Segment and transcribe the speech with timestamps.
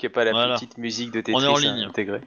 [0.00, 0.54] qu'il n'y ait pas la Voilà.
[0.54, 1.84] petite musique de Tetris On est en ligne.
[1.84, 2.20] intégrer.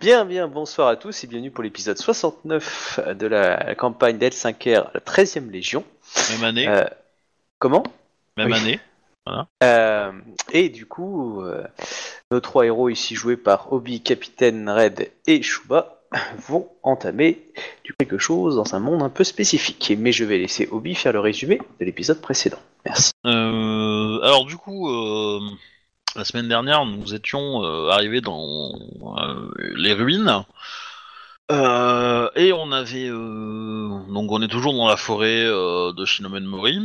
[0.00, 5.00] Bien, bien, bonsoir à tous et bienvenue pour l'épisode 69 de la campagne d'L5R, la
[5.00, 5.84] 13e Légion.
[6.30, 6.84] Même année, Euh,
[7.58, 7.82] comment?
[8.36, 8.58] Même oui.
[8.58, 8.80] année.
[9.62, 10.12] Euh,
[10.52, 11.64] Et du coup, euh,
[12.30, 16.00] nos trois héros ici joués par Obi, Capitaine Red et Shuba
[16.48, 17.38] vont entamer
[17.84, 19.92] du quelque chose dans un monde un peu spécifique.
[19.98, 22.58] Mais je vais laisser Obi faire le résumé de l'épisode précédent.
[22.86, 23.12] Merci.
[23.24, 24.88] Alors du coup,
[26.16, 28.72] la semaine dernière, nous étions euh, arrivés dans
[29.18, 30.44] euh, les ruines.
[31.50, 36.78] Euh, et on avait donc on est toujours dans la forêt de Shinomen Mori.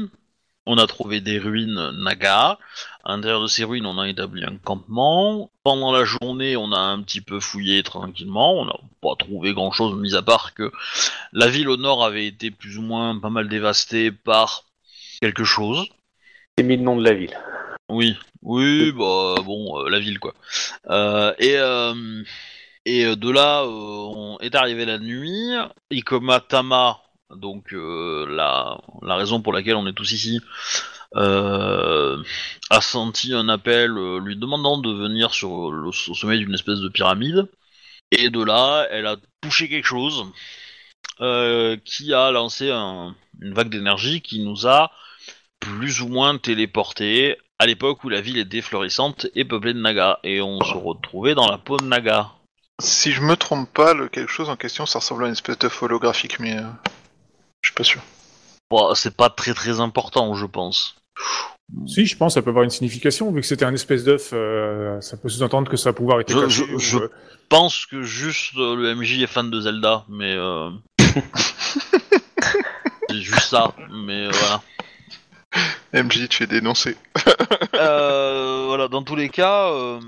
[0.66, 2.58] On a trouvé des ruines Naga.
[3.04, 5.52] À l'intérieur de ces ruines, on a établi un campement.
[5.64, 8.60] Pendant la journée, on a un petit peu fouillé tranquillement.
[8.60, 10.72] On n'a pas trouvé grand-chose, mis à part que
[11.32, 14.64] la ville au nord avait été plus ou moins pas mal dévastée par
[15.21, 15.86] quelque chose.
[16.58, 17.38] J'ai mis le nom de la ville.
[17.90, 20.34] Oui, oui, bah bon, euh, la ville quoi.
[20.90, 22.24] Euh, et euh,
[22.86, 25.52] et de là, on est arrivé la nuit.
[25.92, 27.00] Ikoma Tama,
[27.32, 30.42] donc la la raison pour laquelle on est tous ici,
[31.16, 33.92] a senti un appel
[34.24, 37.48] lui demandant de venir sur le au sommet d'une espèce de pyramide.
[38.12, 40.26] Et de là, elle a touché quelque chose
[41.86, 44.92] qui a lancé un- une vague d'énergie qui nous a
[45.60, 50.20] plus ou moins téléporté à l'époque où la ville était florissante et peuplée de Naga.
[50.24, 52.32] Et on se retrouvait dans la peau de Naga.
[52.82, 55.58] Si je me trompe pas, le quelque chose en question, ça ressemble à une espèce
[55.58, 56.64] d'œuf holographique, mais euh,
[57.62, 58.02] je suis pas sûr.
[58.70, 60.96] Bon, c'est pas très très important, je pense.
[61.88, 65.00] Si, je pense ça peut avoir une signification, vu que c'était un espèce d'œuf, euh,
[65.02, 66.66] ça peut sous-entendre que ça va pouvoir être Je- caché.
[66.68, 70.03] je- ou, je- euh, Je pense que juste euh, le MJ est fan de Zelda,
[70.09, 70.70] mais euh...
[73.09, 73.74] c'est juste ça.
[73.92, 74.62] Mais euh, voilà.
[75.94, 76.96] MJ, tu es dénoncé.
[77.74, 80.00] Euh, voilà, dans tous les cas, euh,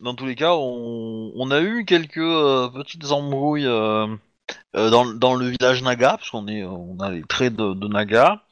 [0.00, 3.68] dans tous les cas, on, a eu quelques euh, petites embrouilles
[4.74, 8.42] dans, dans le village Naga, parce qu'on est, on a les traits de, Naga.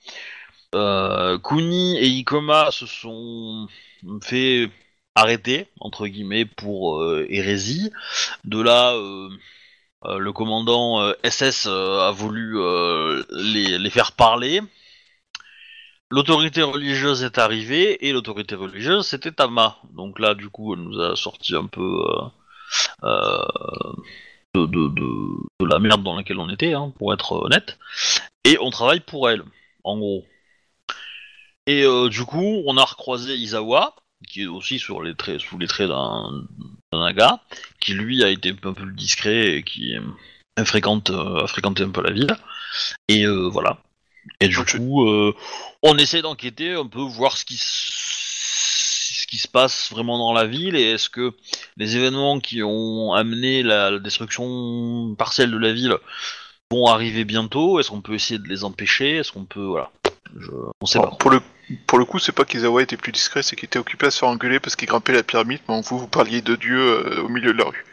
[0.73, 3.67] Kuni et Ikoma se sont
[4.23, 4.71] fait
[5.17, 7.91] arrêter entre guillemets pour hérésie.
[8.45, 8.95] De là,
[10.05, 12.59] le commandant SS a voulu
[13.33, 14.63] les, les faire parler.
[16.13, 19.79] L'autorité religieuse est arrivée et l'autorité religieuse c'était Tama.
[19.95, 22.05] Donc là du coup elle nous a sorti un peu
[23.03, 23.43] euh,
[24.55, 27.79] euh, de, la merde dans laquelle on était, hein, pour être honnête.
[28.45, 29.43] Et on travaille pour elle,
[29.85, 30.27] en gros.
[31.67, 33.97] Et euh, du coup on a recroisé Izawa,
[34.29, 36.45] qui est aussi sur les traits, sous les traits d'un
[36.93, 37.41] Naga,
[37.81, 39.95] qui lui a été un peu discret et qui
[40.57, 42.37] a fréquenté un peu la ville.
[43.09, 43.79] Et voilà.
[44.41, 45.35] Et du coup, euh,
[45.83, 50.47] on essaie d'enquêter un peu, voir ce qui, ce qui se passe vraiment dans la
[50.47, 51.33] ville et est-ce que
[51.77, 55.97] les événements qui ont amené la, la destruction partielle de la ville
[56.71, 57.81] vont arriver bientôt?
[57.81, 59.17] Est-ce qu'on peut essayer de les empêcher?
[59.17, 59.65] Est-ce qu'on peut.
[59.65, 59.91] Voilà.
[60.39, 60.51] Je,
[60.81, 61.15] on sait pas.
[61.19, 61.41] Pour, le,
[61.87, 64.19] pour le coup, c'est pas qu'Izawa était plus discret, c'est qu'il était occupé à se
[64.19, 67.29] faire engueuler parce qu'il grimpait la pyramide, mais vous, vous parliez de Dieu euh, au
[67.29, 67.85] milieu de la rue.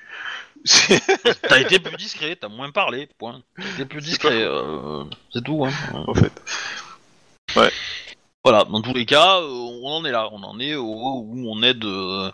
[1.48, 3.42] T'as été plus discret, t'as moins parlé, point.
[3.56, 5.04] T'as été plus discret, euh,
[5.34, 5.66] c'est tout.
[5.66, 5.72] Hein.
[5.94, 6.34] en fait.
[8.44, 9.48] Voilà, dans tous les cas, euh,
[9.84, 10.30] on en est là.
[10.32, 12.32] On en est au où on aide euh,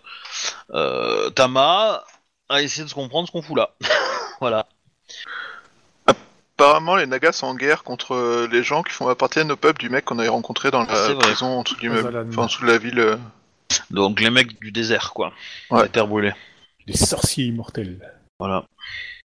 [0.72, 2.04] euh, Tama
[2.48, 3.70] à essayer de se comprendre ce qu'on fout là.
[4.40, 4.68] voilà.
[6.06, 9.90] Apparemment, les Nagas sont en guerre contre les gens qui font appartiennent au peuple du
[9.90, 11.18] mec qu'on avait rencontré dans la vrai.
[11.18, 12.28] prison en dessous du meuble, Azalan.
[12.30, 13.18] enfin en dessous de la ville.
[13.90, 15.32] Donc les mecs du désert, quoi.
[15.70, 15.82] Ouais.
[15.82, 16.32] La terre brûlée.
[16.86, 17.98] Les sorciers immortels.
[18.38, 18.64] Voilà.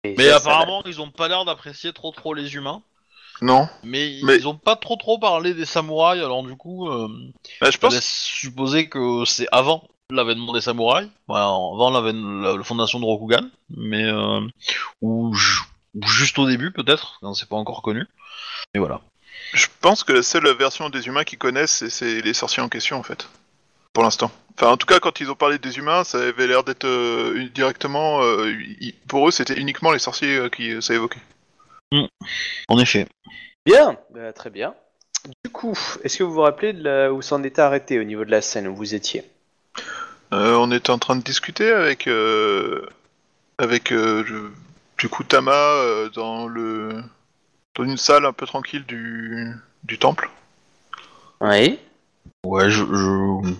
[0.04, 2.82] Et Mais ça, ça- apparemment, ils ont pas l'air d'apprécier trop trop les humains.
[3.42, 7.08] Non, Mais, Mais- ils ont pas trop trop parlé des samouraïs, alors du coup, euh,
[7.60, 7.94] Bah, je je pense.
[7.94, 12.12] laisse supposer que c'est avant l'avènement des samouraïs, voilà, avant la,
[12.56, 14.40] la fondation de Rokugan, mais euh,
[15.00, 15.62] ou, ju-
[15.94, 18.06] ou juste au début peut-être, quand c'est pas encore connu.
[18.74, 19.00] Et voilà.
[19.54, 22.68] Je pense que la seule version des humains qu'ils connaissent, c'est- c'est les sorciers en
[22.68, 23.26] question, en fait.
[23.94, 24.30] Pour l'instant.
[24.60, 27.48] Enfin, en tout cas, quand ils ont parlé des humains, ça avait l'air d'être euh,
[27.54, 28.22] directement.
[28.22, 31.22] euh, y- pour eux, c'était uniquement les sorciers euh, qui euh, ça évoquait.
[32.68, 33.06] En effet.
[33.64, 34.74] Bien, bah, très bien.
[35.44, 35.72] Du coup,
[36.04, 37.10] est-ce que vous vous rappelez de la...
[37.10, 39.24] où s'en était arrêté au niveau de la scène où vous étiez?
[40.34, 42.06] Euh, on était en train de discuter avec.
[42.06, 42.86] euh,
[43.56, 43.92] avec.
[43.92, 44.50] euh, je-
[44.98, 47.02] du coup, Tama euh, dans le.
[47.76, 49.54] dans une salle un peu tranquille du.
[49.84, 50.28] du temple.
[51.40, 51.78] Oui.
[52.44, 53.54] Ouais, je, je...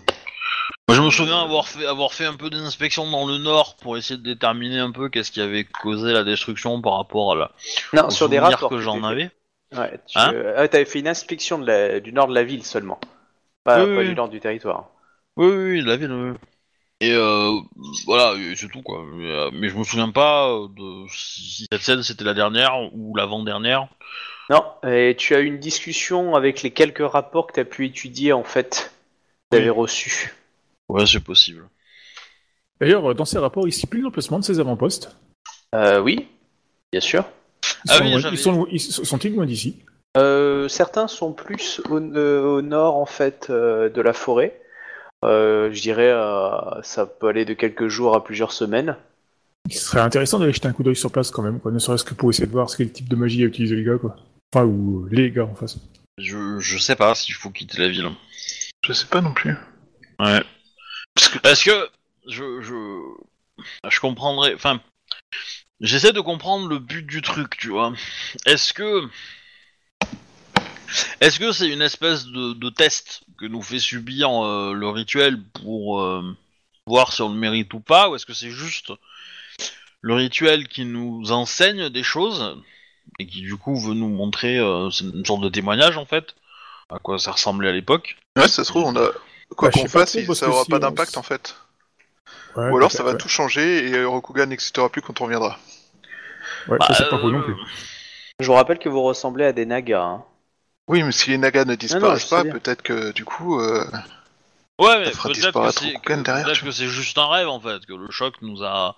[0.90, 3.96] Moi, je me souviens avoir fait, avoir fait un peu d'inspection dans le nord pour
[3.96, 7.52] essayer de déterminer un peu qu'est-ce qui avait causé la destruction par rapport à la
[7.92, 9.31] Non, au sur des rapports que j'en avais.
[9.72, 12.64] Ouais, tu Hein ah, t'avais fait une inspection de la- du nord de la ville
[12.64, 12.98] seulement.
[13.62, 14.08] Pas, Oui, pas oui.
[14.08, 14.90] du nord du territoire.
[15.37, 16.10] Oui, oui, oui, la ville.
[16.10, 16.32] oui.
[17.00, 17.52] Et euh,
[18.04, 19.04] voilà, c'est tout quoi.
[19.14, 22.75] Mais, euh, mais je me souviens pas euh, de si cette scène c'était la dernière
[22.92, 23.87] ou l'avant-dernière.
[24.50, 27.87] Non, et tu as eu une discussion avec les quelques rapports que tu as pu
[27.87, 28.92] étudier en fait,
[29.50, 30.34] que tu avais reçus.
[30.92, 31.69] Ouais, c'est possible.
[32.81, 35.16] D'ailleurs, dans ces rapports, il stipule l'emplacement de ces avant-postes.
[35.75, 36.26] Euh, oui,
[36.92, 37.25] bien sûr.
[37.84, 39.76] Ils Ah sont, oui, loin- ils sont, ils sont- sont-ils loin d'ici?
[40.16, 44.60] Euh, certains sont plus au, euh, au nord en fait euh, de la forêt.
[45.25, 48.96] Euh, je dirais, euh, ça peut aller de quelques jours à plusieurs semaines.
[49.69, 51.70] Il serait intéressant d'aller jeter un coup d'œil sur place quand même, quoi.
[51.70, 53.84] Ne serait-ce que pour essayer de voir ce quel type de magie a utilisé les
[53.84, 54.16] gars, quoi.
[54.52, 55.76] Enfin, ou les gars en face.
[56.19, 58.08] Je, je sais pas s'il faut quitter la ville.
[58.84, 59.54] Je sais pas non plus.
[60.19, 60.42] Ouais.
[61.42, 61.88] Parce que
[62.26, 64.54] je je je comprendrais.
[64.54, 64.80] Enfin,
[65.80, 67.92] j'essaie de comprendre le but du truc, tu vois.
[68.46, 69.08] Est-ce que
[71.20, 75.40] est-ce que c'est une espèce de, de test que nous fait subir euh, le rituel
[75.42, 76.36] pour euh,
[76.86, 78.92] voir si on le mérite ou pas, ou est-ce que c'est juste
[80.00, 82.56] le rituel qui nous enseigne des choses
[83.18, 86.34] et qui du coup veut nous montrer euh, c'est une sorte de témoignage en fait
[86.88, 88.16] à quoi ça ressemblait à l'époque?
[88.36, 89.10] Ouais, ça se trouve, on a
[89.56, 91.56] quoi Bah, je qu'on fasse, trop, ça aura si pas d'impact en fait.
[92.56, 93.19] Ouais, Ou alors ça va ouais.
[93.19, 95.58] tout changer et Rokugan n'existera plus quand on reviendra.
[96.67, 97.56] Ouais, Bah, ça c'est pas euh, faux non plus.
[98.41, 100.02] Je vous rappelle que vous ressemblez à des nagas.
[100.02, 100.25] hein.
[100.88, 103.82] Oui, mais si les Nagas ne disparaissent pas, peut-être que du coup, euh,
[104.81, 105.99] Ouais, mais Ça fera peut-être que disparaître c'est
[106.52, 108.97] tu c'est juste un rêve en fait, que le choc nous a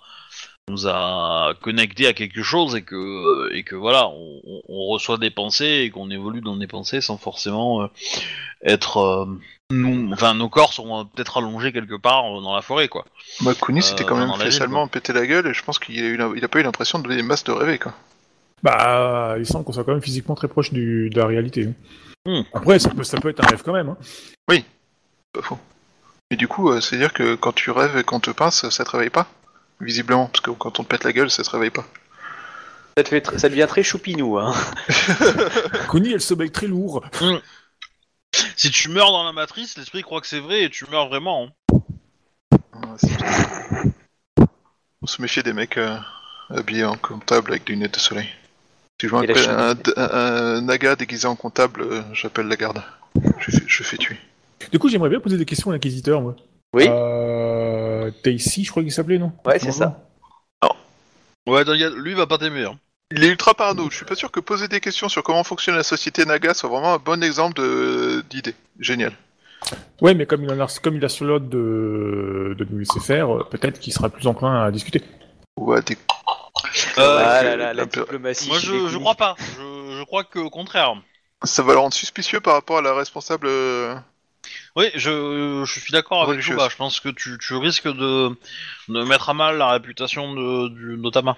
[0.68, 5.18] nous a connecté à quelque chose et que et que voilà, on, on- on reçoit
[5.18, 7.88] des pensées et qu'on évolue dans des pensées sans forcément euh,
[8.64, 9.26] être euh,
[9.72, 13.04] nous, enfin nos corps sont euh, peut-être allongés quelque part euh, dans la forêt quoi.
[13.40, 15.98] bah, Kuni s'était quand Euh, même fait salement péter la gueule et je pense qu'il
[16.02, 17.92] a, eu la- il a pas eu l'impression de donner masse de rêver quoi.
[18.62, 21.68] Bah, il semble qu'on soit quand même physiquement très proche du, de la réalité.
[21.68, 21.72] hein.
[22.24, 22.42] Hmm.
[22.54, 23.88] Après, ça peut, ça peut être un rêve quand même.
[23.88, 23.96] Hein.
[25.32, 25.58] Pas faux.
[26.30, 28.90] Et du coup, euh, c'est-à-dire que quand tu rêves et qu'on te pince, ça te
[28.90, 29.26] réveille pas?
[29.80, 31.84] Visiblement, parce que quand on te pète la gueule, ça te réveille pas.
[32.96, 34.38] Ça, te fait tr- ça devient très choupinou.
[34.38, 34.54] Hein.
[35.88, 37.02] Connie, elle se bec très lourd.
[38.56, 41.46] Si tu meurs dans la matrice, l'esprit croit que c'est vrai et tu meurs vraiment.
[41.46, 41.52] hein.
[42.98, 43.08] C'est-
[45.04, 45.96] se méfiait des mecs euh,
[46.48, 48.28] habillés en comptable avec des lunettes de soleil.
[49.00, 50.10] Si je vois Et la un, un-
[50.56, 52.82] un naga déguisé en comptable, euh, j'appelle la garde.
[53.40, 54.16] Je fais, je fais tuer.
[54.70, 56.36] Du coup, j'aimerais bien poser des questions à l'inquisiteur, moi.
[56.74, 58.10] Oui, Euh...
[58.22, 59.32] Tacy, je crois qu'il s'appelait, non?
[59.44, 60.08] Ouais, c'est ça.
[61.46, 62.64] Ouais, t'inquiète, lui va pas t'aimer.
[62.64, 62.78] Hein.
[63.14, 63.88] Il est ultra parano.
[63.90, 66.68] Je suis pas sûr que poser des questions sur comment fonctionne la société Naga soit
[66.68, 68.54] vraiment un bon exemple de- d'idée.
[68.80, 69.12] Génial.
[70.00, 73.00] Ouais, mais comme il, en a, comme il a sur l'ordre de, de nous laisser
[73.00, 75.02] faire, euh, peut-être qu'il sera plus enclin à discuter.
[75.56, 75.96] Ou à des...
[76.96, 78.48] Euh, ah là là, la diplomatie.
[78.48, 79.36] Moi je, je crois pas.
[79.38, 80.94] Je, je crois que au contraire.
[81.44, 83.46] Ça va le rendre suspicieux par rapport à la responsable.
[83.48, 83.94] euh,
[84.76, 86.56] Oui, je, je suis d'accord avec Religieuse.
[86.56, 86.68] Chouba.
[86.70, 88.30] Je pense que tu, tu risques de,
[88.88, 91.36] de mettre à mal la réputation de, du Notama.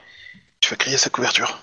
[0.65, 1.59] Tu vas crier sa couverture.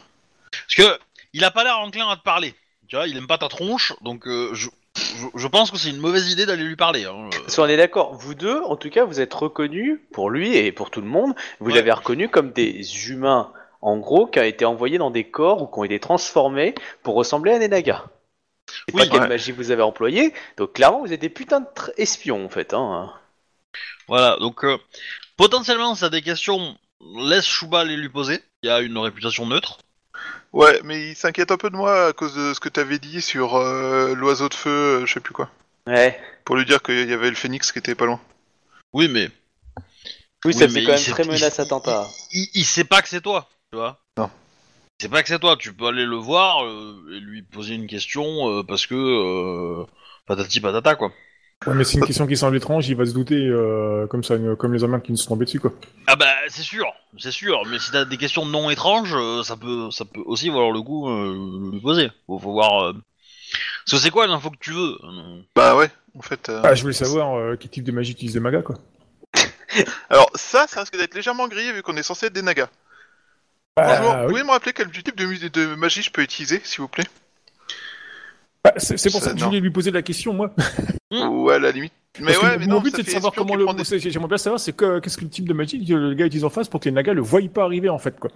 [0.51, 1.00] Parce que
[1.33, 2.53] il a pas l'air enclin à te parler.
[2.88, 5.89] Tu vois, il aime pas ta tronche, donc euh, je, je, je pense que c'est
[5.89, 7.06] une mauvaise idée d'aller lui parler.
[7.06, 7.31] Hein.
[7.31, 10.71] Parce qu'on est d'accord, vous deux, en tout cas, vous êtes reconnus, pour lui et
[10.71, 11.77] pour tout le monde, vous Ouais.
[11.77, 13.51] l'avez reconnu comme des humains,
[13.81, 17.15] en gros, qui ont été envoyés dans des corps ou qui ont été transformés pour
[17.15, 18.03] ressembler à des nagas.
[18.88, 19.27] Et Oui, pas quelle ouais.
[19.29, 22.75] magie vous avez employée, donc clairement, vous êtes des putains de tr- espions, en fait.
[22.75, 23.12] Hein.
[24.08, 24.77] Voilà, donc euh,
[25.38, 26.77] potentiellement, si t'as des questions,
[27.25, 28.41] laisse Chouba les lui poser.
[28.63, 29.79] Il y a une réputation neutre.
[30.53, 33.22] Ouais, mais il s'inquiète un peu de moi à cause de ce que t'avais dit
[33.22, 34.70] sur euh, l'oiseau de feu,
[35.01, 35.50] euh, je sais plus quoi.
[35.88, 36.20] Ouais.
[36.46, 38.20] Pour lui dire qu'il y avait le phénix qui était pas loin.
[38.93, 39.29] Oui, mais
[40.43, 42.08] Oui, ça Oui, fait quand même très menace il- attentat.
[42.34, 44.00] il, il sait pas que c'est toi, tu vois.
[44.17, 44.29] Non.
[45.00, 45.55] Il sait pas que c'est toi.
[45.58, 49.86] Tu peux aller le voir euh, et lui poser une question euh, parce que euh,
[50.25, 51.12] patati patata quoi.
[51.68, 54.34] Ouais, mais c'est une question qui semble étrange, il va se douter, euh, comme ça,
[54.34, 55.72] euh, comme les hommes qui nous sont tombés dessus, quoi.
[56.08, 56.86] Ah bah c'est sûr,
[57.20, 57.63] c'est sûr.
[57.68, 60.82] Mais si t'as des questions non étranges, euh, ça peut, ça peut aussi valoir le
[60.82, 61.34] coup euh,
[61.68, 62.10] de lui poser.
[62.25, 62.86] Faut, faut voir.
[62.86, 62.94] euh,
[63.86, 64.98] Parce que c'est quoi l'info que tu veux
[65.56, 66.50] Bah ouais, en fait.
[66.50, 68.75] euh, Ah, je voulais savoir euh, quel type de magie utilise les magas, quoi.
[70.10, 72.70] Alors ça, ça risque d'être légèrement grillé vu qu'on est censé être des nagas.
[73.77, 74.30] Bonjour, Ah, vous oui.
[74.32, 77.06] pouvez me rappeler quel type de magie je peux utiliser, s'il vous plaît?
[78.63, 80.53] Bah, c'est c'est pour Ça, ça que je voulais lui poser la question, moi.
[81.12, 81.94] Ou à la limite.
[82.20, 83.65] Mais Parce ouais, mais mon non, but c'est de savoir comment le.
[83.74, 86.13] des- c'est- J'aimerais bien savoir c'est que qu'est-ce que le type de magie que le
[86.13, 88.30] gars utilise en face pour que les nagas le voient pas arriver en fait quoi.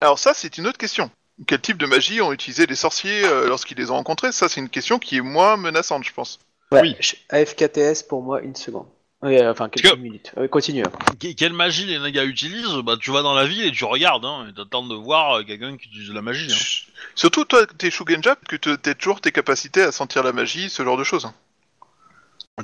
[0.00, 1.10] Alors ça, c'est une autre question.
[1.46, 4.32] Quel type de magie ont utilisé les sorciers euh, lorsqu'ils les ont rencontrés?
[4.32, 6.38] Ça, c'est une question qui est moins menaçante, je pense.
[6.72, 6.96] Ouais, Oui.
[7.30, 8.86] AFKTS pour moi, une seconde.
[9.22, 10.32] Oui, euh, enfin, quelques Que- minutes.
[10.36, 10.82] Ouais, continue.
[11.18, 14.24] que- Quelle magie les nagas utilisent Bah tu vas dans la ville et tu regardes,
[14.24, 16.52] hein, et t'attends de voir euh, quelqu'un qui utilise de la magie.
[16.52, 16.90] hein.
[17.14, 20.82] Surtout toi, t'es Shugenja, que te- t'as toujours tes capacités à sentir la magie, ce
[20.84, 21.30] genre de choses.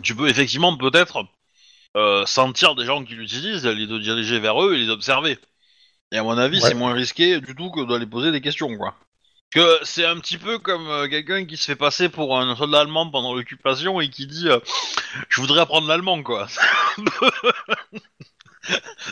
[0.02, 1.24] Tu peux effectivement peut-être
[1.96, 5.38] euh, sentir des gens qui l'utilisent, les de diriger vers eux et les observer.
[6.12, 6.68] Et à mon avis, Ouais.
[6.68, 8.94] c'est moins risqué du tout que d'aller poser des questions, quoi.
[9.50, 12.80] Que c'est un petit peu comme euh, quelqu'un qui se fait passer pour un soldat
[12.82, 14.60] allemand pendant l'occupation et qui dit euh,
[15.28, 16.46] je voudrais apprendre l'allemand, quoi.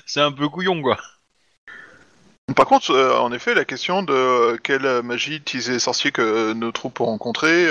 [0.07, 0.99] c'est un peu couillon, quoi.
[2.55, 6.73] Par contre, euh, en effet, la question de quelle magie utiliser les sorciers que nos
[6.73, 7.67] troupes ont rencontrés,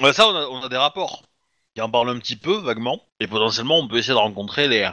[0.00, 1.22] Ouais, ça, on a, on a des rapports
[1.74, 3.02] qui en parlent un petit peu, vaguement.
[3.20, 4.88] Et potentiellement, on peut essayer de rencontrer les,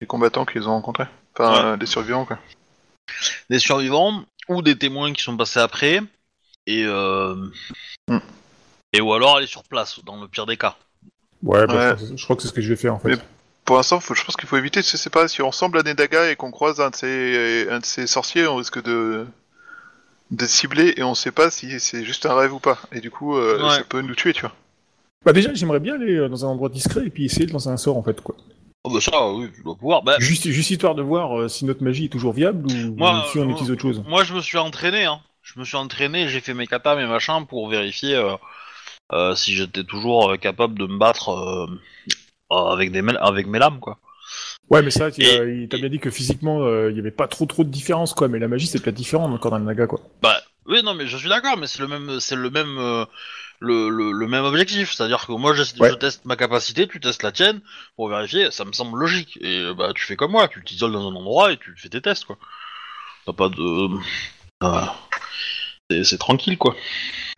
[0.00, 1.06] les combattants qu'ils ont rencontrés.
[1.38, 1.76] Enfin, Ouais.
[1.78, 2.38] des survivants, quoi.
[3.50, 6.00] des survivants ou des témoins qui sont passés après.
[6.66, 7.34] Et, euh,
[8.08, 8.18] Hmm.
[8.92, 10.76] et ou alors aller sur place, dans le pire des cas.
[11.42, 11.96] Ouais, bah, Ouais.
[12.16, 13.08] Je, crois que c'est ce que je vais faire en fait.
[13.10, 13.16] Mais-
[13.64, 16.30] Pour l'instant, je pense qu'il faut éviter, je sais pas, si on ressemble à Nedaga
[16.30, 19.26] et qu'on croise un de ces, un de ces sorciers, on risque de
[20.32, 22.78] d'être ciblé et on sait pas si c'est juste un rêve ou pas.
[22.92, 23.76] Et du coup, euh, Ouais.
[23.78, 24.52] ça peut nous tuer, tu vois.
[25.24, 27.68] Bah déjà, j'aimerais bien aller euh, dans un endroit discret et puis essayer de lancer
[27.68, 28.34] un sort en fait quoi.
[28.88, 30.02] Oh bah ça, oui, tu dois pouvoir.
[30.04, 33.24] Bah, Juste, juste histoire de voir euh, si notre magie est toujours viable ou, Moi,
[33.32, 34.02] si on euh, utilise autre chose.
[34.06, 35.20] moi, je me suis entraîné, hein.
[35.42, 38.34] Je me suis entraîné, j'ai fait mes katas, mes machins pour vérifier euh,
[39.12, 41.66] euh, si j'étais toujours euh, capable de me battre euh,
[42.52, 43.98] euh, avec, des, mel- avec mes lames, quoi.
[44.70, 47.10] Ouais, mais ça, tu Et- il t'a bien dit que physiquement, euh, il y avait
[47.12, 48.28] pas trop trop de différence quoi.
[48.28, 50.00] Mais la magie, c'est peut-être différent encore dans le naga quoi.
[50.22, 53.04] Bah, oui, non, mais je suis d'accord, mais c'est le même, c'est le même, euh,
[53.60, 54.92] le, le, le même objectif.
[54.92, 55.90] C'est-à-dire que moi, je, Ouais.
[55.90, 57.60] je teste ma capacité, tu testes la tienne
[57.96, 58.50] pour vérifier.
[58.50, 59.38] Ça me semble logique.
[59.40, 61.88] Et euh, bah, tu fais comme moi, tu t'isoles dans un endroit et tu fais
[61.88, 62.38] tes tests, quoi.
[63.26, 63.88] T'as pas de,
[64.62, 64.84] euh,
[65.90, 66.76] c'est- c'est tranquille, quoi.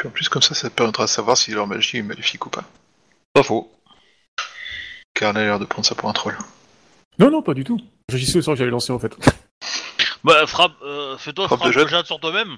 [0.05, 2.51] En plus, comme ça, ça te permettra de savoir si leur magie est maléfique ou
[2.51, 2.65] pas.
[3.33, 3.71] Pas faux.
[5.15, 6.37] Car elle a l'air de prendre ça pour un troll.
[7.19, 7.81] Non, non, pas du tout.
[8.13, 9.15] J'ai au sort que j'avais lancé en fait.
[10.25, 11.85] Bah, frappe, euh, fais-toi Frappe frappe, de jet.
[11.85, 12.57] de jade sur toi-même.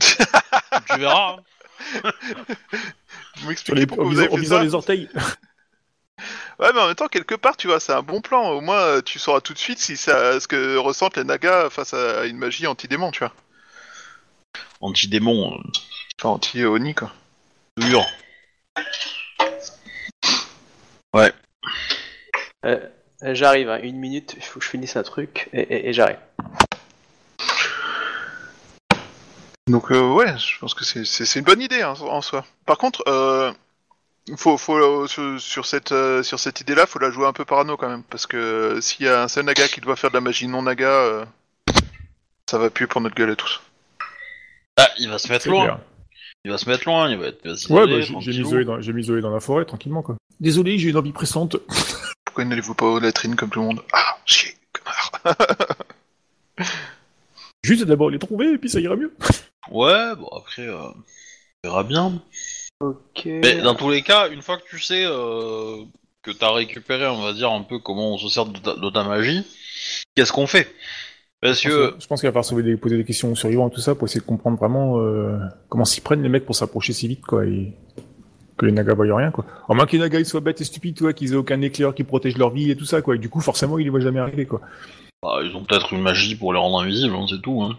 [0.00, 1.36] tu verras.
[1.38, 1.42] hein.
[3.36, 5.08] Vous m'expliquez les, pourquoi en vous avez en fait visant ça les orteils.
[6.60, 8.50] Ouais, mais en même temps, quelque part, tu vois, c'est un bon plan.
[8.50, 11.68] Au moins, euh, tu sauras tout de suite si ça, ce que ressentent les nagas
[11.70, 13.32] face à une magie anti-démon, tu vois.
[14.80, 15.62] Anti-démon, euh,
[16.20, 17.12] Enfin, anti-oni, quoi.
[17.76, 18.06] dur.
[22.64, 22.80] Euh,
[23.22, 26.18] j'arrive, hein, une minute, il faut que je finisse un truc, et, et- et j'arrive.
[29.68, 32.44] Donc, euh, ouais, je pense que c'est- une bonne idée hein, en soi.
[32.66, 33.50] Par contre, euh,
[34.36, 37.44] faut, faut, euh, sur, sur cette, euh, sur cette idée-là, faut la jouer un peu
[37.46, 38.02] parano quand même.
[38.04, 40.48] Parce que euh, s'il y a un seul naga qui doit faire de la magie
[40.48, 41.24] non naga, euh,
[42.48, 43.62] ça va puer pour notre gueule à tous.
[44.76, 45.64] Ah, il va se mettre loin.
[45.64, 45.78] clair.
[46.44, 47.08] Il va se mettre loin.
[47.08, 47.38] Il va être.
[47.44, 48.50] il va Ouais, bah, j'ai- j'ai mis tranquillou.
[48.50, 50.16] Zoé dans, j'ai mis Zoé dans la forêt tranquillement quoi.
[50.40, 51.56] Désolé, j'ai une envie pressante.
[52.26, 53.82] Pourquoi n'allez-vous pas aux latrines comme tout le monde?
[53.94, 55.38] Ah, chier, connard
[57.64, 59.14] Juste d'abord les trouver et puis ça ira mieux.
[59.70, 60.78] Ouais, bon après, euh,
[61.64, 62.20] on verra bien.
[62.80, 63.22] Ok.
[63.26, 65.84] Mais dans tous les cas, une fois que tu sais euh,
[66.22, 68.90] que t'as récupéré, on va dire un peu comment on se sert de ta, de
[68.90, 69.44] ta magie,
[70.14, 70.68] qu'est-ce qu'on fait?
[71.40, 73.70] Parce que Je pense qu'il va falloir sauver des- poser des questions aux survivants et
[73.70, 76.92] tout ça pour essayer de comprendre vraiment euh, comment s'y prennent les mecs pour s'approcher
[76.94, 77.74] si vite quoi et
[78.56, 79.44] que les nagas voient rien quoi.
[79.68, 81.94] En moins que les nagas ils soient bêtes et stupides, toi, qu'ils aient aucun éclair
[81.94, 83.16] qui protège leur vie et tout ça quoi.
[83.16, 84.60] Et du coup forcément ils les voient jamais arriver quoi.
[85.22, 87.62] bah, ils ont peut-être une magie pour les rendre invisibles, hein, c'est tout.
[87.62, 87.76] Hein.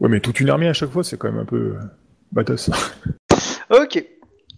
[0.00, 1.80] Ouais mais toute une armée à chaque fois c'est quand même un peu euh,
[2.32, 2.70] badass.
[3.70, 4.04] Ok.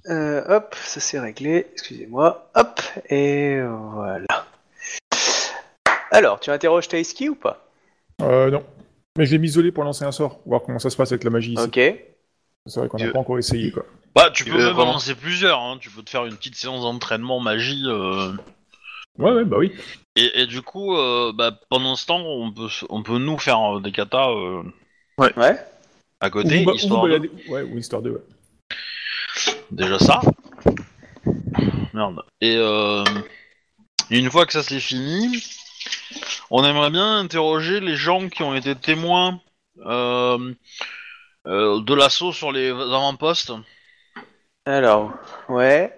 [0.08, 1.68] Euh, hop, ça c'est réglé.
[1.72, 2.50] Excusez-moi.
[2.56, 4.26] Hop, et voilà.
[6.10, 7.64] Alors, tu interroges Taïski ou pas?
[8.20, 8.64] Euh non.
[9.16, 11.22] Mais je l'ai mis isolé pour lancer un sort, voir comment ça se passe avec
[11.22, 11.62] la magie ici.
[11.62, 11.74] Ok.
[12.66, 13.84] C'est vrai qu'on n'a pas encore essayé quoi.
[14.16, 15.60] Bah, tu peux va même en vraiment- lancer plusieurs.
[15.60, 15.76] Hein.
[15.80, 17.84] Tu peux te faire une petite séance d'entraînement magie.
[17.86, 18.32] euh,
[19.18, 19.72] Ouais ouais bah oui.
[20.16, 23.76] Et, et du coup, euh, bah, pendant ce temps, on peut, on peut nous faire
[23.76, 24.62] euh, des katas euh,
[25.18, 25.32] Ouais.
[26.20, 28.20] à côté, vous ba- ou histoire de- Ouais, ou histoire de ouais.
[29.70, 30.20] Déjà ça.
[31.92, 32.22] Merde.
[32.40, 33.04] Et euh,
[34.10, 35.42] une fois que ça c'est fini,
[36.50, 39.40] on aimerait bien interroger les gens qui ont été témoins
[39.86, 40.52] euh,
[41.46, 43.52] euh, de l'assaut sur les avant-postes.
[44.66, 45.12] Alors,
[45.48, 45.96] ouais.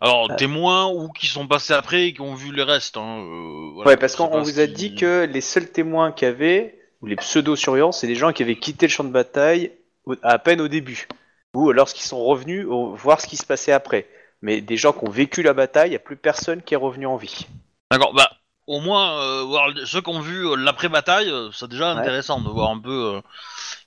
[0.00, 0.36] Alors, Euh.
[0.36, 2.96] témoins ou qui sont passés après et qui ont vu les restes.
[2.96, 3.90] Hein, euh, voilà.
[3.90, 7.16] ouais, parce qu'on vous a dit que les seuls témoins qu'il y avait, ou les
[7.16, 9.72] pseudo-surveillants, c'est des gens qui avaient quitté le champ de bataille
[10.04, 11.08] au- à peine au début.
[11.54, 14.06] Ou lorsqu'ils sont revenus au- voir ce qui se passait après.
[14.42, 16.76] Mais des gens qui ont vécu la bataille, il n'y a plus personne qui est
[16.78, 17.46] revenu en vie.
[17.90, 18.30] D'accord, bah
[18.66, 22.00] au moins euh, voir ceux qui ont vu euh, l'après-bataille, euh, c'est déjà Ouais.
[22.00, 23.20] intéressant de voir un peu euh,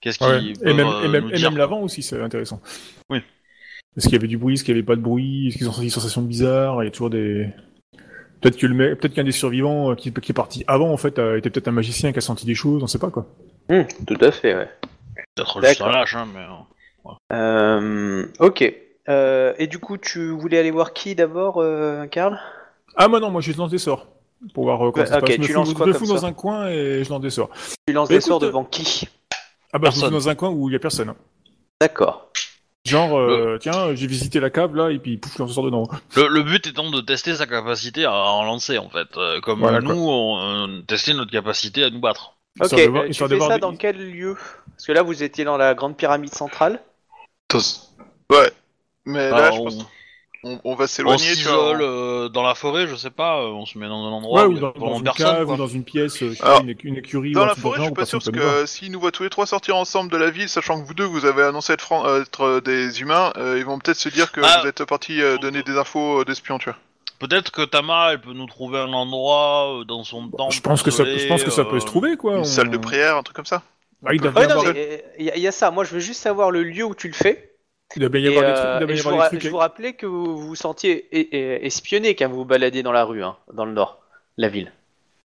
[0.02, 0.54] qu'est-ce qu'ils Ouais.
[0.54, 1.50] peuvent Et même, euh, et même, nous et dire.
[1.52, 2.62] même l'avant aussi, c'est intéressant.
[3.10, 3.20] Oui.
[3.96, 5.70] Est-ce qu'il y avait du bruit, est-ce qu'il n'y avait pas de bruit, est-ce qu'ils
[5.70, 7.48] ont senti des sensations bizarres, il y a toujours des...
[8.44, 10.98] Peut-être que le mec, peut-être qu'un des survivants euh, qui, qui est parti avant, en
[10.98, 13.26] fait, a été peut-être un magicien qui a senti des choses, on sait pas quoi.
[13.70, 14.70] Hum, tout à fait, ouais.
[15.36, 15.92] Peut-être juste un D'accord.
[16.00, 16.42] lâche, hein, mais.
[16.42, 18.74] euh, Euh, ok.
[19.10, 22.40] Euh, et du coup, tu voulais aller voir qui d'abord, euh, Karl?
[22.96, 24.08] Ah, moi non, moi je lance des sorts.
[24.54, 25.36] Pour voir euh, comment Ouais, ça se ok, passe.
[25.36, 27.10] Je me tu fous- lances je quoi me comme fous dans un coin et je
[27.10, 27.50] lance des sorts.
[27.88, 29.08] Tu lances Bah, des sorts devant qui?
[29.72, 30.10] Ah bah je me Personne.
[30.10, 31.10] fous dans un coin où il y a personne.
[31.10, 31.16] hein.
[31.82, 32.23] D'accord.
[32.86, 35.88] Genre, euh, tiens, j'ai visité la cave là et puis pouf, lance un sort dedans.
[36.18, 39.60] Le, le but étant de tester sa capacité à en lancer en fait, Euh, comme
[39.60, 42.36] Voilà, nous on, euh, tester notre capacité à nous battre.
[42.60, 44.36] Ok, de voir- euh, tu fais de ça des- dans quel lieu?
[44.72, 46.82] Parce que là, vous étiez dans la grande pyramide centrale.
[47.50, 47.88] Tos-
[48.30, 48.52] Ouais.
[49.06, 49.86] Mais là, Alors, je on, pense
[50.44, 51.36] on, on va on s'éloigner, tu vois.
[51.36, 54.42] s'isole euh, dans la forêt, je sais pas, euh, on se met dans un endroit
[54.42, 55.26] Ouais, où ou dans, dans une personne.
[55.26, 57.42] cave ou dans une pièce, euh, je sais pas, Alors, une, une écurie ou Dans
[57.42, 59.24] un la truc dans forêt, je suis pas sûr parce que s'ils nous voient tous
[59.24, 61.92] les trois sortir ensemble de la ville, sachant que vous deux, vous avez annoncé être,
[61.94, 64.60] euh, être euh, des humains, euh, ils vont peut-être se dire que Ah.
[64.62, 66.78] vous êtes partis euh, donner des infos euh, d'espions, tu vois.
[67.20, 70.54] Peut-être que Tama, elle peut nous trouver un endroit euh, dans son temple.
[70.54, 72.34] Je pense que ça, je pense que ça peut euh, se trouver quoi.
[72.34, 73.62] Une on- salle de prière, un truc comme ça.
[74.06, 75.72] Ah, il y non, avoir, mais il y, a- y a ça.
[75.72, 77.53] Moi, je veux juste savoir le lieu où tu le fais.
[77.96, 78.88] Il doit bien y avoir des euh, trucs.
[78.88, 79.52] Bien y je, avoir des je trucs.
[79.52, 81.08] vous rappelais que vous vous sentiez
[81.66, 84.00] espionné quand vous vous baladez dans la rue, hein, dans le nord,
[84.38, 84.72] la ville.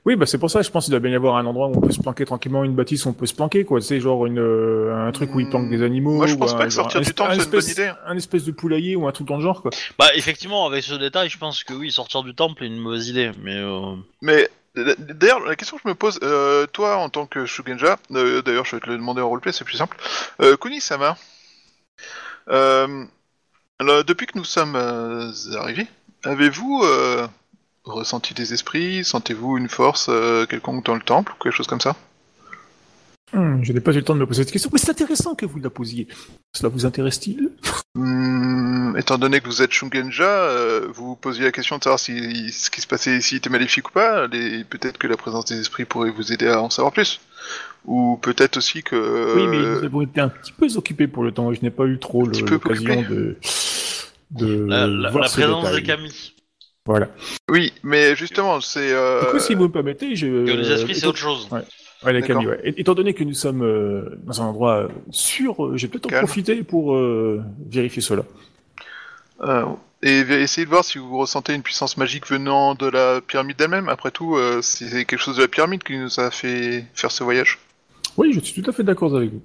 [0.06, 1.76] Oui, bah c'est pour ça, je pense qu'il doit bien y avoir un endroit où
[1.76, 3.82] on peut se planquer tranquillement, une bâtisse où on peut se planquer, quoi.
[3.82, 6.14] C'est genre une, euh, un truc où ils planquent des animaux.
[6.14, 7.92] Moi, je pense pas que sortir un du temple, c'est une bonne idée.
[8.06, 9.70] Un espèce de poulailler ou un truc dans le genre, quoi.
[9.98, 13.08] Bah effectivement, avec ce détail, je pense que oui, sortir du temple est une mauvaise
[13.08, 17.26] idée, mais euh, Mais d'ailleurs, la question que je me pose, euh, toi en tant
[17.26, 19.98] que Shugenja, euh, d'ailleurs je vais te le demander en roleplay, c'est plus simple.
[20.40, 21.14] Euh, Kuni-sama, euh,
[22.50, 25.86] alors, depuis que nous sommes euh, arrivés,
[26.24, 27.26] avez-vous euh,
[27.84, 29.04] ressenti des esprits?
[29.04, 31.96] Sentez-vous une force euh, quelconque dans le temple ou quelque chose comme ça?
[33.32, 35.36] Hum, je n'ai pas eu le temps de me poser cette question, mais c'est intéressant
[35.36, 36.08] que vous la posiez.
[36.52, 37.52] Cela vous intéresse-t-il?
[37.94, 42.00] Hmm, Étant donné que vous êtes Shugenja, euh, vous vous posiez la question de savoir
[42.00, 44.28] si ce qui se passait ici était maléfique ou pas.
[44.28, 47.20] Peut-être que la présence des esprits pourrait vous aider à en savoir plus.
[47.86, 49.34] Ou peut-être aussi que...
[49.36, 51.70] Oui, mais nous avons été un petit peu occupés pour le temps et je n'ai
[51.70, 53.36] pas eu trop le- petit peu l'occasion de,
[54.32, 55.80] de la, la- voir la ce présence détail.
[55.80, 56.34] des Kami.
[56.86, 57.08] Voilà.
[57.50, 58.92] Oui, mais justement, c'est...
[58.92, 60.26] euh, Du coup, si vous me permettez, je...
[60.26, 61.48] Que les esprits, c'est étant- autre chose.
[62.02, 62.36] Ouais, les D'accord.
[62.42, 62.74] Kami, ouais.
[62.76, 66.18] Étant donné que nous sommes euh, dans un endroit euh, sûr, euh, j'ai peut-être en
[66.18, 68.22] profiter pour euh, vérifier cela.
[69.42, 69.64] euh,
[70.02, 73.90] et essayez de voir si vous ressentez une puissance magique venant de la pyramide elle-même.
[73.90, 77.22] Après tout, euh, c'est quelque chose de la pyramide qui nous a fait faire ce
[77.22, 77.58] voyage.
[78.16, 79.42] Oui, je suis tout à fait d'accord avec vous.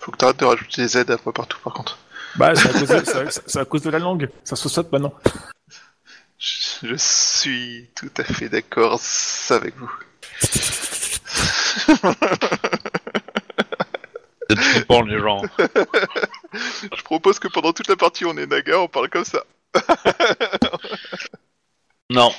[0.00, 1.98] Faut que t'arrêtes de rajouter des aides un peu partout, par contre.
[2.36, 4.30] Bah, c'est à, cause de- c'est à- c'est à cause de la langue.
[4.44, 5.12] Ça se saute maintenant.
[6.38, 9.00] Je, je suis tout à fait d'accord
[9.50, 9.90] avec vous.
[14.50, 15.42] C'est flippant les gens.
[16.52, 19.42] Je propose que pendant toute la partie on est naga, on parle comme ça.
[22.10, 22.30] Non.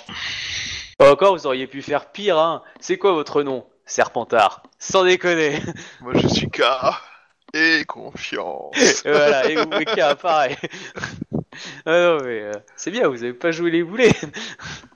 [1.00, 2.62] Encore, vous auriez pu faire pire, hein.
[2.80, 3.66] C'est quoi votre nom?
[3.86, 4.64] Serpentard.
[4.80, 5.60] Sans déconner.
[6.02, 6.62] Moi je suis K.
[7.54, 8.76] Et confiance.
[9.06, 10.58] Et voilà, et vous K, pareil.
[11.86, 14.12] ah non, mais euh, c'est bien, vous avez pas joué les boulets.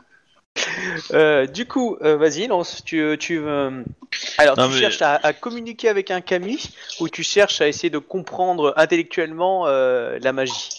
[1.13, 2.83] Euh, du coup, euh, vas-y, lance.
[2.83, 3.83] Tu, tu, euh,
[4.37, 7.67] alors, Non, tu mais- cherches à, à communiquer avec un Kami ou tu cherches à
[7.67, 10.69] essayer de comprendre intellectuellement euh, la magie?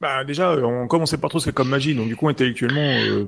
[0.00, 2.16] Bah, déjà, euh, on, comme on sait pas trop ce qu'est comme magie, donc du
[2.16, 3.24] coup, intellectuellement, euh,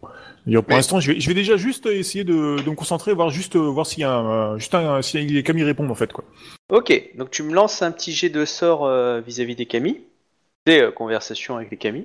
[0.00, 3.30] pour Mais- l'instant, je vais, je vais déjà juste essayer de, de me concentrer, voir
[3.30, 6.12] juste, euh, voir s'il y a un, juste un, si les Kami répondent, en fait,
[6.12, 6.24] quoi.
[6.70, 10.00] Ok, donc tu me lances un petit jet de sort euh, vis-à-vis des Kami.
[10.66, 12.04] Des euh, conversations avec les Kami.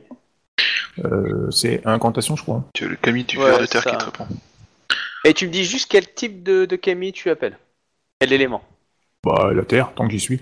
[1.06, 2.64] Euh, c'est incantation, je crois.
[2.74, 3.92] Tu as le Camille du Ouais, ver de terre ça.
[3.92, 4.28] qui te répond.
[5.24, 7.58] Et tu me dis juste quel type de, de Kami tu appelles.
[8.20, 8.64] Quel élément
[9.26, 10.40] Bah, la Terre, tant que j'y suis.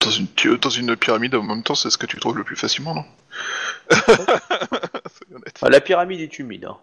[0.00, 2.44] Dans une, tu- dans une pyramide, en même temps, c'est ce que tu trouves le
[2.44, 3.04] plus facilement, non?
[5.62, 6.64] Ah, La pyramide est humide.
[6.66, 6.76] hein.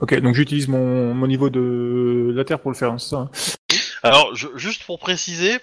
[0.00, 3.16] Ok, donc j'utilise mon, mon niveau de la Terre pour le faire, hein, c'est ça
[3.16, 3.30] hein
[4.02, 5.58] Alors, je- juste pour préciser,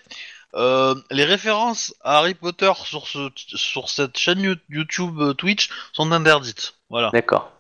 [0.58, 5.70] euh, les références à Harry Potter sur, ce, sur cette chaîne You- YouTube euh, Twitch
[5.94, 6.74] sont interdites.
[6.90, 7.10] Voilà.
[7.14, 7.52] D'accord.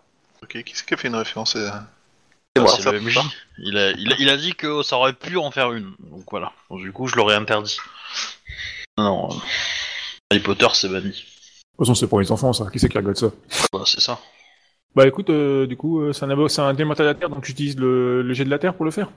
[0.43, 1.87] Ok, qui c'est qui a fait une référence à...
[2.55, 2.71] C'est moi.
[2.75, 3.19] C'est le MJ.
[3.59, 5.93] Il a, il, a, il a dit que ça aurait pu en faire une.
[5.99, 6.51] Donc voilà.
[6.69, 7.77] Donc, du coup, je l'aurais interdit.
[8.97, 9.35] Non, euh,
[10.31, 11.09] Harry Potter, c'est banni.
[11.09, 12.67] De toute façon, c'est pour les enfants, ça.
[12.71, 13.27] Qui c'est qui regarde ça
[13.71, 14.19] Bah, c'est ça.
[14.95, 17.45] Bah, écoute, euh, du coup, euh, c'est un, c'est un élémentaire de la Terre, donc
[17.45, 19.11] j'utilise le, le jet de la Terre pour le faire.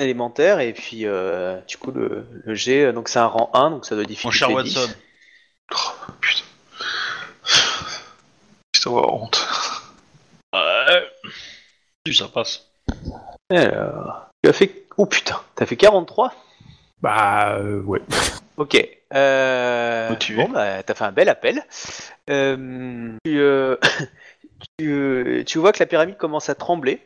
[0.00, 3.70] Élémentaire, et puis euh, du coup le, le G, euh, donc c'est un rang 1,
[3.70, 4.54] donc ça doit Mon difficulté cher 10.
[4.54, 4.92] Watson.
[5.72, 6.42] Oh, putain.
[8.72, 9.48] Putain, avoir honte.
[10.54, 11.08] Ouais.
[12.06, 12.66] Si, ça passe.
[13.50, 14.86] Alors, tu as fait...
[14.96, 16.34] Oh putain, t'as fait 43
[17.00, 18.00] Bah, euh, ouais.
[18.56, 18.76] Ok.
[19.14, 20.10] Euh...
[20.10, 20.42] Motivé.
[20.42, 21.64] Bon, bah, t'as fait un bel appel.
[22.30, 23.76] Euh, tu, euh,
[24.78, 27.00] tu, euh, tu vois que la pyramide commence à trembler.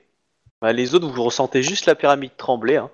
[0.65, 2.77] Bah, Les autres, vous ressentez juste la pyramide trembler.
[2.77, 2.91] hein.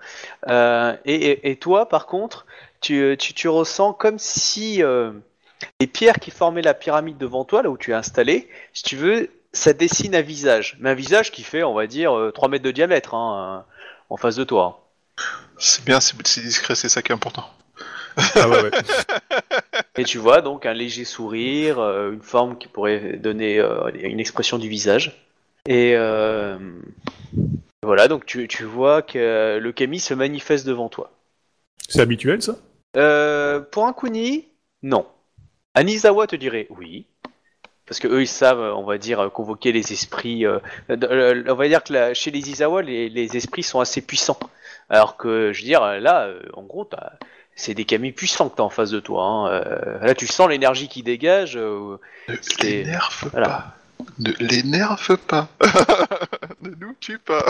[0.49, 2.45] Euh, et, et- et toi, par contre,
[2.81, 5.13] tu, tu, tu ressens comme si euh,
[5.79, 8.97] les pierres qui formaient la pyramide devant toi, là où tu es installé, si tu
[8.97, 12.49] veux, ça dessine un visage, mais un visage qui fait, on va dire, euh, 3
[12.49, 13.73] mètres de diamètre hein, euh,
[14.11, 14.89] en face de toi.
[15.59, 17.45] C'est bien, c'est c'est discret, c'est ça qui est important.
[18.35, 18.71] Ah ouais, ouais.
[19.97, 24.19] Et tu vois donc un léger sourire, euh, une forme qui pourrait donner euh, une
[24.19, 25.25] expression du visage.
[25.67, 26.57] Et euh,
[27.83, 31.13] voilà, donc tu, tu vois que le kami se manifeste devant toi.
[31.89, 32.57] C'est habituel, ça?
[32.97, 34.49] Euh, pour un kuni,
[34.83, 35.07] non.
[35.75, 37.07] Anizawa te dirait oui.
[37.87, 40.47] Parce que eux, ils savent, on va dire, convoquer les esprits.
[40.47, 40.59] euh,
[40.91, 44.39] euh, on va dire que là, chez les Izawa, les, les esprits sont assez puissants.
[44.89, 46.89] Alors que, je veux dire, là, en gros,
[47.57, 49.25] c'est des kami puissants que t'as en face de toi.
[49.25, 49.49] hein.
[49.49, 51.57] Euh, là, tu sens l'énergie qui dégage.
[51.57, 51.97] euh,
[52.29, 53.49] Ne C'est- l'énerve voilà.
[53.49, 53.75] pas.
[54.19, 55.49] Ne l'énerve pas.
[56.63, 57.45] ne nous tue pas.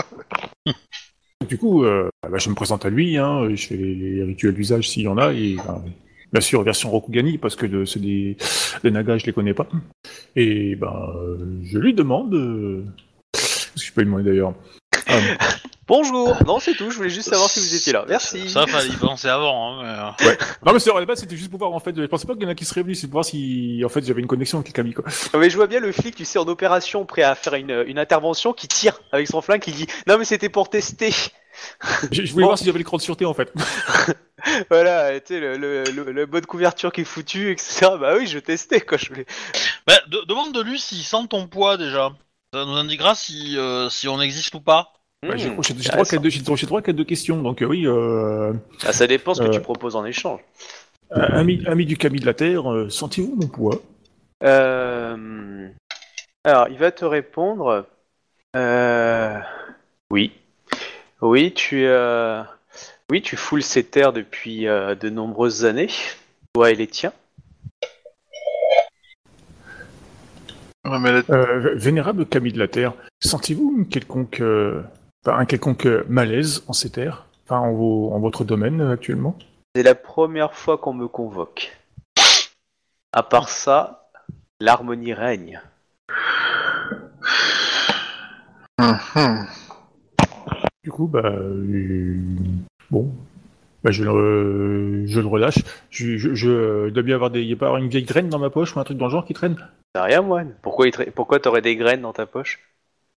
[1.47, 4.89] Du coup, euh, bah, je me présente à lui, hein, je fais les, rituels d'usage
[4.89, 5.83] s'il y en a, et ben,
[6.31, 8.37] bien sûr, version Rokugani, parce que c'est des,
[8.83, 9.67] des nagas, je les connais pas.
[10.35, 12.33] Et ben, euh, je lui demande...
[12.33, 12.85] Euh...
[13.33, 14.53] Qu'est-ce que je peux lui demander d'ailleurs
[15.07, 15.19] Ah,
[15.91, 18.05] Bonjour Non, c'est tout, je voulais juste savoir si vous étiez là.
[18.07, 19.81] Merci Ça, fallait y penser avant.
[19.81, 22.25] Hein, mais, euh, Non mais c'est vrai, c'était juste pour voir, en fait, je pensais
[22.25, 24.21] pas qu'il y en a qui seraient venus, c'est pour voir si, en fait, j'avais
[24.21, 25.03] une connexion avec les Kami, quoi.
[25.37, 27.99] Mais je vois bien le flic, tu sais, en opération, prêt à faire une, une
[27.99, 31.11] intervention, qui tire avec son flingue, qui dit Non, mais c'était pour tester
[32.09, 32.47] Je, je voulais Bon.
[32.51, 33.51] voir si j'avais l'écran de sûreté, en fait.
[34.71, 37.87] Voilà, tu sais, le, le, le, le mode couverture qui est foutu, etc.
[37.99, 38.97] Bah oui, je testais, quoi.
[38.97, 39.25] Je voulais...
[39.85, 42.13] bah, de- demande de lui s'il sent ton poids déjà.
[42.53, 44.93] Ça nous indiquera si, euh, si on existe ou pas.
[45.23, 46.03] Bah, j'ai Hmm, j'ai- trois, intéressant.
[46.09, 48.53] quatre de- j'ai- j'ai trois, quatre de questions, donc euh, oui, euh,
[48.83, 49.51] Ah, ça dépend ce que Euh.
[49.51, 50.39] tu proposes en échange.
[51.11, 53.79] ami, ami du Kami de la Terre, euh, sentez-vous mon poids?
[54.43, 55.67] Euh...
[56.43, 57.85] Alors, il va te répondre.
[58.55, 59.37] Euh...
[60.09, 60.31] Oui.
[61.21, 62.41] Oui, tu euh...
[63.11, 65.89] oui, tu foules ces terres depuis euh, de nombreuses années.
[66.55, 67.13] Toi et les tiens.
[70.83, 74.81] Ouais, mais la- Euh, vénérable Camille de la Terre, sentez-vous une quelconque, euh,
[75.25, 79.37] un quelconque euh, malaise en ces terres Enfin, en, vos- en votre domaine euh, actuellement
[79.75, 81.77] C'est la première fois qu'on me convoque.
[83.13, 84.09] À part ça,
[84.59, 85.61] l'harmonie règne.
[90.83, 91.21] Du coup, bah.
[91.25, 92.15] euh,
[92.89, 93.11] bon.
[93.83, 95.57] Bah, je, le, je le relâche.
[95.89, 97.43] Je, je, je il doit bien avoir des.
[97.43, 99.11] Y a pas avoir une vieille graine dans ma poche ou un truc dans le
[99.11, 99.57] genre qui traîne?
[99.95, 100.43] C'est rien, moi.
[100.61, 102.59] Pourquoi, il tra- Pourquoi t'aurais des graines dans ta poche?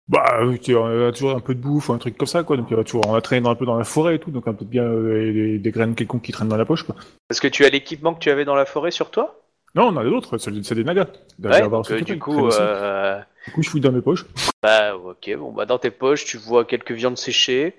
[0.10, 2.58] Bah, euh, tu as toujours un peu de bouffe ou un truc comme ça, quoi.
[2.58, 3.08] Donc, il va toujours.
[3.08, 5.32] On a traîné un peu dans la forêt et tout, donc un peu bien euh,
[5.32, 6.96] des, des graines quelconques qui traînent dans la poche, quoi.
[7.30, 9.40] Parce que tu as l'équipement que tu avais dans la forêt sur toi?
[9.76, 11.08] Non, on a d'autres, c'est c'est des nagas.
[11.40, 14.26] Il y Ouais, donc, euh, du coup, euh, Du coup, je fouille dans mes poches.
[14.62, 17.74] bah ok, bon bah dans tes poches tu vois quelques viandes séchées.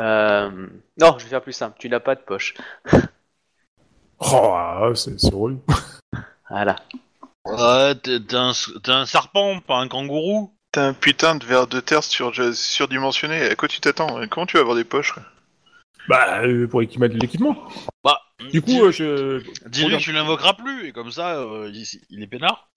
[0.00, 0.68] Euh,
[0.98, 1.76] Non, je vais faire plus simple.
[1.78, 2.54] Tu n'as pas de poche.
[4.20, 5.60] Oh, ah, c'est relou.
[6.48, 6.76] Voilà.
[7.44, 10.50] Ouais, t'es t'es un, t'es un serpent, pas un kangourou.
[10.72, 13.42] T'as un putain de verre de terre sur, surdimensionné.
[13.42, 15.14] À quoi tu t'attends Comment tu vas avoir des poches
[16.08, 17.56] Bah, euh, pour équiper de l'équipement.
[18.04, 18.18] Bah,
[18.52, 19.42] Du coup, euh, je.
[19.68, 22.68] dis-lui que tu l'invoqueras plus, et comme ça, euh, il, il est peinard.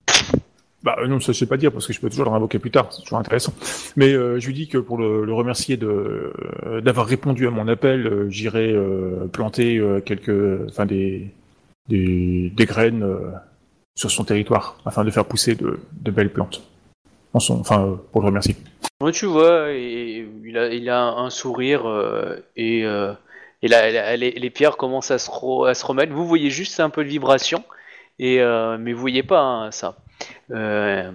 [0.84, 2.58] Bah, euh, non, ça je sais pas dire, parce que je peux toujours le réinvoquer
[2.60, 3.54] plus tard, c'est toujours intéressant.
[3.98, 6.34] Mais euh, je lui dis que pour le, le remercier de
[6.66, 10.70] euh, d'avoir répondu à mon appel, euh, j'irai euh, planter euh, quelques.
[10.70, 11.30] Enfin, des.
[11.90, 13.32] des, des graines euh,
[13.96, 16.64] sur son territoire, afin de faire pousser de, de belles plantes.
[17.34, 18.56] En son, enfin, euh, pour le remercier.
[19.14, 23.14] Tu vois, et, il, a, il a un sourire euh, et, euh,
[23.62, 26.14] et là, là, les, les pierres commencent à se, re- à se remettre.
[26.14, 27.64] Vous voyez juste un peu de vibration,
[28.20, 29.96] et, euh, mais vous voyez pas hein, ça.
[30.52, 31.12] Euh,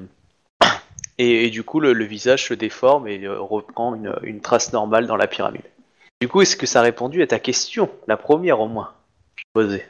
[1.18, 4.72] et, et du coup, le, le visage se déforme et euh, reprend une, une trace
[4.72, 5.62] normale dans la pyramide.
[6.20, 8.92] Du coup, est-ce que ça a répondu à ta question La première au moins.
[9.52, 9.86] posais?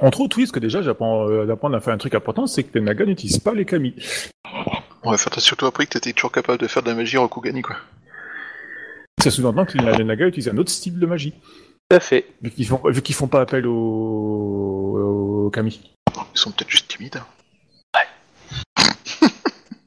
[0.00, 2.62] Entre autres, oui, parce que déjà, j'apprends euh, d'apprendre à faire un truc important, c'est
[2.62, 3.94] que les nagas n'utilisent pas les kami.
[5.04, 7.62] Ouais, enfin, t'as surtout appris que t'étais toujours capable de faire de la magie Rokugani,
[7.62, 7.76] quoi.
[9.22, 11.32] Ça sous-entend que les, nagas utilisent un autre style de magie,
[11.88, 12.26] Tout à fait.
[12.40, 15.80] vu qu'ils font, vu qu'ils font pas appel aux, aux kami.
[16.34, 17.16] Ils sont peut-être juste timides.
[17.16, 17.26] hein.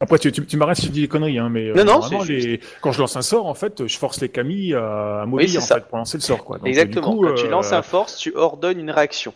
[0.01, 2.21] Après, tu, tu, tu m'arrêtes si je dis des conneries, hein, mais euh, Non, non,
[2.23, 2.59] les...
[2.81, 5.61] quand je lance un sort, en fait, je force les kami à, à c'est en
[5.61, 5.75] ça.
[5.75, 6.43] fait, pour lancer le sort.
[6.43, 6.57] Quoi.
[6.57, 7.09] Donc, Exactement.
[7.11, 9.33] du coup, Quand tu euh, lances un force, tu ordonnes une réaction.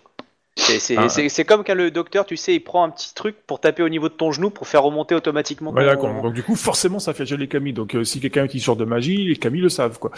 [0.60, 1.10] C'est Ah.
[1.10, 3.90] c'est- comme quand le docteur, tu sais, il prend un petit truc pour taper au
[3.90, 5.72] niveau de ton genou pour faire remonter automatiquement.
[5.72, 6.22] Voilà, ton- quoi.
[6.22, 7.74] donc du coup, forcément, ça fait agir les kami.
[7.74, 10.12] Donc, euh, si quelqu'un utilise ce genre de magie, les kami le savent, quoi.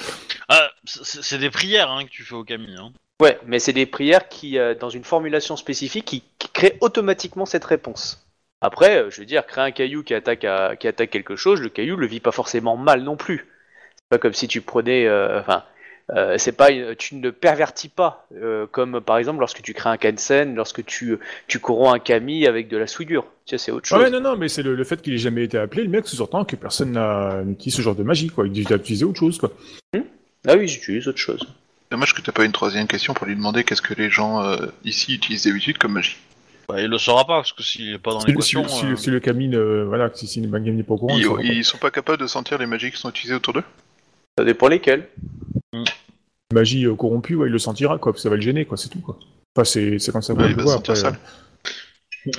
[0.49, 2.75] Ah, c'est des prières hein, que tu fais au Camille.
[2.79, 2.91] Hein.
[3.21, 7.45] Ouais, mais c'est des prières qui, euh, dans une formulation spécifique, qui, qui créent automatiquement
[7.45, 8.25] cette réponse.
[8.61, 11.61] Après, euh, je veux dire, créer un caillou qui attaque, à- qui attaque quelque chose,
[11.61, 13.47] le caillou le vit pas forcément mal non plus.
[13.97, 15.63] C'est pas comme si tu prenais, euh, enfin,
[16.13, 19.89] euh, c'est pas, une- tu ne pervertis pas, euh, comme par exemple lorsque tu crées
[19.89, 23.25] un Kansen, lorsque tu, tu corromps un Kami avec de la souillure.
[23.45, 23.99] Tu sais, c'est autre chose.
[24.01, 26.07] Ouais, non, non, mais c'est le, le fait qu'il ait jamais été appelé, le mec,
[26.07, 28.45] sous-entend que personne n'a utilisé ce genre de magie, quoi.
[28.47, 29.51] Il a utilisé autre chose, quoi.
[30.47, 31.41] Ah oui, j'utilise autre chose.
[31.91, 34.67] Dommage que t'as pas une troisième question pour lui demander qu'est-ce que les gens euh,
[34.85, 36.17] ici utilisent d'habitude comme magie.
[36.69, 38.67] Bah, il le saura pas parce que s'il est pas dans Si, si, l'équation.
[38.67, 41.23] si- euh, si le Camille, euh, voilà, si, si le n'est pas au courant, il
[41.23, 41.41] Ils, pas.
[41.43, 43.63] ils sont pas capables de sentir les magies qui sont utilisées autour d'eux?
[44.37, 45.09] Ça dépend lesquels.
[46.53, 49.01] Magie euh, corrompue, ouais, il le sentira, quoi, ça va le gêner, quoi, c'est tout,
[49.01, 49.17] quoi.
[49.55, 51.17] Enfin, c'est c'est comme ça qu'on Ouais, après, sale.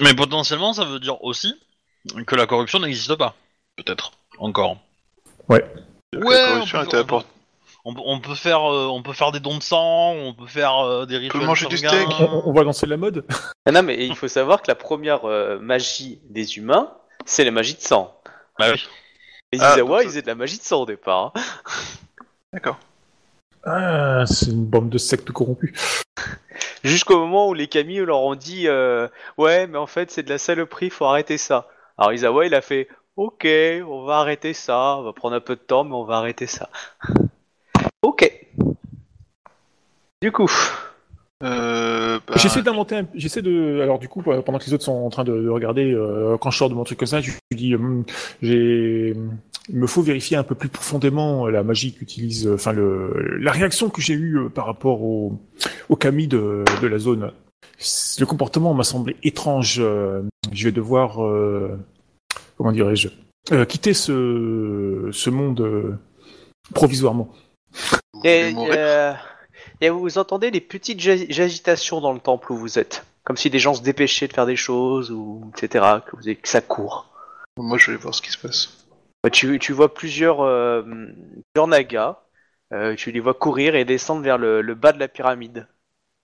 [0.00, 1.54] Mais potentiellement, ça veut dire aussi
[2.26, 3.34] que la corruption n'existe pas.
[3.76, 4.12] Peut-être.
[4.38, 4.76] Encore.
[5.48, 5.64] Ouais.
[6.12, 7.24] La Ouais, corruption on peut- été on.
[7.84, 10.46] On, peut- on peut faire, euh, on peut faire des dons de sang, on peut
[10.46, 11.44] faire euh, des rituels.
[11.44, 12.06] manger du steak.
[12.20, 13.24] On, on- on va lancer la mode
[13.66, 16.92] Ah non, mais il faut savoir que la première euh, magie des humains,
[17.26, 18.14] c'est la magie de sang.
[18.58, 18.86] Bah oui.
[19.52, 21.32] Les Ah, Izawa, ils faisaient de la magie de sang au départ.
[21.34, 21.40] hein.
[22.52, 22.78] D'accord.
[23.64, 26.02] Ah, c'est une bande de sectes corrompus.
[26.82, 30.30] Jusqu'au moment où les Kami leur ont dit euh, Ouais, mais en fait, c'est de
[30.30, 31.68] la saloperie, faut arrêter ça.
[31.96, 35.54] Alors Izawa, il a fait Ok, on va arrêter ça, on va prendre un peu
[35.54, 36.68] de temps, mais on va arrêter ça.
[38.04, 38.46] Ok.
[40.20, 40.50] Du coup,
[41.42, 43.06] Euh, bah, J'essaie d'inventer un...
[43.14, 43.80] J'essaie de...
[43.82, 46.50] Alors du coup, pendant que les autres sont en train de, de regarder, euh, quand
[46.50, 47.74] je sors de mon truc comme ça, je lui dis,
[48.42, 49.14] j'ai...
[49.68, 52.46] Il me faut vérifier un peu plus profondément euh, la magie qu'utilise...
[52.48, 53.38] euh, Enfin, le...
[53.40, 55.38] la réaction que j'ai eue euh, par rapport au,
[55.88, 57.30] au Kami de, de la zone.
[58.18, 59.76] Le comportement m'a semblé étrange.
[59.78, 61.24] euh, Je vais devoir...
[61.24, 61.78] euh,
[62.56, 63.08] Comment dirais-je
[63.52, 65.96] euh, Quitter ce, ce monde euh,
[66.74, 67.28] provisoirement.
[68.24, 69.12] et, euh,
[69.82, 73.04] et vous entendez les petites agitations dans le temple où vous êtes.
[73.24, 76.48] Comme si des gens se dépêchaient de faire des choses, ou etc., que, vous, que
[76.48, 77.06] ça court.
[77.56, 78.86] Moi, je vais voir ce qui se passe.
[79.22, 80.82] Bah, Tu, tu vois plusieurs, euh,
[81.52, 82.18] plusieurs nagas,
[82.72, 85.66] euh, tu les vois courir et descendre vers le, le bas de la pyramide,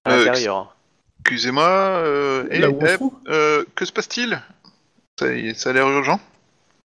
[0.05, 0.77] à Euh, l'intérieur.
[1.21, 4.41] Excusez-moi, euh, eh, eh, euh, que se passe-t-il?
[5.19, 6.21] Ça, ça a l'air urgent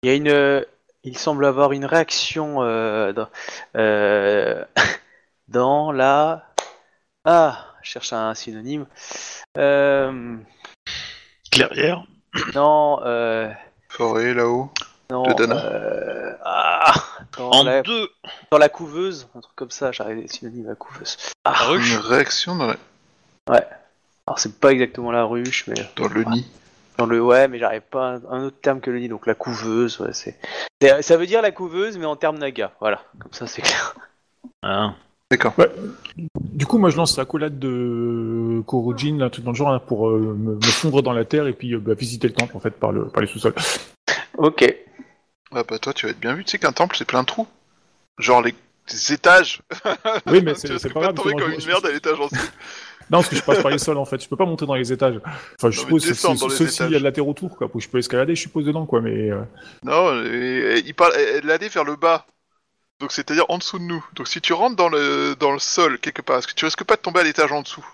[0.02, 0.66] Il y a une,
[1.02, 3.28] il semble avoir une réaction euh, dans,
[3.76, 4.64] euh,
[5.48, 6.47] dans la,
[7.30, 8.86] ah, je cherche un synonyme.
[9.58, 10.36] Euh,
[11.50, 12.04] Clairière.
[12.54, 13.50] non, euh,
[13.90, 14.70] Forêt, là-haut.
[15.10, 15.24] non.
[15.24, 15.56] De Dana.
[15.64, 16.94] euh, ah,
[17.36, 18.08] dans, En la, deux.
[18.50, 19.92] dans la couveuse, un truc comme ça.
[19.92, 21.18] J'arrive des synonymes à couveuse.
[21.44, 21.92] La Ah, ruche.
[21.92, 22.76] Une réaction dans, la-
[24.26, 26.46] alors c'est pas exactement la ruche, mais dans le nid.
[26.98, 29.34] Dans le ouais, mais j'arrive pas à un, autre terme que le nid, donc la
[29.34, 30.38] couveuse, ouais, c'est.
[31.02, 33.94] Ça veut dire la couveuse, mais en termes naga, voilà, comme ça c'est clair.
[34.62, 34.94] Hein.
[35.30, 35.54] D'accord.
[36.58, 39.78] Du coup, moi, je lance la collade de Korojin, un truc dans le genre, hein,
[39.78, 42.56] pour euh, me, me fondre dans la terre et puis euh, bah, visiter le temple,
[42.56, 43.54] en fait, par, le, par les sous-sols.
[44.38, 44.64] Ok.
[45.52, 46.44] Ah bah toi, tu vas être bien vu.
[46.44, 47.46] Tu sais qu'un temple, c'est plein de trous.
[48.18, 48.56] Genre les
[48.90, 49.60] les étages.
[50.26, 51.14] Oui, mais c'est pas pas grave.
[51.14, 52.36] tomber comme une je- merde à l'étage en dessous.
[53.10, 54.22] Non, parce que je passe par les sols, en fait.
[54.22, 55.18] Je peux pas monter dans les étages.
[55.58, 57.70] Enfin, je Non, suppose, sauf s'il y a de la terre autour, quoi.
[57.72, 59.00] Où je peux escalader, je suppose, dedans, quoi.
[59.00, 59.40] Mais euh,
[59.82, 62.26] Non, et- et il parle elle vers le bas.
[63.00, 64.04] Donc c'est-à-dire en dessous de nous.
[64.14, 66.84] Donc si tu rentres dans le dans le sol quelque part, est-ce que tu risques
[66.84, 67.86] pas de tomber à l'étage en dessous?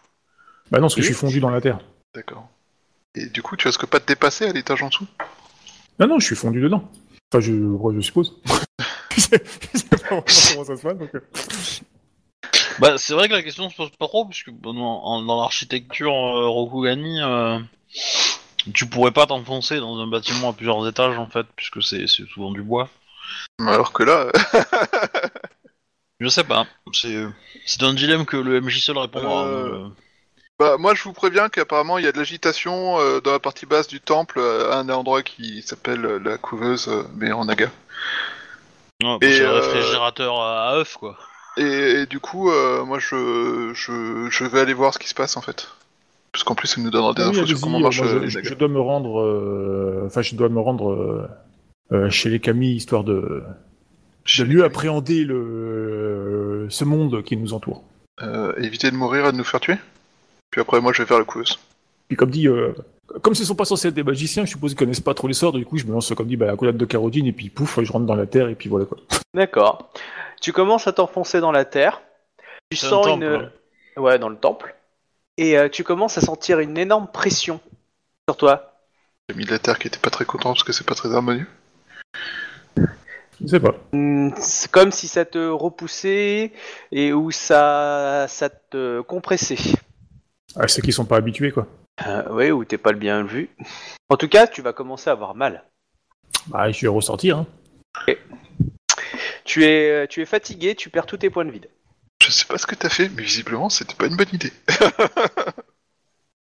[0.70, 1.06] Bah non, parce que Oui.
[1.06, 1.78] je suis fondu dans la terre.
[2.14, 2.48] D'accord.
[3.14, 5.06] Et du coup, tu risques pas de dépasser à l'étage en dessous?
[6.00, 6.90] Non, non, je suis fondu dedans.
[7.30, 8.34] Enfin, je, suppose.
[9.16, 9.38] je sais
[9.88, 11.14] pas vraiment comment ça se passe, donc.
[11.14, 11.20] euh.
[12.80, 15.40] Bah, c'est vrai que la question se pose pas trop, puisque bon, dans, en- dans
[15.40, 17.58] l'architecture euh, Rokugani, euh,
[18.72, 22.26] tu pourrais pas t'enfoncer dans un bâtiment à plusieurs étages en fait, puisque c'est c'est
[22.26, 22.88] souvent du bois.
[23.66, 24.30] Alors que là,
[26.20, 27.24] Je sais pas, c'est
[27.66, 29.44] c'est un dilemme que le MJ seul répondra.
[29.46, 29.88] Euh, euh.
[30.58, 33.66] bah moi je vous préviens qu'apparemment il y a de l'agitation euh, dans la partie
[33.66, 37.44] basse du temple euh, à un endroit qui s'appelle euh, la couveuse, euh, mais en
[37.44, 37.70] naga.
[39.02, 41.18] Ouais, bah, et, c'est le euh, réfrigérateur à, à œufs quoi.
[41.56, 41.62] Et,
[42.02, 45.36] et du coup, euh, moi je, je je vais aller voir ce qui se passe
[45.36, 45.68] en fait.
[46.32, 48.08] Parce qu'en plus, il nous donnera des Ah oui, infos sur comment euh, marche moi,
[48.08, 49.20] euh, je, les je- dois me rendre.
[49.20, 51.28] euh, Enfin, je dois me rendre
[51.92, 53.42] euh, euh, chez les Kami, histoire de,
[54.38, 57.82] de mieux appréhender le, ce monde qui nous entoure.
[58.22, 59.76] Euh, éviter de mourir et de nous faire tuer?
[60.50, 61.58] Puis après, moi je vais vers la couveuse.
[62.08, 62.72] Puis comme dit, euh,
[63.22, 65.34] comme ce sont pas censés être des magiciens, je suppose qu'ils connaissent pas trop les
[65.34, 67.50] sorts, du coup je me lance comme dit bah, la collade de Carodine et puis
[67.50, 68.98] pouf, je rentre dans la terre et puis voilà quoi.
[69.34, 69.90] D'accord.
[70.40, 72.02] Tu commences à t'enfoncer dans la terre.
[72.70, 73.30] Tu sens temple, une.
[73.30, 73.50] hein.
[73.96, 74.74] Ouais, dans le temple.
[75.36, 77.60] Et euh, tu commences à sentir une énorme pression
[78.28, 78.74] sur toi.
[79.28, 81.14] J'ai mis de la terre qui était pas très content parce que c'est pas très
[81.14, 81.46] harmonieux.
[83.40, 83.74] Je sais pas.
[83.92, 86.52] Hmm, C'est comme si ça te repoussait
[86.92, 89.58] et où ça, ça te compressait.
[90.56, 91.66] Ah, c'est qu'ils sont pas habitués quoi.
[92.06, 93.50] Euh, ouais, ou t'es pas le bien vu.
[94.08, 95.64] En tout cas, tu vas commencer à avoir mal.
[96.46, 97.38] Bah je vais ressortir.
[97.38, 97.46] Hein.
[99.44, 101.68] Tu es, tu es fatigué, tu perds tous tes points de vide.
[102.22, 104.52] Je sais pas ce que t'as fait, mais visiblement, c'était pas une bonne idée.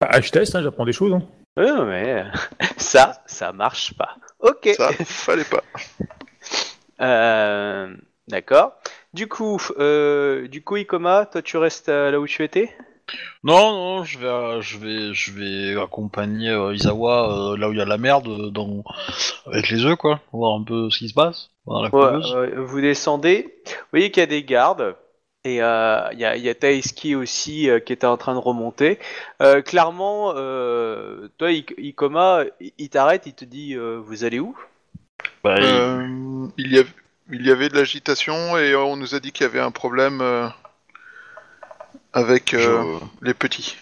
[0.00, 1.12] Bah, je teste, hein, j'apprends des choses.
[1.12, 1.22] Hein.
[1.56, 2.24] Ouais, mais
[2.76, 4.16] ça, ça marche pas.
[4.42, 4.68] Ok.
[4.76, 5.62] Ça, fallait pas.
[7.00, 7.94] Euh,
[8.28, 8.74] D'accord.
[9.12, 12.70] Du coup, euh, du coup, Ikoma, toi, tu restes euh, là où tu étais?
[13.42, 17.72] Non, non, je vais, euh, je vais, je vais accompagner euh, Izawa euh, là où
[17.72, 18.84] il y a de la merde, euh, dans...
[19.46, 20.20] avec les œufs, quoi.
[20.32, 22.34] Voir un peu ce qui se passe dans la Ouais, couveuse.
[22.36, 23.52] ouais, Vous descendez.
[23.66, 24.94] Vous voyez qu'il y a des gardes.
[25.44, 28.34] Et euh, il y, a, il y a Taeski aussi euh, qui était en train
[28.34, 29.00] de remonter.
[29.40, 34.38] Euh, clairement, euh, toi, Ik- Ikoma, il il t'arrête, il te dit euh, Vous allez
[34.38, 34.56] où?
[35.42, 36.88] Bah, il- Euh, il, y avait,
[37.32, 40.20] il y avait de l'agitation et on nous a dit qu'il y avait un problème
[40.20, 40.48] euh,
[42.12, 43.76] avec euh, je- les petits.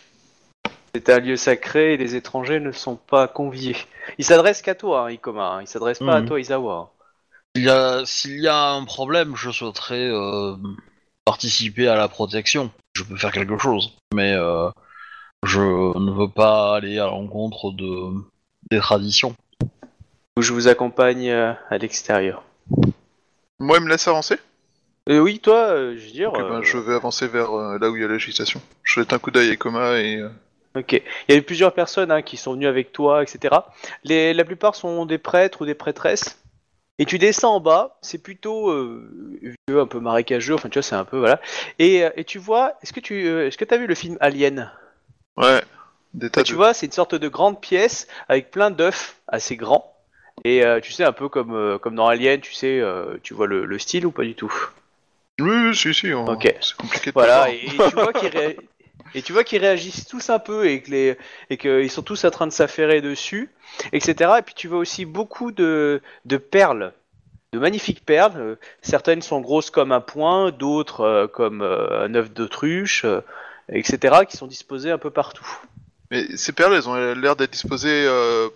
[0.94, 3.77] C'est un lieu sacré et les étrangers ne sont pas conviés.
[4.18, 5.55] Il s'adresse qu'à toi, hein, Ikoma.
[5.55, 5.62] hein.
[5.62, 6.27] Il s'adresse pas à Mhm.
[6.29, 6.92] toi, Izawa.
[7.55, 10.57] S'il y a, s'il y a un problème, je souhaiterais euh,
[11.31, 12.73] participer à la protection.
[12.97, 14.69] Je peux faire quelque chose, mais euh,
[15.45, 17.88] je ne veux pas aller à l'encontre de
[18.69, 19.37] des traditions.
[20.40, 22.43] Je vous accompagne euh, à l'extérieur.
[23.61, 24.38] Moi, il me laisse avancer?
[25.09, 26.33] Euh, oui, toi, euh, je veux dire.
[26.33, 28.61] Ben, Je vais avancer vers euh, là où il y a l'agitation.
[28.83, 30.21] Je jette un coup d'œil à Ekoma et...
[30.77, 30.93] Ok.
[30.95, 33.55] Il y a eu plusieurs personnes hein, qui sont venues avec toi, etc.
[34.03, 36.43] Les, la plupart sont des prêtres ou des prêtresses?
[37.01, 39.11] Et tu descends en bas, c'est plutôt euh,
[39.67, 41.41] vieux, un peu marécageux, enfin tu vois, c'est un peu, voilà.
[41.79, 44.19] Et, euh, et tu vois, est-ce que tu euh, est-ce que as vu le film
[44.21, 44.71] Alien?
[45.39, 45.63] Ouais,
[46.13, 46.49] des tas Et de...
[46.49, 49.97] Tu vois, c'est une sorte de grande pièce avec plein d'œufs assez grands.
[50.45, 52.83] Et euh, tu sais, un peu comme, euh, comme dans Alien, tu sais,
[53.23, 54.53] tu vois le, le style ou pas du tout?
[55.41, 56.55] Oui, oui, si, si, on- Ok.
[56.61, 58.59] c'est compliqué de Voilà, et, et tu vois qu'ils ré-
[59.14, 61.18] et tu vois qu'ils réagissent tous un peu et que les
[61.51, 63.51] et qu'ils sont tous en train de s'affairer dessus,
[63.92, 64.33] etc.
[64.38, 66.92] Et puis tu vois aussi beaucoup de, de perles,
[67.53, 68.33] de magnifiques perles.
[68.37, 73.20] Euh, Certaines sont grosses comme un poing, d'autres euh, comme euh, un œuf d'autruche, euh,
[73.68, 74.20] etc.
[74.29, 75.46] qui sont disposées un peu partout.
[76.11, 78.05] Mais ces perles, elles ont l'air d'être disposées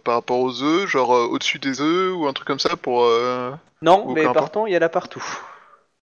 [0.02, 3.04] par rapport aux œufs, genre au-dessus des œufs ou un truc comme ça pour...
[3.04, 5.22] euh, Non, Ou mais partant, il y en a partout.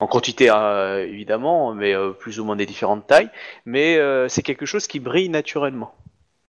[0.00, 3.30] En quantité, euh, évidemment, mais euh, plus ou moins des différentes tailles.
[3.64, 5.94] Mais euh, c'est quelque chose qui brille naturellement.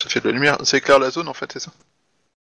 [0.02, 0.58] Ça fait de la lumière.
[0.64, 1.72] Ça éclaire la zone, en fait, c'est ça?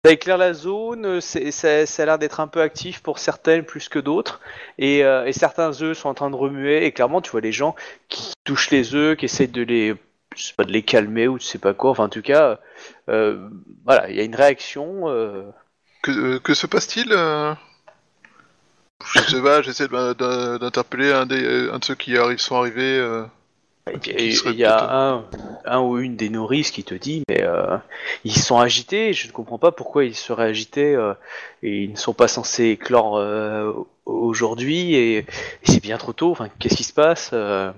[0.04, 3.64] Ça éclaire la zone, c'est- ça, ça a l'air d'être un peu actif pour certaines
[3.64, 4.40] plus que d'autres,
[4.78, 7.50] et, euh, et certains œufs sont en train de remuer, et clairement tu vois les
[7.50, 7.74] gens
[8.08, 9.94] qui touchent les œufs, qui essaient de les,
[10.56, 12.60] pas, de les calmer ou je sais pas quoi, enfin en tout cas,
[13.08, 15.06] voilà, il y a une réaction.
[16.02, 17.12] Que, que se passe-t-il
[19.04, 22.98] Je sais pas, j'essaie d'interpeller un, des, euh, un de ceux qui arrivent, sont arrivés.
[22.98, 23.24] euh,
[24.06, 25.24] et serait il y a un,
[25.64, 27.76] un ou une des nourrices qui te dit, mais euh,
[28.24, 31.14] ils sont agités, je ne comprends pas pourquoi ils seraient agités, euh,
[31.62, 33.72] et ils ne sont pas censés éclore euh,
[34.04, 35.26] aujourd'hui, et, et
[35.62, 37.70] c'est bien trop tôt, enfin qu'est-ce qui se passe euh,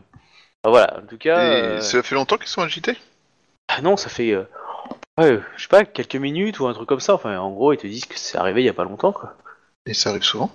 [0.65, 1.41] enfin, Voilà, en tout cas...
[1.41, 2.97] Et euh, ça fait longtemps qu'ils sont agités?
[3.69, 4.45] Ah non, ça fait, euh,
[5.19, 7.15] ouais, je sais pas, quelques minutes ou un truc comme ça.
[7.15, 9.35] Enfin, en gros, ils te disent que c'est arrivé il y a pas longtemps, quoi.
[9.85, 10.51] Et ça arrive souvent?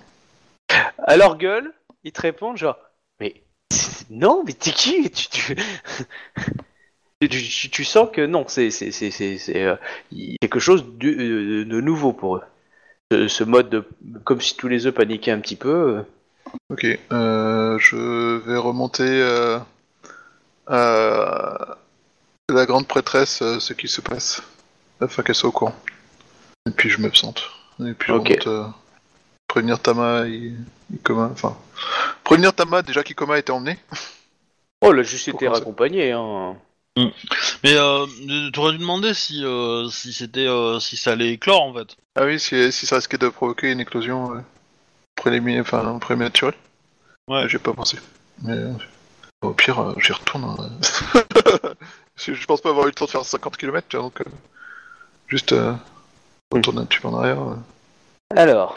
[0.98, 1.72] À leur gueule,
[2.04, 2.76] ils te répondent genre,
[3.20, 3.42] mais
[4.10, 5.10] non, mais t'es qui?
[5.10, 5.56] Tu, tu...
[7.20, 8.68] tu, tu- tu sens que non, c'est
[9.56, 9.76] euh,
[10.40, 12.42] quelque chose de, de- nouveau pour eux.
[13.12, 13.88] Ce, ce mode de,
[14.24, 15.98] comme si tous les œufs paniquaient un petit peu.
[15.98, 16.02] euh.
[16.70, 19.58] Ok, euh, je vais remonter euh,
[20.66, 21.78] à
[22.50, 24.42] la grande prêtresse euh, ce qui se passe,
[25.00, 25.74] afin qu'elle soit au courant.
[26.66, 27.42] Et puis je m'absente.
[27.80, 28.28] Et puis je Ok.
[28.28, 28.66] remonte, euh,
[29.54, 30.52] prévenir Tama et
[30.92, 31.56] Ikoma, enfin...
[32.24, 33.78] Prévenir Tama déjà qu'Ikoma était emmené.
[34.80, 36.56] Oh, là, juste été Pourquoi raccompagné, hein.
[36.96, 38.04] Mais euh,
[38.52, 41.96] t'aurais dû demander si euh, si c'était euh, si ça allait éclore en fait.
[42.16, 44.40] Ah oui, si, si ça risquait de provoquer une éclosion euh,
[45.16, 46.54] préliminaire, enfin prématurée.
[47.28, 47.48] Ouais.
[47.48, 47.98] J'ai pas pensé.
[48.42, 48.72] Mais euh,
[49.42, 50.44] au pire, euh, j'y retourne.
[50.44, 51.24] hein.
[52.16, 54.24] je, pense pas avoir eu le temps de faire 50 km, tu vois, donc euh,
[55.28, 55.74] juste euh,
[56.52, 57.40] retourner un petit peu en arrière.
[57.40, 57.56] euh.
[58.36, 58.76] Alors.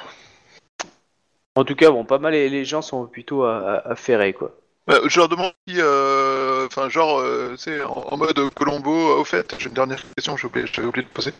[1.57, 4.55] En tout cas, bon, pas mal, les, gens sont plutôt affairés, quoi.
[4.87, 9.17] Ouais, je leur demande si, euh, enfin, genre, euh, tu sais, en, en mode Colombo,
[9.17, 11.33] au fait, j'ai une dernière question, j'ai oublié, j'avais oublié de poser.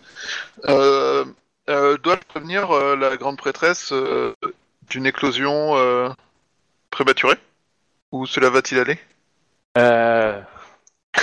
[0.67, 1.23] Euh,
[1.69, 4.33] euh, Dois-je prévenir euh, la grande prêtresse euh,
[4.89, 6.09] d'une éclosion euh,
[6.89, 7.37] prématurée?
[8.11, 8.97] Où cela va-t-il aller?
[9.77, 10.41] Euh...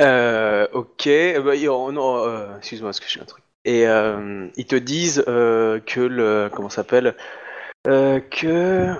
[0.00, 1.54] Euh, ok, euh, bah,
[1.92, 3.44] non, euh, excuse-moi, parce que j'ai un truc.
[3.64, 7.14] Et euh, ils te disent euh, que le, comment ça s'appelle,
[7.86, 8.94] euh, que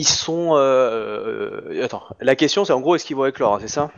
[0.00, 0.50] ils sont.
[0.56, 3.90] Euh, attends, la question c'est en gros est-ce qu'ils vont éclore, hein, c'est ça?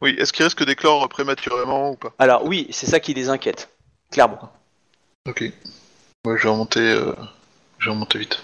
[0.00, 2.12] Oui, est-ce qu'il risque d'éclore prématurément ou pas?
[2.18, 3.70] Alors oui, c'est ça qui les inquiète,
[4.10, 4.38] clairement.
[5.28, 5.40] Ok.
[6.26, 7.12] Ouais, je vais remonter, euh,
[7.78, 8.42] je vais remonter vite.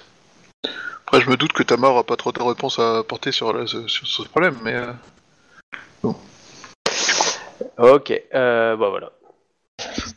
[1.07, 3.67] Après, je me doute que Tamar aura pas trop de réponses à apporter sur, la-
[3.67, 4.75] sur ce problème, mais...
[4.75, 4.93] euh,
[7.79, 9.13] Ok, euh, bah voilà.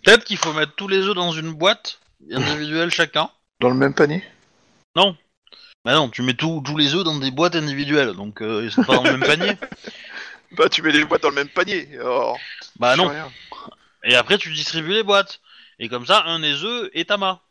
[0.03, 1.99] Peut-être qu'il faut mettre tous les œufs dans une boîte
[2.31, 3.29] individuelle chacun.
[3.60, 4.24] Dans le même panier?
[4.95, 8.72] Bah non, tu mets tous tous les œufs dans des boîtes individuelles, donc euh, ils
[8.72, 9.51] sont pas dans le même panier.
[10.51, 11.89] Bah, tu mets les boîtes dans le même panier.
[11.99, 12.39] alors,
[12.80, 13.10] Bah non.
[13.10, 13.30] rien.
[14.06, 15.41] Et après, tu distribues les boîtes.
[15.80, 17.41] Et comme ça, un des œufs est Tama,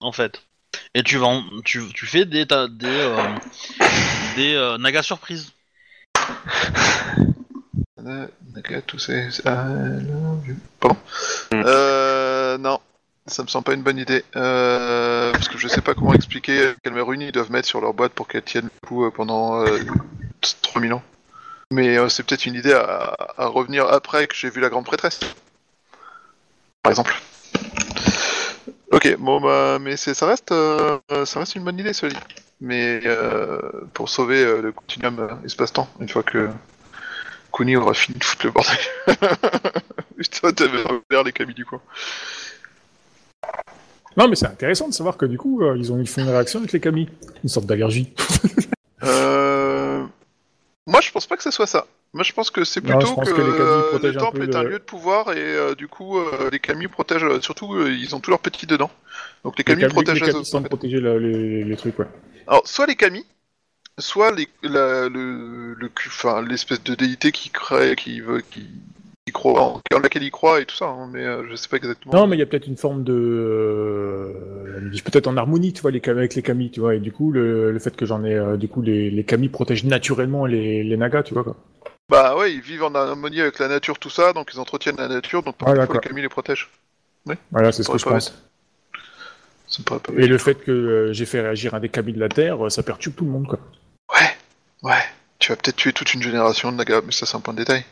[0.00, 0.42] en fait.
[0.92, 3.16] Et tu vends, tu, tu fais des ta- des euh,
[4.36, 5.52] des euh, nagas surprises.
[8.06, 9.28] Euh, Naga, tout c'est...
[9.44, 10.96] Pardon.
[11.52, 12.80] Euh, non,
[13.30, 14.24] ça me semble pas une bonne idée.
[14.36, 17.94] Euh, parce que je sais pas comment expliquer quelle runes ils doivent mettre sur leur
[17.94, 19.78] boîte pour qu'elle tienne le coup euh, pendant euh,
[20.62, 21.02] 3000 ans.
[21.70, 25.20] Mais euh, c'est peut-être une idée à, revenir après que j'ai vu la grande prêtresse.
[26.82, 27.14] Par exemple.
[28.90, 32.18] Ok, bon bah, mais ça reste, ça reste une bonne idée, cela dit.
[32.60, 33.00] Mais
[33.94, 36.50] pour sauver le continuum espace-temps, une fois que
[37.52, 38.78] Kuni aura fini de foutre le bordel.
[40.16, 41.80] Putain, t'avais l'air les camis du coin.
[44.16, 46.72] Non, mais c'est intéressant de savoir que du coup, euh, ils ont une réaction avec
[46.72, 47.08] les camis.
[47.42, 48.12] Une sorte d'allergie.
[49.02, 50.04] Euh...
[50.86, 51.86] Moi, je pense pas que ce soit ça.
[52.12, 54.18] Moi, je pense que c'est Non, plutôt pense que, que les Kami euh, protègent le
[54.18, 56.58] un temple peu est un le- lieu de pouvoir et euh, du coup, euh, les
[56.58, 57.24] Kami protègent.
[57.24, 58.90] euh, Surtout, euh, ils ont tous leurs petits dedans.
[59.44, 60.48] Donc, les Kami camis, protègent les les camis autres.
[60.48, 60.68] en semblent fait.
[60.68, 62.06] protéger la- les, les trucs, ouais.
[62.46, 63.24] Alors, soit les Kami,
[63.98, 68.66] soit les, la- le, le, cu- enfin, l'espèce de déité qui crée, qui veut, qui,
[69.30, 70.86] qui croit, en, en laquelle il croit et tout ça.
[70.86, 72.14] hein, mais euh, je sais pas exactement.
[72.14, 75.90] Non, mais il y a peut-être une forme de, euh, peut-être en harmonie, tu vois,
[75.90, 78.34] les, avec les camis, tu vois, et du coup, le, le fait que j'en ai,
[78.34, 81.56] euh, du coup, les, les camis protègent naturellement les, les nagas, tu vois, quoi.
[82.08, 85.06] Bah ouais, ils vivent en harmonie avec la nature, tout ça, donc ils entretiennent la
[85.08, 86.00] nature, donc par Ah, défaut, les.
[86.00, 86.68] Kami les protègent.
[87.52, 88.34] Voilà, c'est ce que je pense.
[89.68, 92.12] Ça me paraît pas Et le fait que euh, j'ai fait réagir un des camis
[92.12, 93.60] de la Terre, ça perturbe tout le monde, quoi.
[94.12, 94.26] Ouais,
[94.82, 95.02] ouais.
[95.38, 97.58] Tu vas peut-être tuer toute une génération de Naga, mais ça c'est un point de
[97.58, 97.84] détail.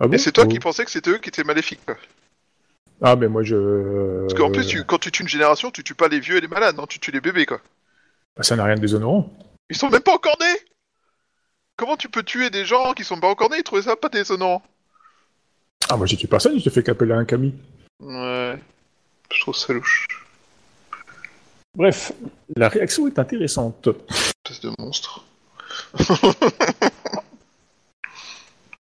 [0.00, 0.48] Ah bon Et c'est toi Oh.
[0.50, 1.96] qui pensais que c'était eux qui étaient maléfiques, quoi.
[3.02, 4.20] Ah, mais moi, je...
[4.22, 6.40] Parce qu'en plus, tu- quand tu tues une génération, tu tues pas les vieux et
[6.40, 7.60] les malades, non, tu tues les bébés, quoi.
[8.36, 9.30] bah, ça n'a rien de déshonorant.
[9.70, 10.58] Ils sont même pas encore nés
[11.76, 13.58] Comment tu peux tuer des gens qui sont pas encore nés?
[13.58, 14.62] Et trouver ça pas déshonorant
[15.88, 17.54] Ah, moi, j'ai tué personne, je te fais qu'appeler un cami.
[18.00, 18.58] Ouais.
[19.32, 20.06] Je trouve ça louche.
[21.76, 22.12] Bref,
[22.56, 23.88] la réaction est intéressante.
[24.46, 25.24] Espèce de monstre.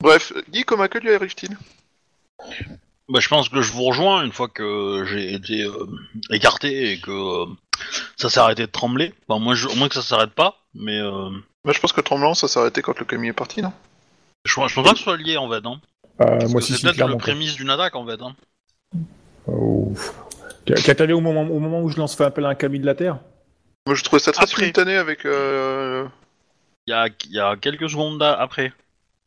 [0.03, 1.57] Bref, Guy, comment que lui arrive-t-il
[3.09, 5.87] Bah, je pense que je vous rejoins une fois que j'ai été euh,
[6.31, 7.47] écarté et que euh,
[8.17, 9.15] ça s'est arrêté de trembler.
[9.29, 11.31] Enfin, moi, je, au moins que ça s'arrête pas, mais euh,
[11.65, 13.73] Moi, je pense que le tremblement, ça s'est arrêté quand le Kami est parti, non?
[14.45, 15.67] Je, je pense pas que ce soit lié en fait.
[15.67, 15.81] Hein.
[16.19, 18.21] Parce moi, que si, c'est si, peut-être le prémisse d'une attaque en fait.
[18.23, 18.37] Hein.
[19.47, 19.93] Oh.
[20.65, 22.95] Qu'à au moment, au moment où je lance fait appel à un cami de la
[22.95, 23.19] Terre?
[23.87, 24.57] Moi, je trouvais ça très Après.
[24.57, 25.25] simultané avec...
[25.25, 26.07] Euh...
[26.87, 28.73] Il y a, il y a quelques secondes après.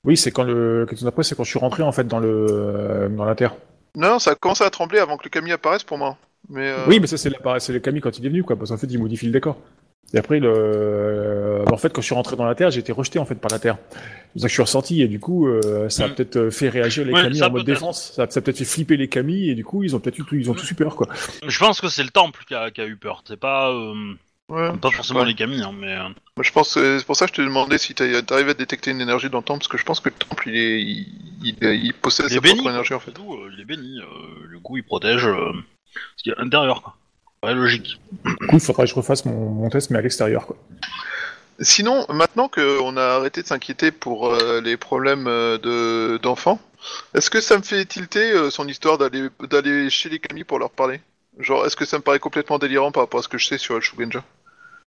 [0.05, 0.85] Oui, c'est quand le.
[0.89, 3.35] Quelques temps après, c'est quand je suis rentré en fait dans le euh, dans la
[3.35, 3.55] Terre.
[3.95, 6.17] Non, ça a commencé à trembler avant que le Kami apparaisse pour moi.
[6.49, 8.55] Mais euh, Oui, mais ça c'est la- c'est le Camille quand il est venu quoi,
[8.55, 9.57] parce qu'en fait il modifie le décor.
[10.11, 10.51] Et après, le...
[10.51, 13.35] euh, en fait, quand je suis rentré dans la Terre, j'ai été rejeté en fait
[13.35, 13.77] par la Terre.
[13.91, 16.15] C'est pour ça que je suis ressorti et du coup, euh, ça a Mm.
[16.15, 18.13] peut-être fait réagir les Ouais, en mode défense.
[18.15, 20.17] Ça, a- ça a peut-être fait flipper les Camis et du coup, ils ont peut-être
[20.17, 21.07] eu tout, ils ont tous eu peur quoi.
[21.45, 23.23] Je pense que c'est le temple qui a, qui a eu peur.
[23.27, 23.93] C'est pas, euh,
[24.49, 25.93] ouais, pas forcément les Kami, hein, mais.
[25.93, 26.03] euh,
[26.35, 28.91] Moi, je pense que c'est pour ça que je te demandais si t'arrives à détecter
[28.91, 31.05] une énergie dans le temple, parce que je pense que le temple, il, est, il,
[31.43, 32.55] il, il possède Il sa est béni.
[32.55, 33.11] propre énergie, en fait.
[33.17, 33.99] Euh, il est béni.
[33.99, 35.51] euh, du coup, il protège euh,
[36.17, 36.81] ce qui est à l'intérieur.
[36.81, 36.95] Quoi.
[37.43, 37.99] Ouais, logique.
[38.25, 40.57] Du coup, il faudrait que je refasse mon, mon test mais à l'extérieur quoi.
[41.61, 46.59] Sinon, maintenant qu'on a arrêté de s'inquiéter pour euh, les problèmes euh, de d'enfants,
[47.13, 50.57] est-ce que ça me fait tilter euh, son histoire d'aller d'aller chez les Kami pour
[50.59, 51.01] leur parler?
[51.37, 53.57] Genre, est-ce que ça me paraît complètement délirant par rapport à ce que je sais
[53.57, 54.23] sur el Shugenja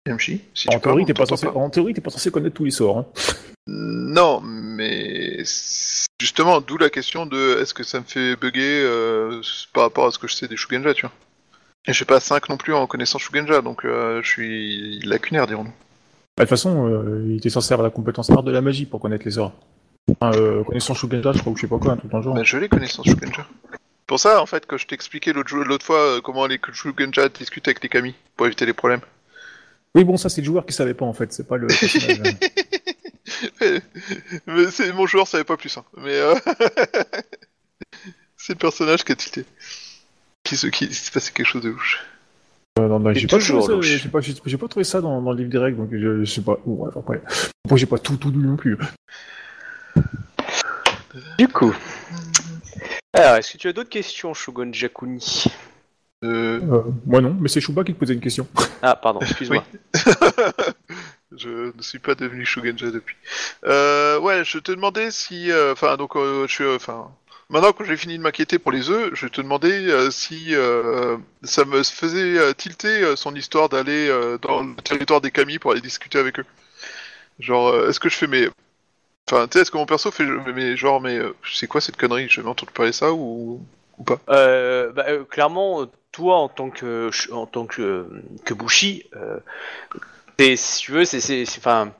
[0.06, 2.70] Yamchi si En théorie, t'es pas censé, en théorie, t'es pas censé connaître tous les
[2.70, 2.98] sorts.
[2.98, 3.06] Hein.
[3.66, 5.44] Non, mais
[6.18, 9.42] justement, d'où la question de est-ce que ça me fait bugger euh,
[9.74, 11.12] par rapport à ce que je sais des Shugenja, tu vois.
[11.86, 15.46] Et je suis pas 5 non plus en connaissant Shugenja, donc euh, je suis lacunaire,
[15.46, 15.70] dirons-nous.
[15.70, 15.74] Bah,
[16.38, 19.00] de toute façon, euh, il était censé avoir la compétence art de la magie pour
[19.00, 19.52] connaître les sorts.
[20.10, 22.34] Enfin, euh, connaissant Shugenja, je crois, ou je sais pas quoi, un dans le genre.
[22.34, 23.46] Bah, je les connais sans Shugenja.
[24.06, 27.90] Pour ça, en fait, quand je t'expliquais l'autre fois comment les Shugenja discutent avec les
[27.90, 29.00] Kami, pour éviter les problèmes.
[29.94, 32.20] Oui, bon, ça, c'est le joueur qui savait pas, en fait, c'est pas le personnage.
[32.24, 33.60] hein.
[34.46, 35.84] mais c'est mon joueur savait pas plus, hein.
[35.96, 36.34] Mais euh...
[38.36, 39.44] c'est le personnage qui a tilté.
[40.44, 42.00] Qui se qui s'est passé quelque chose de louche.
[42.78, 45.20] Euh, non, non, j'ai pas, trouvé ça, j'ai pas, j'ai- j'ai pas trouvé ça dans,
[45.20, 46.56] dans le livre direct, donc je, je sais pas.
[46.64, 47.20] Bon, bref, après,
[47.64, 48.78] après j'ai pas tout, tout lu non plus.
[51.38, 51.74] Du coup.
[53.12, 55.44] Alors, est-ce que tu as d'autres questions, Shogun Jakuni?
[56.22, 56.60] Euh...
[56.60, 58.46] Euh, moi non, mais c'est Chouba qui te posait une question.
[58.82, 59.62] Ah, pardon, excuse-moi.
[61.36, 63.16] Je ne suis pas devenu Shugenja depuis.
[63.64, 67.08] Euh, ouais, je te demandais si, euh, enfin, donc, euh, je suis, enfin,
[67.50, 71.18] maintenant que j'ai fini de m'inquiéter pour les œufs, je te demandais euh, si euh,
[71.44, 75.70] ça me faisait tilter euh, son histoire d'aller euh, dans le territoire des Kami pour
[75.72, 76.46] aller discuter avec eux.
[77.38, 78.48] Genre, euh, est-ce que je fais mes,
[79.30, 81.20] enfin, tu sais, est-ce que mon perso fait, mais genre, mais
[81.52, 82.24] c'est quoi cette connerie?
[82.28, 83.64] J'ai jamais entendu parler ça ou
[84.00, 84.18] ou pas?
[84.30, 88.06] Euh, bah, euh, clairement, toi en tant que en tant que
[88.44, 89.38] que Bushi, euh,
[90.36, 91.92] t'es- si tu veux, c'est c'est c'est- enfin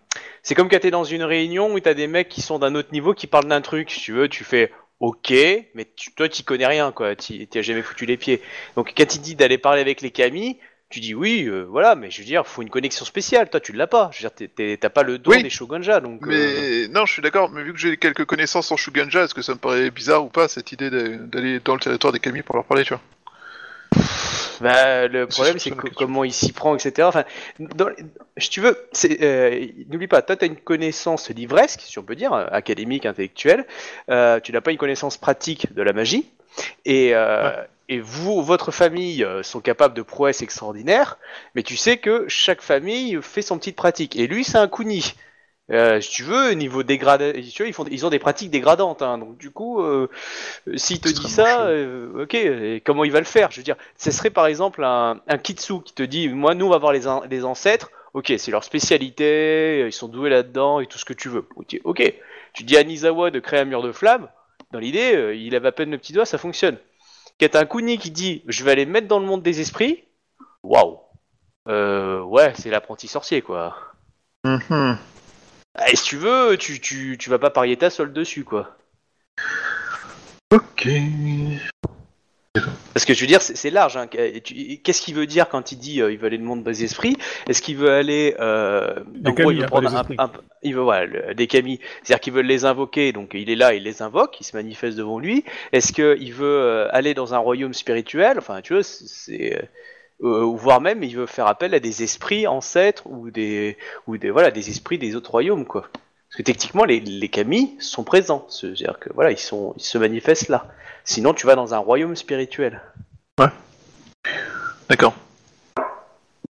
[0.43, 2.89] c'est comme quand t'es dans une réunion où t'as des mecs qui sont d'un autre
[2.93, 3.91] niveau qui parlent d'un truc.
[3.91, 5.31] Si tu veux, tu fais OK,
[5.75, 7.15] mais tu, toi t'y connais rien quoi.
[7.17, 8.43] T'y t'y as jamais foutu les pieds.
[8.77, 10.59] Donc quand il dit d'aller parler avec les Kami.
[10.93, 13.49] Tu dis oui, euh, voilà, mais je veux dire, faut une connexion spéciale.
[13.49, 14.11] Toi, tu l'as pas.
[14.13, 15.41] Je veux dire, t'es- t'es- t'as pas le don Oui.
[15.41, 16.27] des Shogunja, donc.
[16.27, 19.33] euh, Mais non, je suis d'accord, mais vu que j'ai quelques connaissances en Shuganja, est-ce
[19.33, 22.43] que ça me paraît bizarre ou pas cette idée d'aller dans le territoire des Kami
[22.43, 23.01] pour leur parler, tu vois?
[24.61, 27.09] Bah, le problème, c'est que- comment il s'y prend, etc.
[27.09, 27.25] Enfin,
[27.59, 27.89] dans,
[28.37, 28.77] si tu veux,
[29.23, 33.07] euh, n'oublie pas, toi, tu as une connaissance livresque, si on peut dire, euh, académique,
[33.07, 33.67] intellectuelle.
[34.11, 36.27] Euh, tu n'as pas une connaissance pratique de la magie.
[36.85, 37.53] Et, euh,
[37.89, 41.17] et vous, votre famille, sont capables de prouesses extraordinaires,
[41.55, 44.17] mais tu sais que chaque famille fait son petite pratique.
[44.17, 45.15] Et lui, c'est un kuni.
[45.71, 49.03] Euh, si tu veux, niveau dégradé, ils, font, ils ont des pratiques dégradantes.
[49.03, 50.09] Hein, donc du coup, euh,
[50.75, 53.51] s'il te dit ça, euh, ok, et comment il va le faire?
[53.53, 56.67] Je veux dire, ce serait par exemple un, un kitsu qui te dit, moi, nous,
[56.67, 57.91] on va voir les, an- les ancêtres.
[58.15, 61.47] Ok, c'est leur spécialité, ils sont doués là-dedans et tout ce que tu veux.
[61.55, 62.15] Ok, ok.
[62.53, 64.29] Tu dis à Nizawa de créer un mur de flamme.
[64.73, 66.77] Dans l'idée, il avait à peine le petit doigt, ça fonctionne.
[67.39, 70.03] Quand un kuni qui dit, je vais aller me mettre dans le monde des esprits.
[70.65, 70.99] Waouh.
[71.67, 73.77] Ouais, c'est l'apprenti sorcier, quoi.
[74.45, 74.61] Mhm.
[74.71, 74.99] Ah,
[75.91, 78.77] Et si tu veux, tu, tu, tu vas pas parier ta solde dessus, quoi.
[80.53, 80.89] Ok.
[82.93, 83.97] Parce que je veux dire, c'est large.
[83.97, 84.09] Hein.
[84.09, 86.83] Qu'est-ce qu'il veut dire quand il dit euh, il veut aller dans le monde des
[86.83, 87.17] esprits?
[87.49, 90.75] Est-ce qu'il veut aller euh, Des en gros, kami, il veut hein, prendre un, il
[90.75, 93.85] veut voilà le- des kami, c'est-à-dire qu'il veut les invoquer, donc il est là, il
[93.85, 95.45] les invoque, il se manifeste devant lui.
[95.73, 98.39] Est-ce qu'il veut euh, aller dans un royaume spirituel?
[98.39, 99.63] Enfin, tu vois, c'est- c'est euh,
[100.21, 104.31] ou voire même il veut faire appel à des esprits ancêtres ou des ou des
[104.31, 105.83] voilà des esprits des autres royaumes, quoi.
[105.83, 109.99] Parce que techniquement, les, les kami sont présents, c'est-à-dire que voilà, ils sont ils se
[109.99, 110.67] manifestent là.
[111.05, 112.81] Sinon, tu vas dans un royaume spirituel.
[114.89, 115.15] D'accord.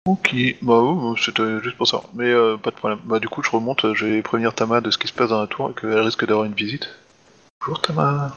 [0.06, 2.02] Ok, bah oui, c'était juste pour ça.
[2.14, 2.98] Mais euh, pas de problème.
[3.04, 5.30] Bah du coup, je remonte, euh, je vais prévenir Tama de ce qui se passe
[5.30, 6.88] dans la tour et qu'elle risque d'avoir une visite.
[7.60, 8.34] Bonjour Tama.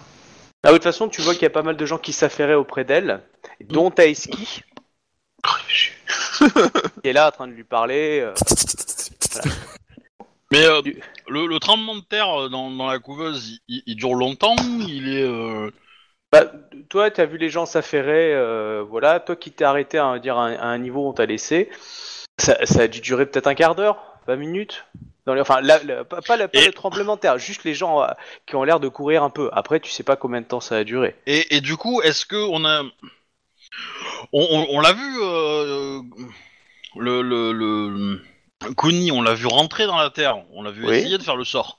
[0.64, 2.56] Ah, de toute façon, tu vois qu'il y a pas mal de gens qui s'affairaient
[2.56, 3.22] auprès d'elle,
[3.62, 4.64] dont Taeski, Oh, il fait chier.
[7.02, 8.20] Qui est là en train de lui parler.
[8.22, 8.34] euh.
[10.52, 13.84] Mais euh, Du- le, le tremblement de terre euh, dans, dans la couveuse, il, il-
[13.86, 14.56] il dure longtemps
[14.88, 15.24] Il est.
[15.24, 15.72] euh,
[16.32, 16.46] Bah,
[16.90, 19.20] toi, t'as vu les gens s'affairer, euh, voilà.
[19.20, 21.70] Toi qui t'es arrêté à, dire, à, un- à un niveau où on t'a laissé,
[22.38, 24.86] ça, ça a dû durer peut-être un quart d'heure, 20 minutes.
[25.26, 27.64] Dans les- enfin, la- la- pas, pas la- pas Et- le tremblement de terre, juste
[27.64, 28.08] les gens euh,
[28.46, 29.50] qui ont l'air de courir un peu.
[29.54, 31.16] Après, tu sais pas combien de temps ça a duré.
[31.28, 32.82] Et, et du coup, est-ce que on a.
[34.34, 35.18] On, on- on l'a vu.
[35.22, 36.02] euh,
[36.96, 38.22] le, le, le.
[38.78, 40.38] Kuni, on l'a vu rentrer dans la terre.
[40.52, 40.96] On l'a vu Oui.
[40.98, 41.78] essayer de faire le sort.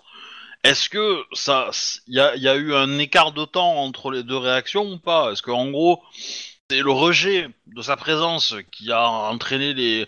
[0.64, 1.70] Est-ce que ça.
[2.06, 4.98] Il y a, y a eu un écart de temps entre les deux réactions ou
[4.98, 5.32] pas?
[5.32, 6.02] Est-ce qu'en gros,
[6.70, 10.06] c'est le rejet de sa présence qui a entraîné les,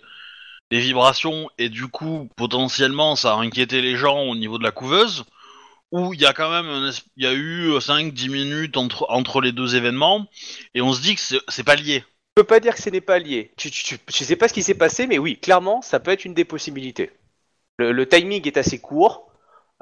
[0.70, 4.70] les vibrations et du coup, potentiellement, ça a inquiété les gens au niveau de la
[4.72, 5.24] couveuse?
[5.92, 9.52] Où il y a quand même il y a eu 5-10 minutes entre, entre les
[9.52, 10.26] deux événements
[10.74, 12.04] et on se dit que c'est pas lié?
[12.36, 13.52] Je peux pas dire que ce n'est pas lié.
[13.56, 16.34] Tu, tu, sais pas ce qui s'est passé, mais oui, clairement, ça peut être une
[16.34, 17.12] des possibilités.
[17.78, 19.30] Le, le timing est assez court.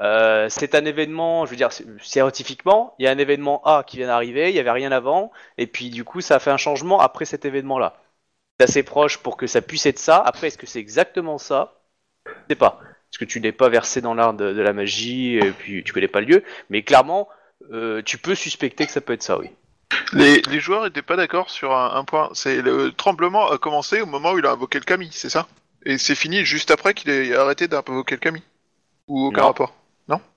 [0.01, 1.71] Euh, c'est un événement, je veux dire,
[2.03, 5.33] scientifiquement, il y a un événement A qui vient d'arriver, il y avait rien avant,
[5.57, 7.97] et puis du coup, ça a fait un changement après cet événement-là.
[8.59, 10.19] C'est assez proche pour que ça puisse être ça.
[10.19, 11.81] Après, est-ce que c'est exactement ça?
[12.27, 12.81] Je sais pas.
[13.11, 15.93] Parce que tu n'es pas versé dans l'art de, de la magie, et puis tu
[15.93, 17.29] connais pas le lieu, mais clairement,
[17.71, 19.51] euh, tu peux suspecter que ça peut être ça, oui.
[20.13, 22.31] Les, les joueurs étaient pas d'accord sur un, un point.
[22.35, 25.47] C'est le tremblement a commencé au moment où il a invoqué le Kami, c'est ça?
[25.85, 28.43] Et c'est fini juste après qu'il ait arrêté d'invoquer le Kami
[29.09, 29.47] Ou aucun Non.
[29.49, 29.75] rapport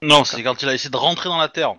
[0.01, 1.74] Non, c'est quand il a essayé de rentrer dans la terre.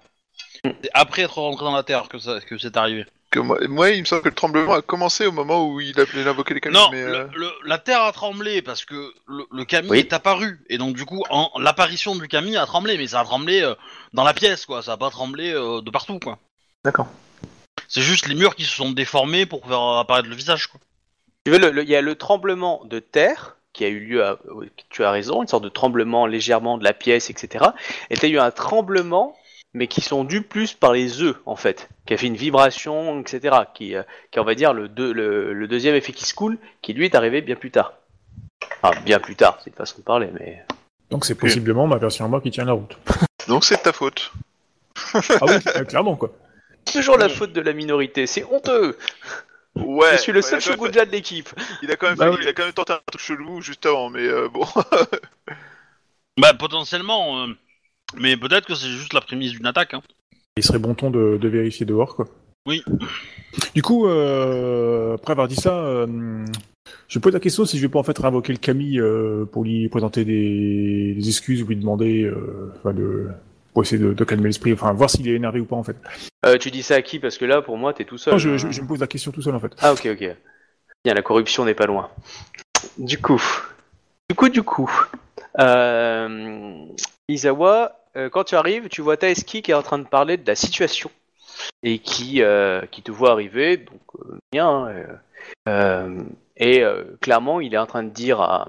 [0.64, 3.05] C'est après être rentré dans la terre que, ça, que c'est arrivé.
[3.31, 5.99] que moi, moi, il me semble que le tremblement a commencé au moment où il
[6.01, 6.74] a il a invoqué les Kami.
[6.74, 9.99] Non, mais, le- euh, le- la terre a tremblé parce que le, le Kami Oui.
[9.99, 13.24] est apparu et donc du coup en- l'apparition du Kami a tremblé, mais ça a
[13.24, 13.74] tremblé euh,
[14.12, 16.39] dans la pièce quoi, ça a pas tremblé euh, de partout quoi.
[16.85, 17.09] D'accord.
[17.89, 20.80] C'est juste les murs qui se sont déformés pour faire apparaître le visage quoi.
[21.45, 24.24] Tu veux, le- le- il y a le tremblement de terre qui a eu lieu,
[24.24, 24.39] à-
[24.89, 27.66] tu as raison, une sorte de tremblement légèrement de la pièce, etc.
[28.11, 29.37] Et tu as eu un tremblement,
[29.74, 33.20] mais qui sont dus plus par les œufs, en fait, qui a fait une vibration,
[33.20, 33.55] etc.
[33.74, 36.34] Qui, euh, qui est, on va dire, le, deux- le, le deuxième effet qui se
[36.34, 37.93] coule, qui lui est arrivé bien plus tard.
[38.82, 40.64] Enfin, bien plus tard, c'est une façon de parler, mais.
[41.11, 42.97] Donc c'est possiblement ma version à moi qui tient la route.
[43.47, 44.32] Donc c'est de ta faute.
[45.14, 46.32] Ah oui, euh, clairement quoi.
[46.93, 48.97] Toujours la faute de la minorité, c'est honteux
[49.74, 50.12] Ouais.
[50.12, 51.51] Je suis le seul Shogunja de l'équipe
[51.82, 52.39] il a quand même, Bah fait- oui.
[52.43, 54.64] il a quand même tenté un truc chelou juste avant, mais euh, bon.
[56.41, 57.47] Bah potentiellement, euh,
[58.16, 59.95] mais peut-être que c'est juste la prémisse d'une attaque.
[59.95, 60.03] Hein.
[60.57, 62.26] Il serait bon ton de, de vérifier dehors quoi.
[62.66, 62.82] Oui.
[63.74, 66.45] Du coup, euh, après avoir dit ça, euh,
[67.09, 69.64] je pose la question si je vais pas en fait réinvoquer le Camille euh, pour
[69.64, 73.28] lui présenter des, des excuses ou lui demander, euh, enfin de,
[73.77, 75.97] pour essayer de, de calmer l'esprit, enfin voir s'il est énervé ou pas en fait.
[76.47, 77.18] Euh, Tu dis ça à qui?
[77.18, 78.33] Parce que là, pour moi, t'es tout seul.
[78.33, 79.70] Non, je, je- je me pose la question tout seul en fait.
[79.83, 80.35] Ah, ok, ok.
[81.05, 82.09] Bien, la corruption n'est pas loin.
[82.97, 83.43] Du coup,
[84.31, 84.91] du coup, du coup,
[85.59, 86.87] euh,
[87.29, 90.47] Izawa, euh, quand tu arrives, tu vois Taeski qui est en train de parler de
[90.47, 91.11] la situation
[91.83, 94.70] et qui, euh, qui te voit arriver, donc euh, bien.
[94.87, 95.05] hein,
[95.68, 96.22] euh,
[96.57, 96.83] et
[97.20, 98.68] clairement, il est en train de dire à,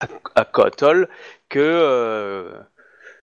[0.00, 1.10] à, à Kotol
[1.50, 2.54] que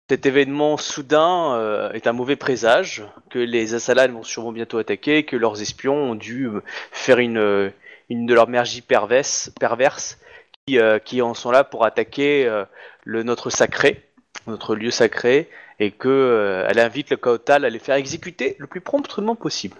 [0.09, 5.23] cet événement soudain euh, est un mauvais présage, que les Assalan vont sûrement bientôt attaquer,
[5.23, 7.69] que leurs espions ont dû euh, faire une, euh,
[8.09, 10.17] une de leurs mergies perverses, perverses
[10.65, 12.63] qui, euh, qui en sont là pour attaquer euh,
[13.03, 14.09] le, notre sacré,
[14.47, 15.49] notre lieu sacré,
[15.79, 19.75] et que euh, elle invite le Kaotal à les faire exécuter le plus promptement possible.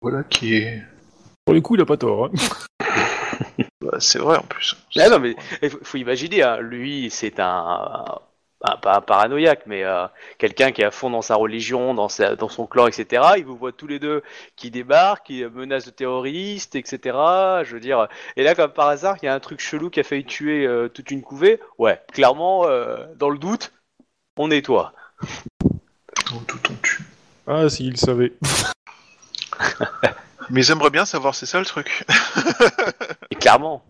[0.00, 0.82] Voilà qui est.
[1.44, 2.26] Pour le coup, il a pas tort.
[2.26, 2.30] Hein.
[3.82, 4.76] Bah, c'est vrai en plus.
[4.98, 8.04] Ah non, mais il faut, faut imaginer, hein, lui, c'est un,
[8.60, 10.06] pas un paranoïaque, mais euh,
[10.38, 13.22] quelqu'un qui est à fond dans sa religion, dans, sa, dans son clan, etc.
[13.38, 14.22] Il vous voit tous les deux
[14.56, 16.98] qui débarquent, qui menacent de terroristes, etc.
[17.64, 20.00] Je veux dire, et là, comme par hasard, il y a un truc chelou qui
[20.00, 21.58] a failli tuer euh, toute une couvée.
[21.78, 23.72] Ouais, clairement, euh, dans le doute,
[24.36, 24.92] on nettoie.
[26.30, 27.04] Dans tout on tue.
[27.46, 28.34] Ah, s'il savait.
[30.50, 32.04] Mais ils aimeraient bien savoir, c'est ça le truc.
[33.30, 33.84] Et clairement.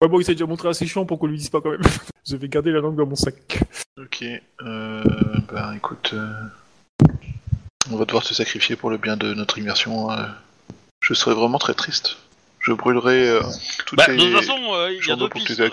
[0.00, 1.80] Ouais, bon, il s'est déjà montré assez chiant pour qu'on lui dise pas quand même.
[2.26, 3.60] je vais garder la langue dans mon sac.
[3.98, 4.24] ok.
[4.62, 5.02] Euh,
[5.52, 6.10] bah écoute.
[6.14, 6.32] euh,
[7.90, 10.10] On va devoir se sacrifier pour le bien de notre immersion.
[10.10, 10.24] euh.
[11.00, 12.16] Je serais vraiment très triste.
[12.60, 13.42] Je brûlerai euh,
[13.86, 14.16] toutes Bah, les.
[14.16, 15.60] de toute façon, euh, il y a deux pour pistes.
[15.60, 15.70] Euh,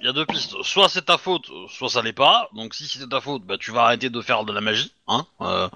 [0.00, 0.54] Il y a deux pistes.
[0.62, 2.48] Soit c'est ta faute, soit ça l'est pas.
[2.54, 5.26] Donc si c'est ta faute, bah tu vas arrêter de faire de la magie, hein.
[5.40, 5.68] euh,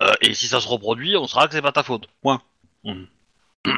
[0.00, 2.08] euh, et si ça se reproduit, on saura que c'est pas ta faute.
[2.22, 2.40] Point.
[2.84, 3.06] Mhm.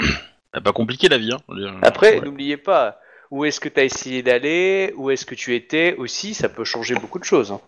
[0.54, 1.40] C'est pas compliqué la vie, hein.
[1.80, 2.20] Après, Ouais.
[2.26, 2.98] n'oubliez pas,
[3.32, 5.94] où est-ce que tu as essayé d'aller, où est-ce que tu étais?
[5.96, 7.50] Aussi, ça peut changer beaucoup de choses.
[7.50, 7.60] hein.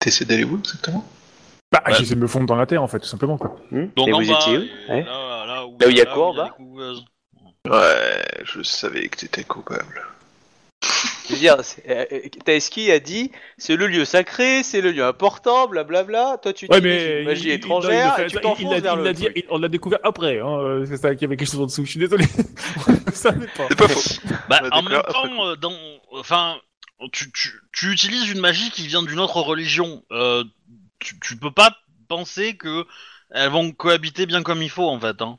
[0.00, 1.04] T'essaies d'aller où exactement?
[1.72, 1.94] Bah, Ouais.
[1.94, 3.56] j'essaie de me fondre dans la terre en fait, tout simplement quoi.
[3.70, 3.86] Hmm?
[3.94, 4.62] Donc Et en vous bas, étiez où?
[4.62, 5.04] et Ouais.
[5.04, 6.56] là, là où, Là où il y a quoi, en bas?
[6.58, 7.70] des.
[7.70, 10.02] Ouais, je savais que t'étais coupable.
[11.28, 14.90] Je veux dire, c'est- euh, euh, Taeski a dit c'est le lieu sacré, c'est le
[14.90, 16.38] lieu important, blablabla.
[16.42, 18.28] Toi, tu dis Ouais, c'est mais une magie il- il- étrangère, non, il le et
[18.30, 19.36] fait- tu t'enfonces il l'a- vers il le l'a dit- truc.
[19.36, 20.58] il- On l'a découvert après, hein.
[20.58, 21.84] euh, C'est ça qu'il y avait quelque chose en dessous.
[21.84, 22.24] Je suis désolé.
[23.08, 23.66] On savait pas.
[23.68, 24.20] C'est pas faux.
[24.48, 25.72] Bah, Ouais, en d'accord, même après temps, euh, dans,
[26.12, 26.56] enfin,
[27.12, 30.02] tu, tu, tu utilises une magie qui vient d'une autre religion.
[30.12, 30.44] Euh,
[30.98, 31.76] tu, tu peux pas
[32.08, 32.84] penser que
[33.30, 35.22] elles vont cohabiter bien comme il faut, en fait.
[35.22, 35.38] Hein.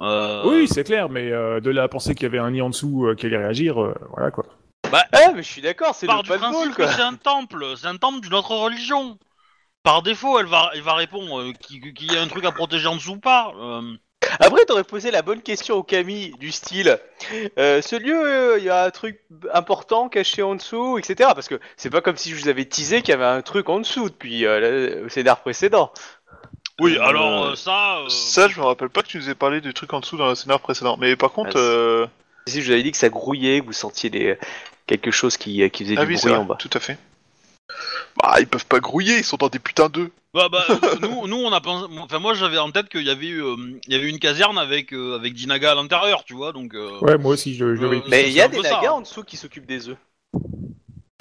[0.00, 2.62] Euh, Oui, c'est clair, mais euh, de là à penser qu'il y avait un nid
[2.62, 4.44] en dessous euh, qui allait réagir, euh, voilà quoi.
[4.92, 7.86] Ah, mais je suis d'accord, c'est part le du principe que c'est un temple, c'est
[7.86, 9.18] un temple d'une autre religion.
[9.82, 12.52] Par défaut, elle va, elle va répondre euh, qu'il qu'il y a un truc à
[12.52, 13.52] protéger en dessous ou pas.
[13.58, 13.80] Euh,
[14.38, 16.98] Après, t'aurais posé la bonne question au Camille, du style
[17.58, 19.20] euh, ce lieu, euh, il y a un truc
[19.54, 21.30] important caché en dessous, etc.
[21.34, 23.68] Parce que c'est pas comme si je vous avais teasé qu'il y avait un truc
[23.70, 25.92] en dessous depuis euh, le scénar précédent.
[26.78, 27.98] Oui, Euh, alors euh, ça.
[28.00, 30.16] euh, Ça, je me rappelle pas que tu nous aies parlé du truc en dessous
[30.18, 30.96] dans le scénario précédent.
[30.98, 32.06] Mais par contre, Ah, euh...
[32.46, 34.38] Si je vous avais dit que ça grouillait, que vous sentiez des...
[34.98, 36.56] quelque chose qui, qui faisait ah du oui, bruit en bas.
[36.58, 36.98] tout à fait.
[38.20, 40.10] Bah, ils peuvent pas grouiller, ils sont dans des putains d'œufs.
[40.34, 41.86] Bah, bah, euh, nous, nous, on a pensé.
[42.00, 44.58] Enfin, moi, j'avais en tête qu'il y avait eu, euh, il y avait une caserne
[44.58, 46.52] avec euh, avec Dinaga à l'intérieur, tu vois.
[46.52, 46.74] Donc.
[46.74, 48.92] euh, Ouais, moi aussi, je, je Euh, Mais il y a des ça, nagas hein.
[48.94, 49.96] en dessous qui s'occupent des œufs.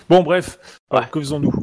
[0.10, 0.58] Bon, bref,
[0.92, 1.02] Ouais.
[1.12, 1.54] que faisons-nous?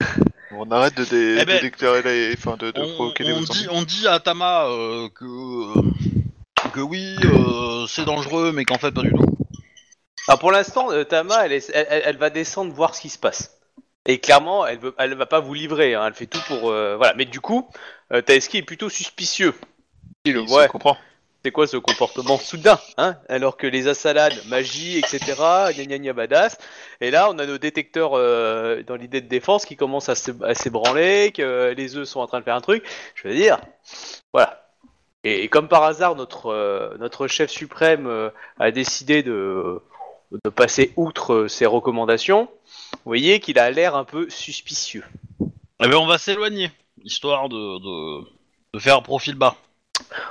[0.56, 1.38] On arrête de, dé...
[1.40, 2.34] Eh ben, de déclarer les...
[2.34, 5.24] Enfin, de, de on, provoquer on des dit, on dit à Tama euh, que
[6.72, 9.33] que oui, euh, c'est dangereux, mais qu'en fait pas du tout.
[10.28, 13.08] Alors pour l'instant, euh, Tama, elle, est- elle, elle- elle va descendre voir ce qui
[13.10, 13.58] se passe.
[14.06, 15.94] Et clairement, elle veut, elle va pas vous livrer.
[15.94, 17.14] hein, Elle fait tout pour, euh, voilà.
[17.14, 17.68] Mais du coup,
[18.12, 19.54] euh, Taeski est plutôt suspicieux.
[20.24, 20.64] Il le voit.
[20.64, 20.96] se comprend.
[21.44, 23.16] C'est quoi ce comportement soudain, hein?
[23.28, 25.34] Alors que les assalades, magie, etc.
[25.74, 26.56] Gna gna gna badass.
[27.02, 30.14] Et là, on a nos détecteurs euh, dans l'idée de défense qui commencent à
[30.54, 32.82] s'ébranler, que les œufs sont en train de faire un truc.
[33.14, 33.58] Je veux dire,
[34.32, 34.66] voilà.
[35.22, 39.82] Et, et comme par hasard, notre euh, notre chef suprême euh, a décidé de
[40.44, 42.48] de passer outre euh, ses recommandations.
[42.92, 45.04] Vous voyez qu'il a l'air un peu suspicieux.
[45.40, 46.70] Eh ben, on va s'éloigner,
[47.02, 48.24] histoire de, de
[48.74, 49.56] de faire profil bas.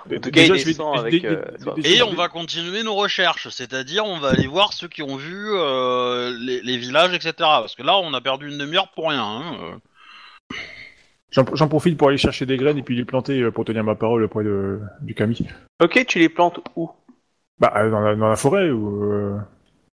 [0.05, 1.75] En tout cas, il Déjà, je vais- descend je- avec, euh, toi.
[1.85, 5.47] Et on va continuer nos recherches, c'est-à-dire on va aller voir ceux qui ont vu
[5.53, 7.33] euh, les, les villages, etc.
[7.37, 9.23] Parce que là, on a perdu une demi-heure pour rien.
[9.23, 9.57] Hein.
[9.61, 10.55] euh.
[11.31, 13.83] J'en j'en profite pour aller chercher des graines et puis les planter euh, pour tenir
[13.83, 15.47] ma parole auprès de, du Kami.
[15.81, 16.91] Ok, tu les plantes où?
[17.59, 19.37] Bah, euh, dans la, dans la forêt, ou euh,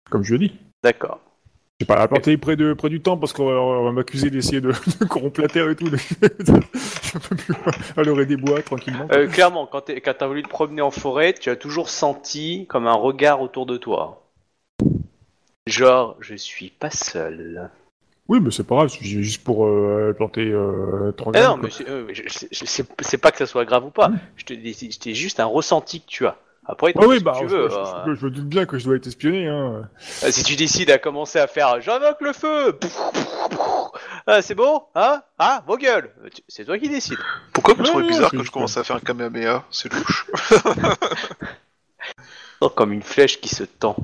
[0.10, 0.54] comme je dis.
[0.84, 1.20] D'accord.
[1.80, 4.60] Je sais pas, la planter près, de, près du temple parce qu'on va, m'accuser d'essayer
[4.60, 5.90] de, de corrompre la terre et tout.
[5.90, 6.00] donc
[6.74, 7.56] je peux plus
[7.96, 9.08] aller des bois tranquillement.
[9.14, 12.86] Euh, clairement, quand quand t'as voulu te promener en forêt, tu as toujours senti comme
[12.86, 14.26] un regard autour de toi.
[15.68, 17.70] Genre, je suis pas seul.
[18.30, 21.64] Oui, mais c'est pas grave, c'est juste pour euh, planter euh, Ah non, quoi.
[21.64, 24.12] mais c'est euh, c'est pas que ça soit grave ou pas.
[24.36, 26.38] Je te dis, c'est juste un ressenti que tu as.
[26.72, 27.68] Après, Ouais, oui, si bah, tu je, veux.
[27.70, 29.48] je- je- je me doute bien que je dois être espionné.
[29.48, 29.90] Hein.
[30.24, 32.78] euh, si tu décides à commencer à faire, j'invoque le feu.
[34.28, 35.24] Ah, c'est bon, hein?
[35.40, 36.12] Ah, vos gueules.
[36.48, 37.18] C'est toi qui décides.
[37.54, 39.64] Pourquoi vous Ouais, trouvez ouais, bizarre que je commence à faire un Kamehameha?
[39.72, 40.28] C'est louche.
[42.62, 43.96] Oh, Comme une flèche qui se tend.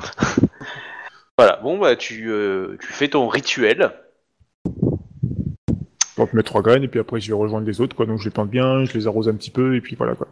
[1.37, 1.57] voilà.
[1.57, 3.91] Bon, bah, tu, euh, tu fais ton rituel.
[4.65, 4.71] Je
[6.15, 7.93] plante mes trois graines et puis après je vais rejoindre les autres.
[7.95, 8.05] Quoi.
[8.05, 10.15] Donc je les plante bien, je les arrose un petit peu et puis voilà.
[10.15, 10.27] Quoi.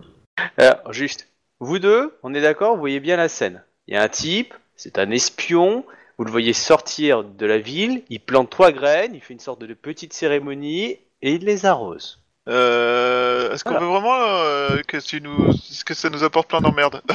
[0.57, 1.27] Alors, juste,
[1.59, 3.63] vous deux, on est d'accord, vous voyez bien la scène.
[3.87, 5.85] Il y a un type, c'est un espion,
[6.17, 9.61] vous le voyez sortir de la ville, il plante trois graines, il fait une sorte
[9.61, 12.19] de petite cérémonie et il les arrose.
[12.49, 13.85] Euh, Est-ce qu'on Voilà.
[13.85, 15.49] veut vraiment euh, que, tu nous...
[15.49, 17.01] est-ce que ça nous apporte plein d'emmerdes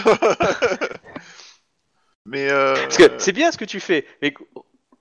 [2.25, 2.75] Mais euh...
[2.75, 4.35] Parce que c'est bien ce que tu fais, mais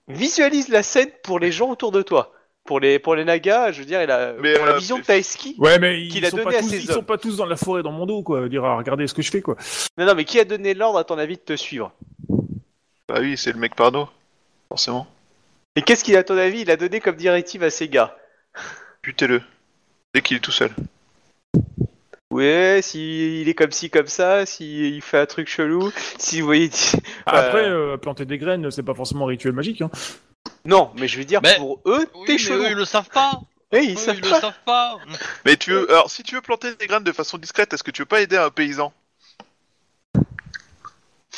[0.07, 2.33] visualise la scène pour les gens autour de toi.
[2.67, 4.99] Pour les, pour les nagas, je veux dire, il a, Mais, pour la euh, vision
[5.03, 5.55] t'as esqui.
[5.57, 6.95] Ouais, mais ils, Qu'il a sont donné pas à tous, ses ils hommes.
[6.97, 8.21] sont pas tous dans la forêt dans mon dos.
[8.23, 8.47] Quoi.
[8.49, 9.41] Dire, ah, regardez ce que je fais.
[9.41, 9.55] quoi.
[9.97, 11.93] Non, non, mais qui a donné l'ordre à ton avis de te suivre?
[13.07, 14.09] Bah oui, c'est le mec pardo,
[14.67, 15.07] forcément.
[15.77, 18.15] Et qu'est-ce qu'il, à ton avis, il a donné comme directive à ses gars
[19.01, 19.41] Butez-le.
[20.13, 20.71] Dès qu'il est tout seul.
[22.29, 26.69] Ouais, s'il est comme ci, comme ça, s'il fait un truc chelou, si vous voyez...
[27.25, 29.81] Après, Euh, euh, planter des graines, c'est pas forcément un rituel magique.
[29.81, 29.89] Hein.
[30.65, 32.63] Non, mais je veux dire, Mais- pour eux, Oui, t'es mais chelou.
[32.63, 33.39] eux, ils le savent pas.
[33.71, 34.35] Eh, ils Eux, savent ils pas.
[34.35, 34.97] le savent pas.
[35.45, 35.89] Mais tu veux...
[35.91, 38.21] Alors, si tu veux planter des graines de façon discrète, est-ce que tu veux pas
[38.21, 38.93] aider un paysan?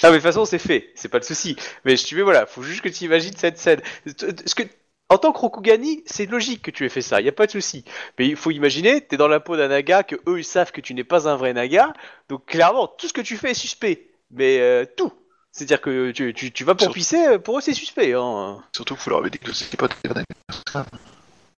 [0.02, 1.56] Ah, mais de toute façon, c'est fait, c'est pas le souci.
[1.84, 3.82] Mais si tu veux, voilà, faut juste que tu imagines cette scène.
[4.06, 4.64] Ce que,
[5.10, 7.52] en tant que Rokugani, c'est logique que tu aies fait ça, y a pas de
[7.52, 7.84] souci.
[8.18, 10.80] Mais il faut imaginer, t'es dans la peau d'un naga, que eux ils savent que
[10.80, 11.92] tu n'es pas un vrai naga,
[12.30, 14.08] donc clairement, tout ce que tu fais est suspect.
[14.32, 15.12] Mais euh, tout.
[15.60, 18.14] C'est-à-dire que tu, tu, tu vas pour pisser, euh, pour eux c'est suspect.
[18.14, 18.62] Hein.
[18.74, 20.24] Surtout que vous leur avez dit que c'était pas des graines.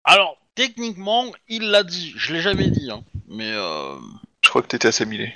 [0.05, 2.15] Alors, techniquement, il l'a dit.
[2.17, 2.91] Je l'ai jamais dit.
[2.91, 3.03] Hein.
[3.29, 3.97] Mais euh,
[4.43, 5.35] Je crois que t'étais assimilé.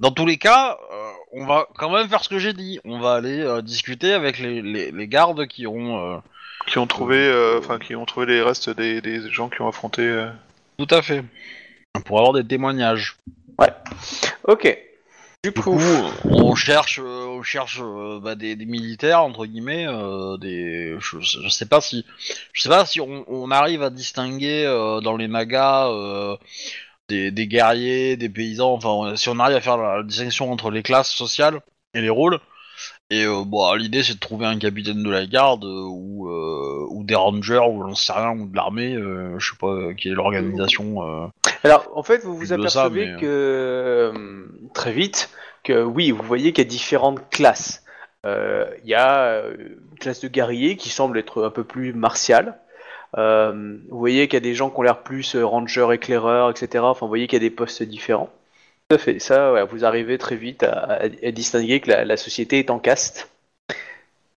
[0.00, 2.80] dans tous les cas, euh, on va quand même faire ce que j'ai dit.
[2.86, 5.98] On va aller euh, discuter avec les, les, les gardes qui ont...
[5.98, 6.16] euh,
[6.68, 7.18] Qui ont trouvé...
[7.18, 10.00] euh, Enfin, qui ont trouvé les restes des, des gens qui ont affronté...
[10.00, 10.30] euh,
[10.78, 11.22] Tout à fait.
[12.06, 13.18] Pour avoir des témoignages.
[14.44, 14.78] Ok.
[15.44, 15.78] Du coup,
[16.24, 21.20] on cherche, euh, on cherche euh, bah, des, des militaires entre guillemets, euh, des, je,
[21.20, 22.04] je sais pas si,
[22.52, 26.36] je sais pas si on, on arrive à distinguer euh, dans les nagas euh,
[27.08, 30.82] des, des guerriers, des paysans, enfin si on arrive à faire la, distinction entre les
[30.82, 31.60] classes sociales
[31.94, 32.40] et les rôles.
[33.10, 36.86] Et euh, bon, l'idée c'est de trouver un capitaine de la garde euh, ou euh,
[36.90, 39.94] ou des rangers ou j'en sais rien ou de l'armée, euh, je sais pas euh,
[39.96, 41.02] quelle est l'organisation.
[41.02, 41.26] euh.
[41.64, 44.12] Alors, en fait, vous vous apercevez ça, mais, que
[44.74, 45.30] très vite
[45.64, 47.82] que oui, vous voyez qu'il y a différentes classes.
[48.26, 52.58] Euh, Il y a une classe de guerriers qui semble être un peu plus martiale.
[53.16, 56.50] Euh, vous voyez qu'il y a des gens qui ont l'air plus euh, ranger, éclaireurs,
[56.50, 56.84] etc.
[56.84, 58.28] Enfin, vous voyez qu'il y a des postes différents.
[58.88, 59.18] Tout à fait.
[59.18, 62.70] Ça, ouais, vous arrivez très vite à, à- à distinguer que la, la société est
[62.70, 63.28] en caste.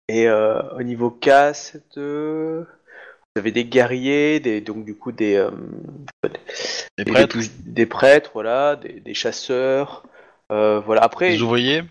[0.08, 2.64] Et euh, au niveau caste, euh,
[3.36, 5.52] vous avez des guerriers, des, donc du coup des, euh,
[6.98, 10.04] des, prêtres, des, des prêtres, voilà, des, des chasseurs,
[10.52, 11.04] euh, voilà.
[11.04, 11.84] Après, les ouvriers.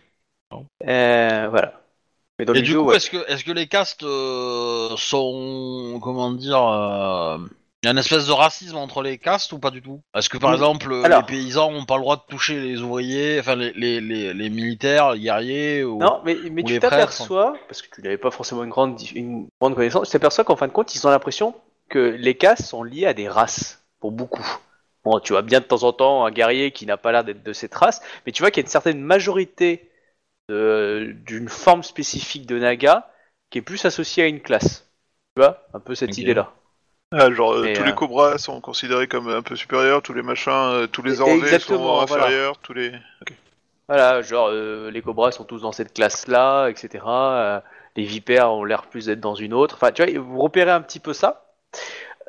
[0.86, 1.80] euh, voilà.
[2.38, 2.96] Mais dans Et du jeux, coup, ouais.
[2.96, 4.04] est-ce que, est-ce que les castes
[4.98, 6.58] sont, comment dire,
[7.82, 10.02] il y a une espèce de racisme entre les castes ou pas du tout?
[10.14, 10.56] Est-ce que par Oui.
[10.56, 14.00] exemple Alors- les paysans ont pas le droit de toucher les ouvriers, enfin les, les,
[14.00, 15.98] les, les militaires, les guerriers ou...
[15.98, 19.48] Non, mais, mais ou tu t'aperçois, parce que tu n'avais pas forcément une grande, une
[19.60, 21.54] grande connaissance, tu t'aperçois qu'en fin de compte, ils ont l'impression
[21.88, 24.46] que les castes sont liées à des races, pour beaucoup.
[25.04, 27.42] Bon, tu vois bien de temps en temps un guerrier qui n'a pas l'air d'être
[27.42, 29.90] de cette race, mais tu vois qu'il y a une certaine majorité
[30.50, 33.08] d'une forme spécifique de Naga
[33.50, 34.90] qui est plus associée à une classe.
[35.34, 36.52] Tu vois Un peu cette idée-là.
[37.12, 40.22] Ah, genre, euh, tous euh, les cobras sont considérés comme un peu supérieurs, tous les
[40.22, 42.02] machins, euh, tous les orangers sont voilà.
[42.04, 42.92] inférieurs, tous les...
[43.88, 47.04] Voilà, genre euh, les cobras sont tous dans cette classe-là, etc.
[47.06, 47.60] Euh,
[47.96, 49.74] les vipères ont l'air plus d'être dans une autre.
[49.74, 51.52] Enfin, tu vois, vous repérez un petit peu ça.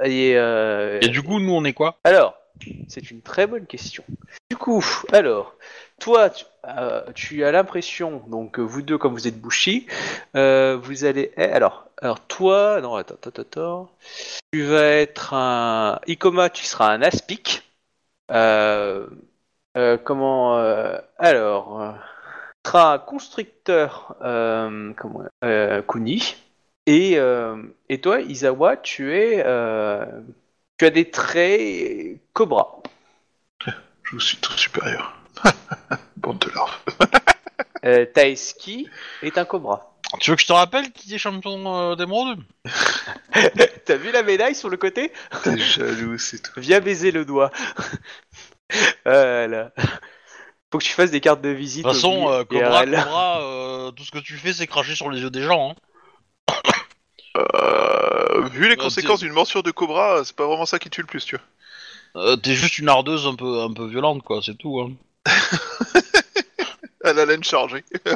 [0.04, 2.00] Et, euh, Et du coup, nous on est quoi?
[2.04, 2.36] Alors,
[2.88, 4.04] c'est une très bonne question.
[5.12, 5.56] Alors,
[6.00, 9.88] toi, tu, euh, tu as l'impression, donc euh, vous deux, comme vous êtes bouchis,
[10.36, 11.32] euh, vous allez.
[11.38, 13.90] eh, alors, alors toi, non, attends, attends, attends.
[14.54, 16.00] Tu vas être un.
[16.08, 17.64] Ikoma, tu seras un aspic.
[20.04, 20.58] Comment.
[21.18, 21.96] alors.
[22.64, 24.16] tu seras un constructeur.
[25.88, 26.36] Kuni.
[26.88, 27.18] Et,
[27.90, 29.44] et toi, Isawa, tu es.
[30.78, 32.81] tu as des traits Cobra.
[34.12, 35.16] Je suis tout supérieur.
[36.18, 36.80] Bande de larves.
[37.84, 38.88] Euh, Taeski
[39.24, 39.96] est un Cobra.
[40.20, 42.38] Tu veux que je te rappelle qui est champion euh, d'émeraude
[43.86, 45.12] T'as vu la médaille sur le côté?
[45.44, 46.52] T'es jaloux, c'est tout.
[46.58, 47.50] Viens baiser le doigt.
[49.04, 49.72] voilà.
[50.72, 51.84] Faut que tu fasses des cartes de visite.
[51.84, 53.04] De toute façon, euh, Cobra, IRL.
[53.04, 55.72] Cobra, euh, tout ce que tu fais, c'est cracher sur les yeux des gens.
[55.72, 56.54] Hein.
[57.38, 61.08] Euh, vu les conséquences d'une morsure de cobra, c'est pas vraiment ça qui tue le
[61.08, 61.46] plus, tu vois.
[62.16, 64.80] Euh, T'es juste une ardeuse un peu, un peu violente, quoi, c'est tout.
[64.82, 64.92] Hein.
[67.04, 67.84] À la laine chargée.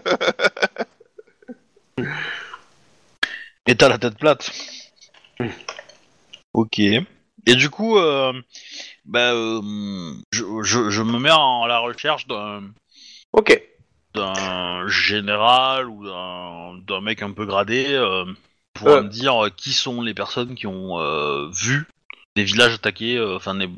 [3.68, 4.52] Et t'as la tête plate.
[6.54, 6.80] ok.
[6.80, 8.34] Et du coup, euh,
[9.06, 9.62] bah, euh,
[10.32, 12.64] je, je, je me mets en la recherche d'un
[13.34, 13.62] Ok.
[14.14, 18.26] d'un général ou d'un d'un mec un peu gradé euh,
[18.74, 19.04] pour Euh.
[19.04, 21.88] me dire qui sont les personnes qui ont euh, vu
[22.36, 23.70] des villages attaqués, euh, enfin des,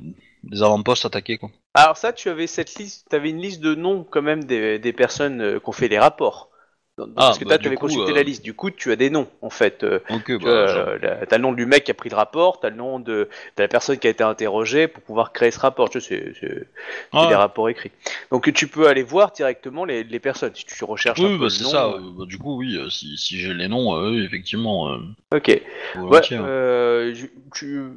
[0.61, 1.49] avant-postes attaqués quoi.
[1.73, 4.93] Alors ça, tu avais cette liste, t'avais une liste de noms quand même des, des
[4.93, 6.49] personnes euh, qui ont fait les rapports.
[6.97, 8.43] Donc, Ah, parce que bah, toi, tu avais coup, consulté euh, la liste.
[8.43, 9.83] Du coup, tu as des noms en fait.
[9.83, 11.93] Euh, Ok, tu bah, vois, je- euh, la- t'as le nom du mec qui a
[11.93, 15.31] pris le rapport, t'as le nom de, la personne qui a été interrogée pour pouvoir
[15.31, 15.91] créer ce rapport.
[15.91, 16.67] Tu sais, c'est-
[17.13, 17.91] Ah, des rapports écrits.
[18.31, 21.49] Donc tu peux aller voir directement les, les personnes si tu recherches un oui, bah,
[21.51, 21.85] c'est nom, ça.
[21.85, 24.97] euh, bah, du coup, oui, si, si j'ai les noms, euh, effectivement.
[25.31, 25.61] Ok.
[25.97, 27.91] Ouais, tu- tu-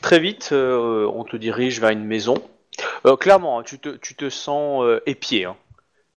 [0.00, 2.34] très vite, on te dirige vers une maison.
[3.20, 5.44] Clairement, hein, tu, te, tu te sens épié.
[5.44, 5.56] Hein.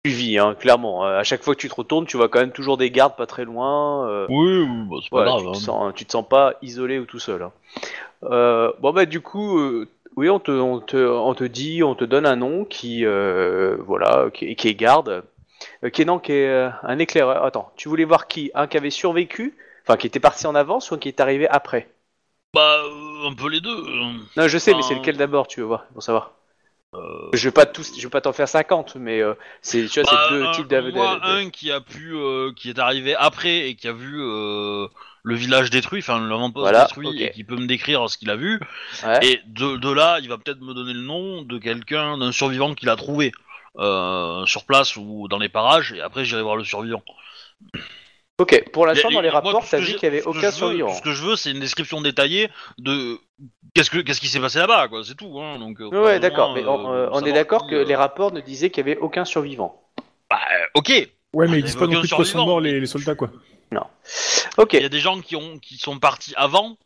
[0.07, 1.07] Suivi, hein, clairement.
[1.07, 3.17] Euh, à chaque fois que tu te retournes, tu vois quand même toujours des gardes
[3.17, 4.07] pas très loin.
[4.09, 5.39] euh, Oui, oui, bah, c'est pas grave.
[5.39, 5.55] tu, te hein.
[5.55, 7.43] sens, tu te sens pas isolé ou tout seul.
[7.43, 7.53] hein.
[8.25, 11.95] Euh, bon, bah, du coup, euh, oui, on te, on, te, on te dit, on
[11.95, 15.25] te donne un nom qui, euh, voilà, qui, qui est garde.
[15.83, 17.43] Euh, qui est, non, qui est euh, un éclaireur.
[17.43, 18.51] Attends, tu voulais voir qui?
[18.55, 19.57] Un qui avait survécu?
[19.87, 21.89] Enfin, qui était parti en avance ou un qui est arrivé après?
[22.55, 23.71] Bah, euh, un peu les deux.
[23.71, 24.13] euh.
[24.37, 26.33] Non, je sais, mais c'est lequel d'abord, tu veux voir, pour savoir.
[27.33, 30.11] Je vais pas tous, je vais pas t'en faire 50, mais euh, c'est, tu vois,
[30.13, 32.71] Bah, c'est deux un- types d'av- moi, de- de- un qui a pu, euh, qui
[32.71, 34.87] est arrivé après et qui a vu euh,
[35.23, 38.37] le village détruit, enfin l'avant-poste Voilà, détruit, et qui peut me décrire ce qu'il a
[38.37, 38.61] vu.
[39.05, 39.19] Ouais.
[39.27, 42.75] Et de, de là, il va peut-être me donner le nom de quelqu'un, d'un survivant
[42.75, 43.33] qu'il a trouvé
[43.79, 45.93] euh, sur place ou dans les parages.
[45.93, 47.03] Et après, j'irai voir le survivant.
[48.41, 50.93] Ok, pour l'instant, dans les moi, rapports, vu j'ai- qu'il y avait aucun survivant.
[50.93, 53.19] Ce que je veux, c'est une description détaillée de
[53.75, 55.05] qu'est-ce que qu'est-ce qui s'est passé là-bas, quoi.
[55.05, 55.39] C'est tout.
[55.41, 55.81] Hein, donc.
[55.81, 58.71] euh, Ouais, d'accord, mais on, euh, on est d'accord que euh, les rapports ne disaient
[58.71, 59.81] qu'il y avait aucun survivant.
[60.29, 60.41] Bah,
[60.75, 61.09] ok.
[61.33, 62.47] Ouais, mais ils disent pas non plus de quoi sont survivant.
[62.47, 63.31] morts les, les soldats, quoi.
[64.57, 66.77] Ok, Il y a des gens qui ont qui sont partis avant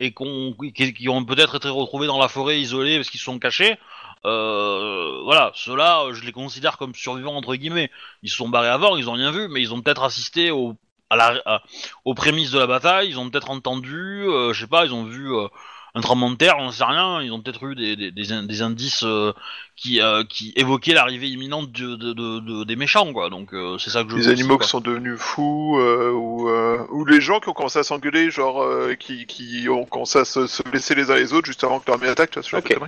[0.00, 3.24] et qu'on- qui, qui ont peut-être été retrouvés dans la forêt isolés parce qu'ils se
[3.24, 3.76] sont cachés.
[4.24, 7.90] Euh, voilà, ceux-là, je les considère comme survivants entre guillemets.
[8.22, 10.74] Ils se sont barrés avant, ils ont rien vu, mais ils ont peut-être assisté au,
[11.10, 11.62] à la, à-
[12.04, 13.08] aux prémices de la bataille.
[13.10, 15.48] Ils ont peut-être entendu, euh, je sais pas, ils ont vu euh,
[15.94, 17.22] un tremblement de terre, on sait rien.
[17.22, 19.32] Ils ont peut-être eu des, des, des in- des indices euh,
[19.74, 23.30] qui, euh, qui évoquaient l'arrivée imminente de, de- de- de- des méchants, quoi.
[23.30, 24.64] Donc euh, c'est ça que je Les animaux quoi.
[24.64, 28.30] qui sont devenus fous, euh, ou, euh, ou les gens qui ont commencé à s'engueuler,
[28.30, 31.64] genre euh, qui, qui ont commencé à se, se blesser les uns les autres juste
[31.64, 32.68] avant que l'armée attaque, tu vois, ce genre Ok.
[32.68, 32.80] de.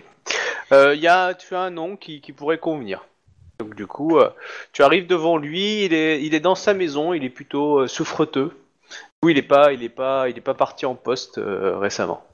[0.73, 3.05] Euh, il y a, tu as un nom qui, qui pourrait convenir.
[3.61, 4.31] Donc du coup, euh,
[4.73, 7.87] tu arrives devant lui, il est, il est dans sa maison, il est plutôt euh,
[7.87, 8.57] souffreteux.
[9.23, 12.25] Oui, il est pas, il est pas, il est pas parti en poste euh, récemment.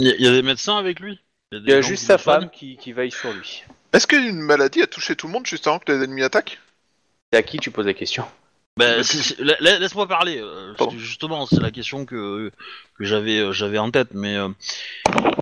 [0.00, 1.20] Il y, a- il y a des médecins avec lui?
[1.52, 3.64] Il y a juste sa femme qui, qui veille sur lui.
[3.92, 6.58] Est-ce qu'une maladie a touché tout le monde juste avant que les ennemis attaquent?
[7.30, 8.24] C'est à qui tu poses la question?
[8.78, 9.02] Ben,
[9.38, 10.38] la- la- Laisse-moi parler.
[10.40, 12.50] euh, justement, c'est la question que,
[12.96, 14.14] que j'avais euh, j'avais en tête.
[14.14, 14.48] Mais euh,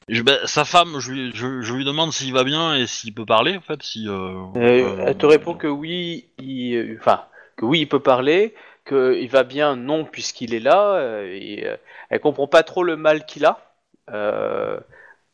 [0.09, 3.15] je- ben, sa femme, je lui, je, je lui demande s'il va bien et s'il
[3.15, 3.83] peut parler, en fait.
[3.83, 4.13] Si, euh,
[4.57, 7.25] Euh, euh, elle te répond que oui, il, enfin,
[7.57, 8.55] que oui, il peut parler,
[8.89, 10.95] qu'il va bien, non, puisqu'il est là.
[10.97, 11.77] euh, et, euh,
[12.11, 13.73] elle comprend pas trop le mal qu'il a,
[14.11, 14.81] euh,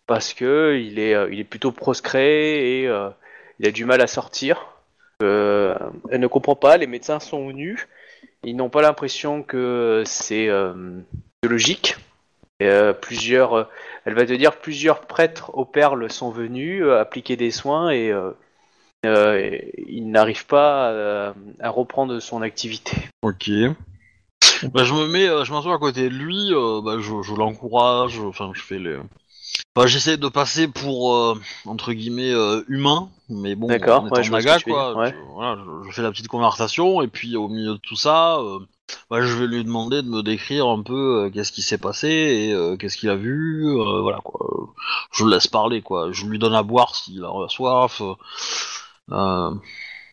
[0.06, 3.10] parce que il est, euh, il est plutôt proscrit et euh,
[3.58, 4.66] il a du mal à sortir.
[5.22, 5.74] Euh,
[6.10, 6.76] elle ne comprend pas.
[6.76, 7.88] Les médecins sont venus,
[8.44, 11.00] ils n'ont pas l'impression que c'est euh,
[11.42, 11.96] logique.
[12.60, 13.64] Et, euh, plusieurs, euh,
[14.04, 18.10] elle va te dire plusieurs prêtres aux perles sont venus euh, appliquer des soins et
[18.10, 18.30] euh,
[19.04, 22.92] euh, et il n'arrive pas à, à reprendre son activité.
[23.22, 23.50] Ok.
[24.72, 26.52] Ben, je me mets, euh, je m'assois à côté de lui.
[26.52, 28.18] euh, ben, je, je l'encourage.
[28.20, 28.96] Enfin, je fais les,
[29.74, 34.08] bah, j'essaie de passer pour euh, entre guillemets euh, humain, mais bon, D'accord, en ouais,
[34.10, 34.88] étant je vois ce naga que tu veux quoi.
[34.90, 35.10] dire, ouais.
[35.12, 38.38] je, voilà, je, je fais la petite conversation et puis au milieu de tout ça,
[38.38, 38.58] euh,
[39.10, 42.08] bah, je vais lui demander de me décrire un peu euh, qu'est-ce qui s'est passé
[42.08, 44.46] et euh, qu'est-ce qu'il a vu, euh, voilà quoi.
[45.12, 46.10] Je le laisse parler quoi.
[46.12, 48.00] Je lui donne à boire s'il a soif.
[48.00, 48.14] euh,
[49.12, 49.50] euh,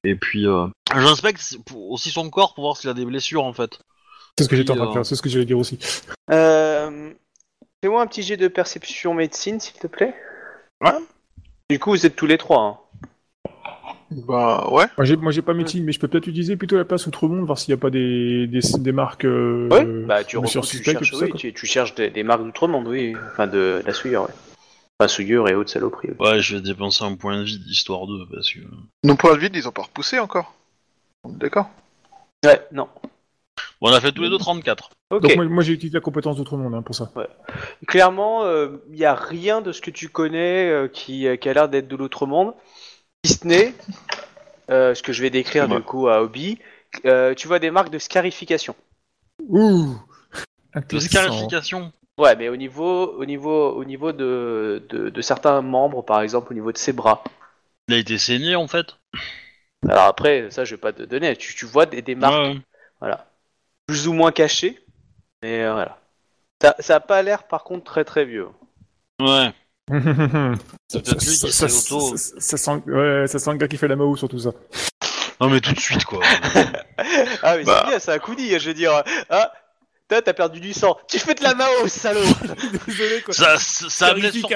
[0.03, 3.53] et puis euh, j'inspecte pour- aussi son corps pour voir s'il a des blessures en
[3.53, 3.79] fait.
[4.37, 5.77] C'est ce que j'étais en train de faire, c'est ce que j'allais dire aussi.
[6.31, 7.11] Euh,
[7.83, 10.15] Fais-moi un petit jet de perception médecine, s'il te plaît.
[10.79, 10.93] Ouais.
[11.69, 12.61] Du coup, vous êtes tous les trois.
[12.61, 12.77] hein.
[14.09, 14.85] Bah ouais.
[14.97, 17.45] Moi j'ai, moi j'ai pas médecine, mais je peux peut-être utiliser plutôt la place Outre-Monde,
[17.45, 19.25] voir s'il n'y a pas des, des, des marques.
[19.25, 22.09] Euh, Ouais, bah tu, monsieur recou- tu suspect, cherches, ça, oui, tu, tu cherches des,
[22.09, 23.17] des marques d'outre-monde, oui.
[23.33, 24.33] Enfin, de, la souillure, ouais.
[24.97, 26.11] Enfin, souillure et haute saloperie.
[26.17, 26.25] oui.
[26.25, 28.59] Ouais, je vais dépenser un point de vie histoire de parce que.
[29.03, 30.53] Nos points de vide, ils ont pas repoussé encore.
[31.25, 31.69] On est D'accord?
[32.45, 32.87] Ouais, non.
[33.83, 34.91] Bon, on a fait tous les deux 34.
[35.09, 35.21] Ok.
[35.23, 37.11] Donc moi, moi, j'ai utilisé la compétence d'Outre-Monde hein, pour ça.
[37.85, 38.43] Clairement,
[38.89, 41.67] il n'y a rien de ce que tu connais euh, qui, euh, qui a l'air
[41.67, 42.53] d'être de l'autre monde,
[43.25, 43.73] si ce n'est
[44.71, 45.75] euh, ce que je vais décrire Ouais.
[45.75, 46.59] du coup à Obi.
[47.05, 48.73] Euh, tu vois des marques de scarification.
[49.49, 49.97] Ouh
[50.89, 51.91] De scarification.
[52.17, 56.51] Ouais, mais au niveau, au niveau, au niveau de, de, de certains membres, par exemple
[56.51, 57.23] au niveau de ses bras.
[57.89, 58.95] Il a été saigné en fait.
[59.89, 61.35] Alors après, ça je vais pas te donner.
[61.35, 62.57] Tu, tu vois des, des marques, Ouais.
[63.01, 63.25] voilà,
[63.93, 64.83] plus ou moins cachées,
[65.43, 65.99] mais euh, voilà.
[66.59, 68.47] Ça, ça a pas l'air par contre très très vieux.
[69.21, 69.53] Ouais.
[70.89, 74.49] ça, sent, ouais, ça sent le gars qui fait la Mao sur tout ça.
[75.39, 76.21] Non mais tout de suite quoi.
[77.43, 77.81] Ah mais Bah.
[77.83, 79.03] c'est bien, c'est un coup dit, je veux dire.
[79.29, 79.51] Ah,
[80.09, 80.97] toi t'as perdu du sang.
[81.09, 82.19] Tu fais de la Mao, salaud.
[82.87, 83.33] Désolé quoi.
[83.33, 84.53] ça, ça, ça me laisse surtout,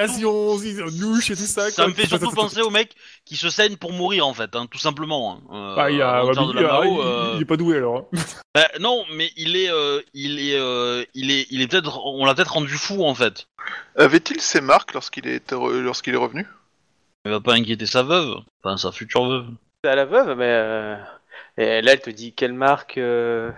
[0.98, 1.70] nouche et tout ça.
[1.70, 1.88] ça quoi.
[1.88, 2.94] me fait surtout penser au mec
[3.24, 5.40] qui se saigne pour mourir en fait, hein, tout simplement.
[5.50, 5.54] hein.
[5.54, 7.56] Euh, Ah, il, a, bah, de il, la a- Mao, il- euh, il est pas
[7.56, 7.96] doué alors.
[8.12, 8.18] hein.
[8.54, 12.24] bah, non, mais il est, euh, il est, euh, il est, il est peut-être, on
[12.24, 13.46] l'a peut-être rendu fou en fait.
[13.96, 16.46] Avait-il ces marques lorsqu'il est re- lorsqu'il est revenu?
[17.24, 19.46] Il va pas inquiéter sa veuve, enfin sa future veuve.
[19.84, 20.96] à la veuve, mais euh,
[21.58, 23.50] et là elle te dit quelle marque, euh,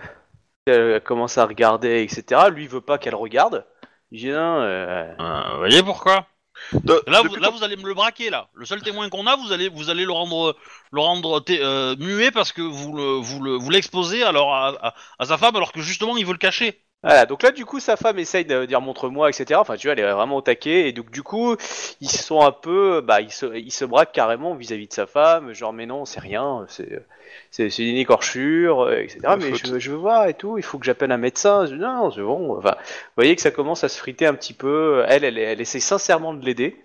[0.71, 2.43] elle commence à regarder, etc.
[2.51, 3.67] Lui il veut pas qu'elle regarde.
[4.13, 6.27] Il dit non, euh, Euh, vous voyez pourquoi?
[6.73, 8.49] De- Là, vous, depuis là, quand- vous allez me le braquer là.
[8.55, 10.57] Le seul témoin qu'on a, vous allez, vous allez le rendre,
[10.93, 14.69] le rendre té- euh, muet parce que vous le, vous le, vous l'exposez alors à,
[14.89, 16.83] à- à sa femme alors que justement il veut le cacher.
[17.03, 19.59] Voilà, donc là du coup sa femme essaye de dire montre-moi, etc.
[19.59, 21.57] Enfin tu vois, elle est vraiment au taquet et donc du coup
[22.03, 25.55] ils sont un peu, bah ils se, ils se braquent carrément vis-à-vis de sa femme,
[25.55, 29.19] genre mais non c'est rien, c'est une écorchure, etc.
[29.39, 31.65] Mais je, je veux voir et tout, il faut que j'appelle un médecin.
[31.65, 32.59] Je dis, non, non, c'est bon.
[32.59, 35.03] Enfin, vous voyez que ça commence à se friter un petit peu.
[35.09, 36.77] Elle, elle, elle essaie sincèrement de l'aider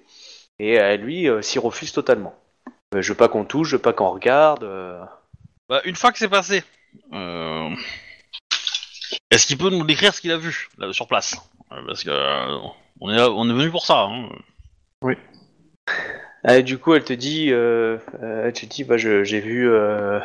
[0.60, 2.34] et euh, lui euh, s'y refuse totalement.
[2.96, 4.64] Euh, Je veux pas qu'on touche, je veux pas qu'on regarde.
[4.64, 5.04] euh.
[5.68, 6.64] Bah, une fois que c'est passé,
[7.12, 7.70] euh,
[9.36, 11.36] est-ce qu'il peut nous décrire ce qu'il a vu là, sur place?
[11.72, 12.58] Euh, Parce que euh,
[13.02, 14.04] on est, là- on est venu pour ça.
[14.04, 14.30] Hein.
[16.48, 19.70] Euh, du coup, elle te dit, euh, euh, elle te dit, bah, je- j'ai vu,
[19.70, 20.20] euh,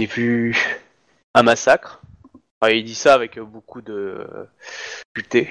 [0.00, 0.56] j'ai vu
[1.34, 2.00] un massacre.
[2.60, 4.44] Enfin, il dit ça avec beaucoup de euh,
[5.12, 5.48] puté.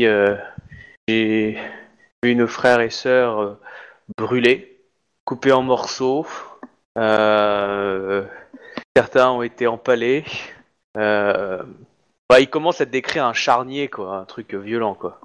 [0.00, 0.36] Euh,
[1.08, 1.58] j'ai
[2.22, 3.60] vu nos frères et sœurs euh,
[4.16, 4.78] brûlés,
[5.24, 6.26] coupés en morceaux.
[6.96, 8.24] Euh,
[8.96, 10.24] certains ont été empalés.
[10.96, 11.62] Euh,
[12.28, 15.20] bah, il commence à te décrire un charnier, quoi, un truc violent, quoi.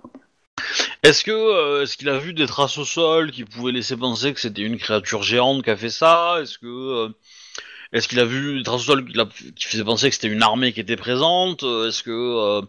[1.04, 4.34] Est-ce que, euh, est-ce qu'il a vu des traces au sol qui pouvaient laisser penser
[4.34, 6.38] que c'était une créature géante qui a fait ça?
[6.42, 7.10] Est-ce que, euh,
[7.94, 10.74] est-ce qu'il a vu des traces au sol qui, faisaient penser que c'était une armée
[10.74, 11.64] qui était présente?
[11.64, 12.62] Est-ce que, euh,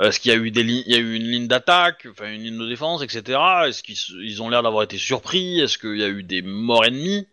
[0.00, 2.42] est-ce qu'il y a eu des il y a eu une ligne d'attaque, enfin une
[2.42, 3.38] ligne de défense, etc.
[3.66, 5.60] Est-ce qu'ils ont l'air d'avoir été surpris?
[5.60, 7.26] Est-ce qu'il y a eu des morts ennemis?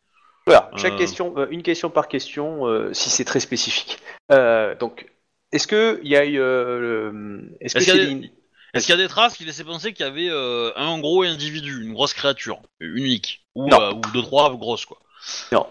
[0.46, 3.98] Voilà, chaque question, une question par question, si c'est très spécifique.
[4.30, 5.06] Donc,
[5.54, 8.32] est-ce que il y a eu, euh, le- est-ce qu'il y a des- des-
[8.74, 11.22] Est-ce qu'il y a des traces qui laissaient penser qu'il y avait euh, un gros
[11.24, 13.80] individu, une grosse créature, unique, ou, Non.
[13.82, 14.98] euh, ou deux trois grosses quoi?
[15.52, 15.68] Non.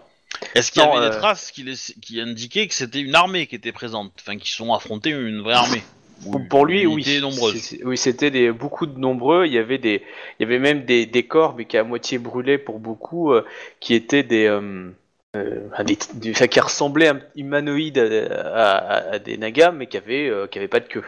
[0.54, 3.14] Est-ce qu'il y Non, avait euh, des traces qui, laissaient- qui indiquaient que c'était une
[3.14, 5.82] armée qui était présente, enfin qui sont affrontés une vraie armée?
[6.24, 7.02] Ou Pour- Pour lui, une oui.
[7.02, 7.54] unité nombreuse.
[7.54, 9.46] C'est- c'est- Oui, c'était des beaucoup de nombreux.
[9.46, 10.02] Il y avait des,
[10.38, 13.44] il y avait même des, des corps, mais qui à moitié brûlés pour beaucoup, euh,
[13.80, 14.90] qui étaient des, euh,
[15.36, 20.28] euh, ah, des- qui ressemblaient un humanoïdes à, à- à des nagas, mais qui avaient,
[20.28, 21.04] euh, qui pas de queue.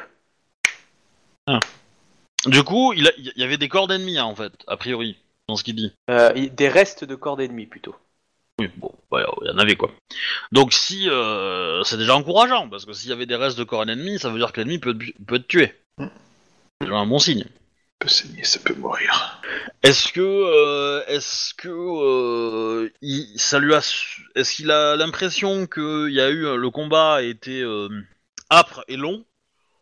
[2.47, 5.17] Du coup, il, a- il y avait des corps d'ennemis hein, en fait, a priori,
[5.49, 5.93] dans ce qu'il dit.
[6.11, 7.97] Euh, des restes de corps d'ennemis plutôt.
[8.61, 9.91] Oui, bon, voilà, il y en avait quoi.
[10.53, 13.85] Donc si, euh, c'est déjà encourageant, parce que s'il y avait des restes de corps
[13.85, 15.75] d'ennemis, ça veut dire que l'ennemi peut, être- peut être tué.
[15.99, 16.07] Hmm.
[16.81, 17.47] C'est déjà un bon signe.
[18.05, 19.41] Ça peut saigner, ça peut mourir.
[19.83, 23.79] Est-ce que, euh, est-ce que, euh, il- ça lui a,
[24.35, 27.89] est-ce qu'il a l'impression que il y a eu le combat a été euh,
[28.51, 29.25] âpre et long,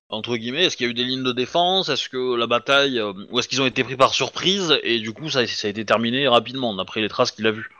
[0.08, 1.88] entre guillemets, est-ce qu'il y a eu des lignes de défense?
[1.88, 5.12] Est-ce que la bataille, euh, ou est-ce qu'ils ont été pris par surprise et du
[5.12, 7.70] coup ça, ça a été terminé rapidement d'après les traces qu'il a vues?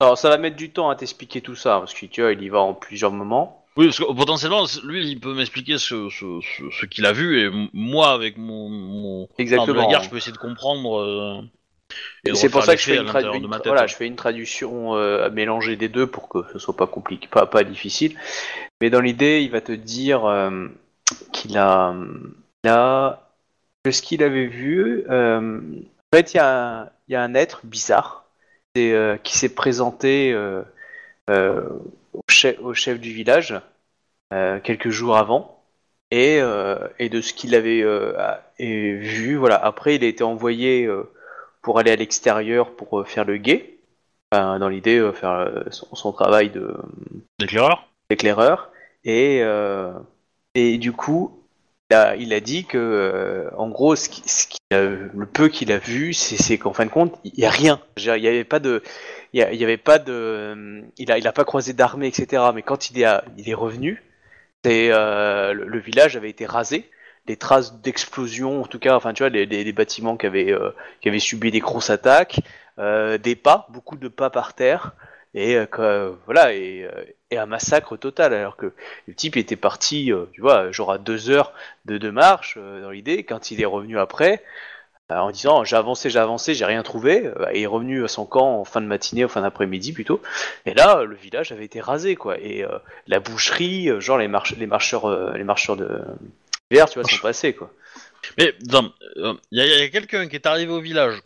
[0.00, 2.42] Alors ça va mettre du temps à t'expliquer tout ça, parce que tu vois, il
[2.42, 3.61] y va en plusieurs moments.
[3.76, 7.40] Oui, parce que potentiellement, lui, il peut m'expliquer ce, ce, ce, ce qu'il a vu
[7.40, 9.80] et moi, avec mon, mon Exactement.
[9.82, 10.98] la guerre, je peux essayer de comprendre.
[11.00, 11.40] euh,
[12.24, 13.72] et C'est pour ça que je fais une, à tradu- l'intérieur de ma une- tête.
[13.72, 17.28] voilà, je fais une traduction euh, mélangée des deux pour que ce soit pas compliqué,
[17.28, 18.16] pas, pas difficile.
[18.80, 20.68] Mais dans l'idée, il va te dire euh,
[21.32, 21.94] qu'il a,
[22.66, 23.28] a
[23.84, 25.04] que ce qu'il avait vu.
[25.08, 25.60] euh,
[26.12, 28.24] en fait, il y, a un- il y a un être bizarre
[28.74, 30.34] qui s'est présenté
[31.28, 33.54] au, chef, au chef du village
[34.32, 35.62] euh, quelques jours avant.
[36.10, 38.14] Et, euh, et de ce qu'il avait euh,
[38.58, 39.56] et vu, voilà.
[39.56, 41.10] Après, il a été envoyé euh,
[41.62, 43.78] pour aller à l'extérieur pour euh, faire le guet.
[44.32, 46.76] Enfin, dans l'idée, euh, faire euh, son, son travail de
[47.38, 48.70] D'éclaireur d'éclaireur.
[49.04, 49.92] Et, euh,
[50.54, 51.38] et du coup,
[51.90, 55.26] il a, il a dit que, euh, en gros, ce qui- ce qu'il a- le
[55.26, 57.80] peu qu'il a vu, c'est qu'en fin de compte, il n'y a rien.
[57.98, 58.82] Il n'y avait pas de.
[59.32, 60.82] Il y a- il y avait pas de.
[60.98, 62.42] Il a, il a pas croisé d'armée, etc.
[62.54, 63.06] Mais quand il est,
[63.38, 64.02] il est revenu,
[64.64, 66.90] c'est, euh, le, village avait été rasé.
[67.26, 70.70] Des traces d'explosion, en tout cas, enfin, tu vois, des bâtiments qui avaient, euh,
[71.00, 72.40] qui avaient subi des grosses attaques,
[72.78, 74.92] euh, des pas, beaucoup de pas par terre,
[75.34, 78.34] et euh, voilà, et, euh, et un massacre total.
[78.34, 78.72] Alors que
[79.06, 81.52] le type était parti, euh, tu vois, genre à deux heures
[81.86, 83.24] de, de marche dans l'idée.
[83.24, 84.42] Quand il est revenu après,
[85.20, 88.08] en disant j'ai avancé, j'ai avancé, j'ai rien trouvé, euh, et il est revenu à
[88.08, 90.22] son camp en fin de matinée, en fin d'après-midi plutôt.
[90.66, 92.38] Et là, le village avait été rasé, quoi.
[92.38, 96.00] Et euh, la boucherie, euh, genre les, marche- les marcheurs, euh, les marcheurs de
[96.70, 97.70] verre, tu vois, sont passés, quoi.
[98.38, 101.20] Mais euh, il y a, a quelqu'un qui est arrivé au village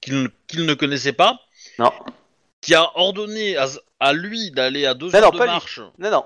[0.00, 0.28] qu'il
[0.66, 1.38] ne- connaissait pas,
[1.78, 1.92] Non,
[2.60, 3.66] qui a ordonné à,
[4.00, 5.52] à lui d'aller à deux Non, heures non, de pas lui.
[5.52, 5.80] marche.
[5.98, 6.24] non, non,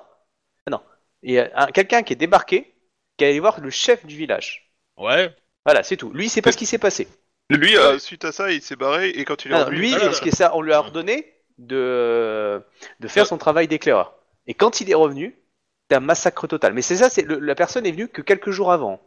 [0.70, 0.80] non.
[1.22, 2.72] Il y a un- quelqu'un qui est débarqué,
[3.18, 4.72] qui est allé voir le chef du village.
[4.96, 5.34] Ouais.
[5.70, 6.10] Voilà, c'est tout.
[6.10, 7.06] Lui, il sait pas ce qui s'est passé.
[7.48, 9.90] Lui, euh, suite à ça, il s'est barré et quand il est Non, revenu, lui,
[9.90, 12.60] il- Ah, là, ce qui est ça, on lui a ordonné de,
[12.98, 14.14] de faire son travail d'éclaireur.
[14.48, 15.38] Et quand il est revenu,
[15.82, 16.72] c'était un massacre total.
[16.72, 19.00] Mais c'est ça, c'est le- la personne est venue que quelques jours avant.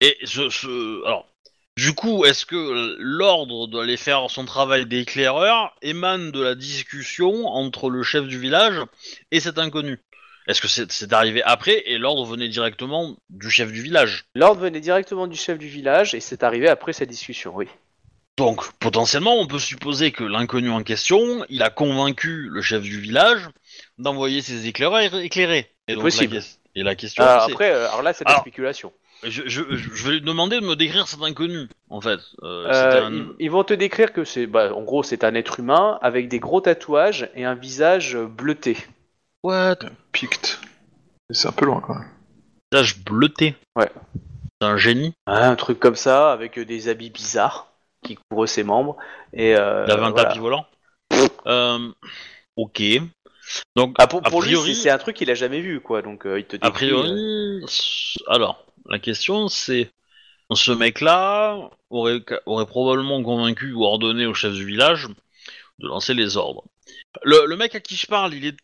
[0.00, 1.28] Et ce, ce- alors,
[1.76, 7.90] du coup, est-ce que l'ordre d'aller faire son travail d'éclaireur émane de la discussion entre
[7.90, 8.80] le chef du village
[9.30, 10.00] et cet inconnu?
[10.48, 14.60] Est-ce que c'est c'est arrivé après et l'ordre venait directement du chef du village L'ordre
[14.62, 17.68] venait directement du chef du village et c'est arrivé après cette discussion, oui.
[18.38, 22.98] Donc, potentiellement, on peut supposer que l'inconnu en question, il a convaincu le chef du
[22.98, 23.48] village
[23.98, 25.70] d'envoyer ses éclaireurs éclairés.
[25.86, 26.36] Et donc, possible.
[26.36, 27.52] La, ques- et la question, Alors, c'est...
[27.52, 28.90] après, euh, alors là, c'est de la Alors, spéculation.
[29.22, 32.18] Je, je, je vais lui demander de me décrire cet inconnu, en fait.
[32.42, 35.34] Euh, Euh, un- ils, ils vont te décrire que c'est, bah, en gros, c'est un
[35.34, 38.78] être humain avec des gros tatouages et un visage euh, bleuté.
[39.42, 39.78] What?
[40.12, 40.60] Pict.
[41.30, 42.08] C'est un peu loin quand même.
[42.70, 43.56] Visage bleuté.
[43.76, 43.90] Ouais.
[44.60, 45.14] C'est un génie.
[45.26, 47.72] Un truc comme ça, avec euh, des habits bizarres
[48.04, 48.96] qui couvrent ses membres.
[49.32, 50.28] Et, euh, Il avait un voilà.
[50.28, 50.66] tapis volant.
[51.46, 51.90] Euh,
[52.56, 52.82] ok.
[53.76, 55.80] Donc, Ah, pour, a pour priori, lui, c'est c'est un truc qu'il a jamais vu,
[55.80, 56.02] quoi.
[56.02, 59.90] Donc, euh, il te a décrit, euh, priori, alors, la question c'est,
[60.52, 65.08] ce mec-là aurait, aurait probablement convaincu ou ordonné au chef du village
[65.78, 66.64] de lancer les ordres.
[67.24, 68.60] Le, le mec à qui je parle, il est de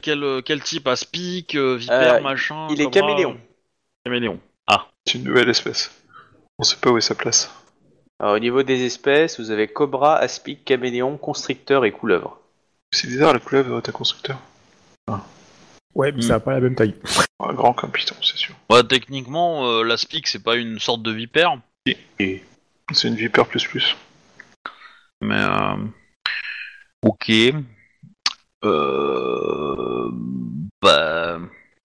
[0.00, 0.86] quel, quel type?
[0.88, 3.38] Aspic, euh, vipère, Euh, machin il est caméléon.
[4.04, 4.40] Caméléon.
[5.06, 5.90] C'est une nouvelle espèce.
[6.58, 7.50] On sait pas où est sa place.
[8.20, 12.38] Alors, au niveau des espèces, vous avez cobra, aspic, caméléon, constricteur et couleuvre.
[12.92, 14.38] C'est bizarre la couleuvre de ta constructeur.
[15.94, 16.22] Ouais, mais Hmm.
[16.22, 16.94] ça n'a pas la même taille.
[17.40, 18.54] Ouais, grand comme python, c'est sûr.
[18.70, 23.96] Ouais, techniquement, euh, l'Aspic c'est pas une sorte de vipère, C'est une vipère plus plus.
[25.22, 25.76] mais euh,
[27.02, 27.30] ok.
[28.64, 30.10] Euh,
[30.82, 31.38] bah,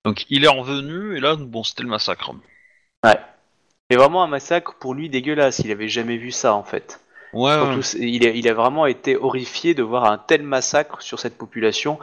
[0.03, 2.31] donc il est revenu et là, bon, c'était le massacre.
[3.89, 5.59] C'est vraiment un massacre pour lui dégueulasse.
[5.59, 6.99] Il avait jamais vu ça, en fait.
[7.33, 7.51] Ouais.
[7.51, 7.81] ouais.
[7.81, 11.37] Surtout, il, a, il a vraiment été horrifié de voir un tel massacre sur cette
[11.37, 11.99] population,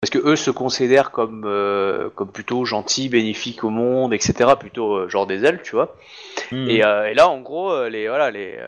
[0.00, 4.50] parce que eux se considèrent comme, euh, comme plutôt gentils, bénéfiques au monde, etc.
[4.58, 5.96] Plutôt euh, genre des elfes, tu vois.
[6.50, 6.68] Hmm.
[6.68, 8.58] Et, euh, et là, en gros, les, voilà, les,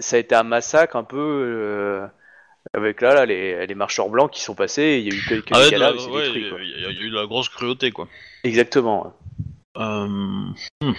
[0.00, 2.08] ça a été un massacre un peu
[2.74, 5.02] avec là, là les, les marcheurs blancs qui sont passés.
[5.04, 7.10] Il y a eu quelques Ah là, c'est ouais, il y, il y a eu
[7.10, 8.08] de la grosse cruauté, quoi.
[8.44, 9.14] Exactement.
[9.76, 10.92] Euh, hmm.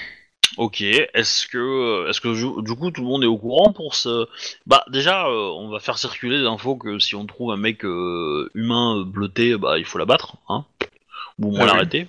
[0.58, 4.28] Ok, est-ce que, est-ce que du coup tout le monde est au courant pour ce...
[4.66, 8.50] Bah déjà, euh, on va faire circuler l'info que si on trouve un mec euh,
[8.56, 10.66] humain euh, bleuté, bah il faut l'abattre, hein,
[11.38, 11.68] ou au moins Ah oui.
[11.68, 12.08] l'arrêter.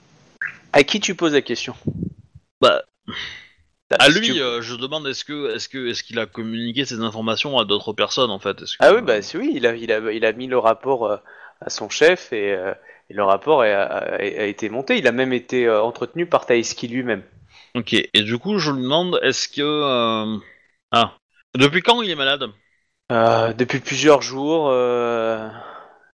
[0.73, 1.75] À qui tu poses la question?
[2.61, 2.83] Bah
[3.99, 7.01] à Si lui, euh, je demande est-ce que, est-ce que, est-ce qu'il a communiqué ces
[7.01, 8.63] informations à d'autres personnes en fait?
[8.63, 10.59] Est-ce que- Ah oui, bah c'est oui, il a, il, a, il a mis le
[10.59, 11.17] rapport euh,
[11.61, 12.73] à son chef et, euh,
[13.09, 14.99] et le rapport a, a- a été monté.
[14.99, 17.23] Il a même été entretenu par Taïski lui-même.
[17.75, 20.39] Ok, et du coup, je lui demande, est-ce que...
[20.93, 21.15] Ah,
[21.57, 22.45] depuis quand il est malade?
[23.11, 24.69] Depuis plusieurs jours,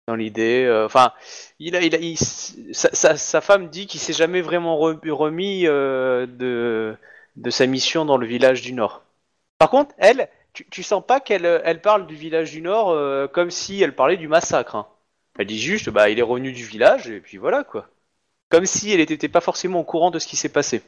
[0.08, 0.70] dans l'idée.
[0.86, 1.12] Enfin,
[1.60, 5.10] il a, il a, il sa, sa- sa femme dit qu'il s'est jamais vraiment re-
[5.10, 6.96] remis de,
[7.36, 9.04] de sa mission dans le village du Nord.
[9.58, 13.28] Par contre, elle, tu, tu sens pas qu'elle elle parle du village du Nord euh,
[13.28, 14.76] comme si elle parlait du massacre.
[14.76, 14.88] hein.
[15.38, 17.88] Elle dit juste, bah, il est revenu du village et puis voilà quoi.
[18.50, 20.82] Comme si elle était pas forcément au courant de ce qui s'est passé.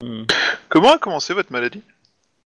[0.68, 1.82] Comment a commencé votre maladie?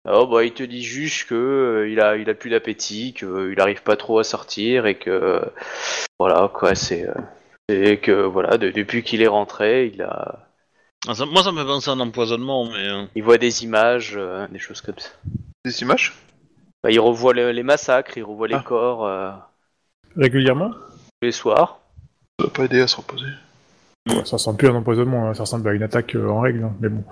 [0.07, 3.59] Oh bah il te dit juste que euh, il a il a plus d'appétit, qu'il
[3.59, 5.41] arrive pas trop à sortir et que euh,
[6.19, 7.13] voilà quoi c'est euh,
[7.69, 10.47] et que voilà de- depuis qu'il est rentré il a
[11.07, 12.87] Ah, ça- Moi, ça me fait penser à un empoisonnement, mais...
[12.89, 15.09] euh, il voit des images euh, des choses comme ça.
[15.63, 16.13] Des images?
[16.83, 18.63] Bah, il revoit le- les massacres, il revoit les Ah.
[18.65, 19.31] corps euh,
[20.15, 20.71] Régulièrement?
[20.71, 21.79] tous les soirs.
[22.39, 23.27] Ça va pas aider à se reposer.
[24.07, 26.39] Ouais, Ça ressemble plus à un empoisonnement, hein, ça ressemble à une attaque euh, en
[26.41, 27.03] règle, hein, mais bon.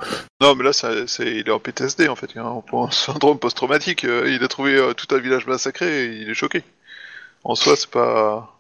[0.42, 2.32] Non, mais là, ça- c'est, il est en PTSD en fait.
[2.36, 4.04] Il en syndrome post-traumatique.
[4.06, 6.64] Euh, Il a trouvé euh, tout un village massacré et il est choqué.
[7.44, 8.56] En soi, c'est pas.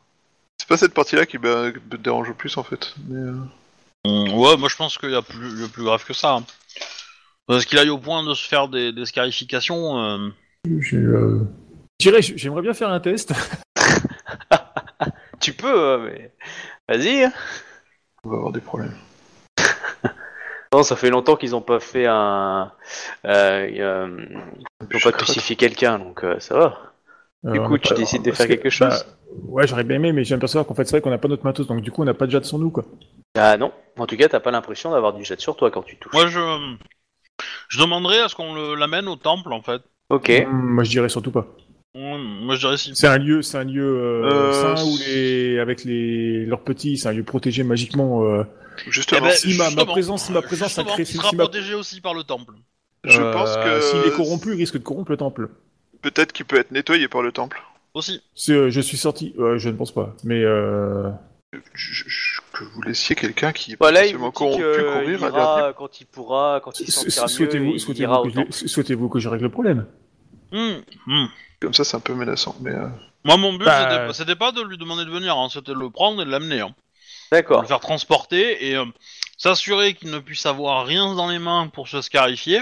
[0.57, 2.93] C'est pas cette partie-là qui me me dérange le plus en fait.
[3.07, 3.35] Mais, euh,
[4.05, 6.35] Ouais, moi je pense qu'il y a plus, il y a plus grave que ça.
[6.35, 6.45] hein.
[7.47, 9.99] Parce qu'il aille au point de se faire des, des scarifications...
[9.99, 10.29] euh,
[10.79, 11.39] J'ai, euh,
[12.01, 13.33] je dirais, j'aimerais bien faire un test.
[15.39, 16.31] Tu peux euh, mais
[16.87, 17.23] vas-y.
[17.25, 17.33] hein.
[18.23, 18.95] on va avoir des problèmes.
[20.73, 22.71] Non, ça fait longtemps qu'ils ont pas fait un
[23.25, 24.25] euh, euh,
[24.91, 26.79] ils pas crucifié quelqu'un donc euh, ça va.
[27.43, 29.05] Du Euh, coup, tu décides de faire que, quelque chose bah,
[29.49, 31.43] Ouais, j'aurais bien aimé, mais j'ai l'impression qu'en fait, c'est vrai qu'on n'a pas notre
[31.43, 32.85] matos, donc du coup, on n'a pas de jet sur nous, quoi.
[33.35, 35.97] Ah non, en tout cas t'as pas l'impression d'avoir du jet sur toi quand tu
[35.97, 36.13] touches.
[36.13, 36.75] Moi, je...
[37.69, 39.81] Je demanderais à ce qu'on le- l'amène au temple, en fait.
[40.09, 40.29] Ok.
[40.29, 41.47] Hum, Moi, je dirais surtout pas.
[41.95, 42.95] Moi, je dirais si.
[42.95, 46.97] C'est un lieu, c'est un lieu euh, Euh, sain où les, avec les leurs petits,
[46.97, 48.23] c'est un lieu protégé magiquement.
[48.23, 48.43] euh,
[48.87, 51.15] Justement, Eh ben, si ma- ma justement, présence- si ma présence justement, a créé- il
[51.17, 52.53] sera si ma- protégé aussi par le temple.
[53.03, 55.49] je euh, pense que s'il est corrompu, il risque de corrompre le temple.
[56.01, 57.61] peut-être qu'il peut être nettoyé par le temple.
[57.93, 58.21] Aussi.
[58.35, 61.09] C'est, euh, je suis sorti, euh, je ne pense pas, mais euh,
[61.73, 64.01] Je- je- que vous laissiez quelqu'un qui est Voilà,
[64.31, 68.35] corrompu que courir il ira quand il pourra, quand il sentira mieux, souhaitez-vous, que, je,
[68.35, 68.51] temple.
[68.53, 69.85] souhaitez-vous que je règle le problème?
[70.51, 71.29] Hum, hum.
[71.61, 72.55] Comme ça, c'est un peu menaçant.
[72.61, 72.87] Mais euh,
[73.23, 75.79] Moi, mon but, Bah, c'était- c'était pas de lui demander de venir, hein, c'était de
[75.79, 76.59] le prendre et de l'amener.
[76.61, 76.75] Hein.
[77.31, 77.61] D'accord.
[77.63, 78.85] le faire transporter et euh,
[79.37, 82.61] s'assurer qu'il ne puisse avoir rien dans les mains pour se scarifier.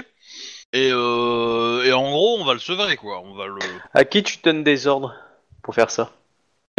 [0.72, 3.20] Et, euh, et en gros, on va le sevrer, quoi.
[3.22, 3.58] On va le.
[3.92, 5.14] À qui tu donnes des ordres
[5.62, 6.12] pour faire ça?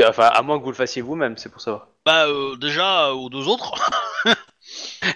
[0.04, 1.88] Enfin, à moins que vous le fassiez vous-même, c'est pour savoir.
[2.06, 3.74] Bah, euh, déjà euh, aux deux autres.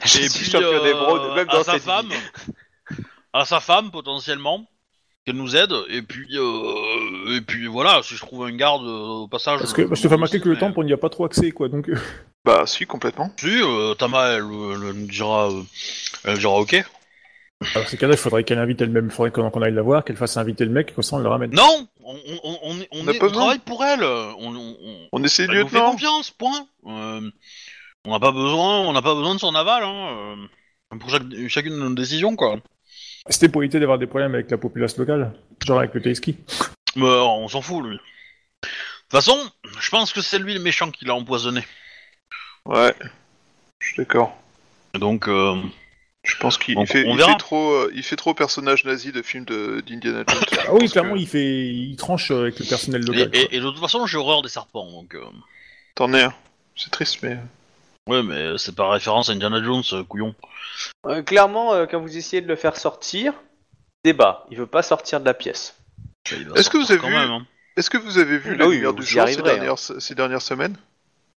[0.05, 2.09] Je et suis puis champion des euh, Browns, même à dans sa cette femme,
[3.33, 4.65] à sa femme potentiellement,
[5.25, 5.73] qu'elle nous aide.
[5.89, 9.59] Et puis, euh, et puis voilà, si je trouve un garde euh, au passage.
[9.59, 11.25] Parce que je te fais remarquer aussi, que le temple, on n'y a pas trop
[11.25, 11.67] accès, quoi.
[11.67, 11.97] Donc, euh,
[12.45, 13.31] bah, si, complètement.
[13.37, 15.49] Si, euh, Tama, elle, elle nous dira,
[16.23, 16.85] elle dira ok.
[17.75, 20.15] Alors ces cas-là, il faudrait qu'elle invite elle-même, il faudrait qu'on aille la voir, qu'elle
[20.15, 21.51] fasse inviter le mec, et comme ça, on le ramène.
[21.51, 24.03] Non, on, on, on, on, On est- travaille pour elle.
[24.03, 26.67] On, on, on- On essaie nous fait confiance, point.
[26.85, 27.29] Euh,
[28.05, 30.37] on n'a pas besoin, on n'a pas besoin de son aval, hein,
[30.93, 32.57] euh, pour chaque, chacune de nos décisions, quoi.
[33.29, 35.33] C'était pour éviter d'avoir des problèmes avec la population locale,
[35.65, 36.01] genre avec le.
[36.95, 37.97] Mais euh, on s'en fout, lui.
[37.97, 37.99] De
[39.09, 39.37] toute façon,
[39.79, 41.65] je pense que c'est lui le méchant qui l'a empoisonné.
[42.65, 42.93] Ouais,
[43.79, 44.35] je suis d'accord.
[44.93, 45.55] Donc, euh,
[46.27, 47.31] Je pense qu'il Donc, fait, on il verra.
[47.31, 50.41] fait trop, euh, il fait trop personnage nazi de film de- d'Indiana Jones.
[50.67, 53.31] Ah oui, clairement, que- il fait, il tranche euh, avec le personnel et, local.
[53.31, 53.39] quoi.
[53.39, 55.15] et- et de toute façon, j'ai horreur des serpents, donc...
[55.15, 55.23] euh,
[55.95, 56.33] T'en es un.
[56.75, 57.37] C'est triste, mais.
[58.07, 60.35] Ouais, mais c'est par référence à Indiana Jones, euh, couillon.
[61.07, 63.33] Euh, clairement, euh, quand vous essayez de le faire sortir,
[64.03, 64.45] débat.
[64.51, 65.75] Il veut pas sortir de la pièce.
[66.31, 67.45] Il va Est-ce que vous avez quand vu- même, hein.
[67.77, 69.51] Est-ce que vous avez vu Ah la oui, lumière vous du y jour ces arriverez,
[69.51, 69.55] hein.
[69.55, 70.75] dernières, ces dernières semaines?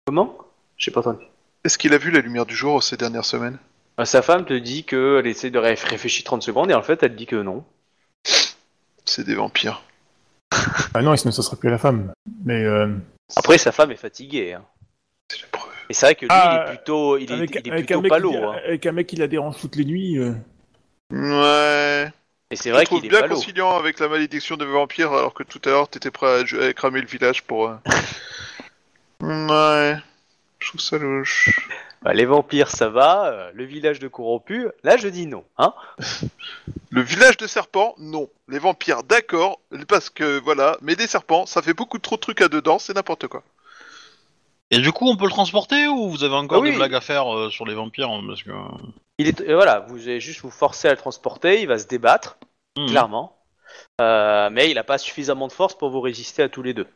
[0.06, 0.36] Comment?
[0.76, 1.24] J'ai pas entendu.
[1.64, 3.54] Est-ce qu'il a vu la lumière du jour ces dernières semaines?
[3.54, 3.69] Euh,
[4.04, 7.14] Sa femme te dit qu'elle essaie de ré- réfléchir 30 secondes et en fait elle
[7.16, 7.64] dit que non.
[9.04, 9.82] C'est des vampires.
[10.94, 12.12] Ah non, sinon ça sera plus la femme.
[12.44, 12.88] Mais euh,
[13.36, 14.54] Après sa femme est fatiguée.
[14.54, 14.64] hein.
[15.28, 15.70] C'est la preuve.
[15.88, 17.86] Et c'est vrai que lui Ah, il est plutôt, il est, avec, il est avec
[17.86, 18.30] plutôt un mec palo.
[18.30, 18.52] qui, hein.
[18.66, 20.18] avec un mec qui la dérange toutes les nuits.
[20.18, 20.32] euh,
[21.12, 22.10] Ouais.
[22.50, 23.34] Et c'est Je vrai trouve qu'il est bien palo.
[23.36, 26.72] conciliant avec la malédiction des vampires alors que tout à l'heure t'étais prêt à, à
[26.72, 27.68] cramer le village pour.
[27.68, 27.76] euh,
[29.20, 29.96] ouais.
[30.58, 31.50] Je trouve ça louche.
[32.02, 35.44] Bah, les vampires ça va, euh, le village de corrompus, là je dis non.
[35.58, 35.74] Hein
[36.90, 38.28] Le village de serpents, non.
[38.48, 42.40] Les vampires, d'accord, parce que voilà, mais des serpents, ça fait beaucoup trop de trucs
[42.40, 43.42] à dedans, c'est n'importe quoi.
[44.72, 46.70] Et du coup, on peut le transporter ou vous avez encore Ah oui.
[46.70, 48.50] des blagues à faire euh, sur les vampires hein, parce que...
[49.18, 51.86] il est, euh, voilà, vous allez juste vous forcer à le transporter, il va se
[51.86, 52.38] débattre,
[52.78, 52.86] Hmm.
[52.86, 53.36] clairement.
[54.00, 56.86] Euh, mais il a pas suffisamment de force pour vous résister à tous les deux.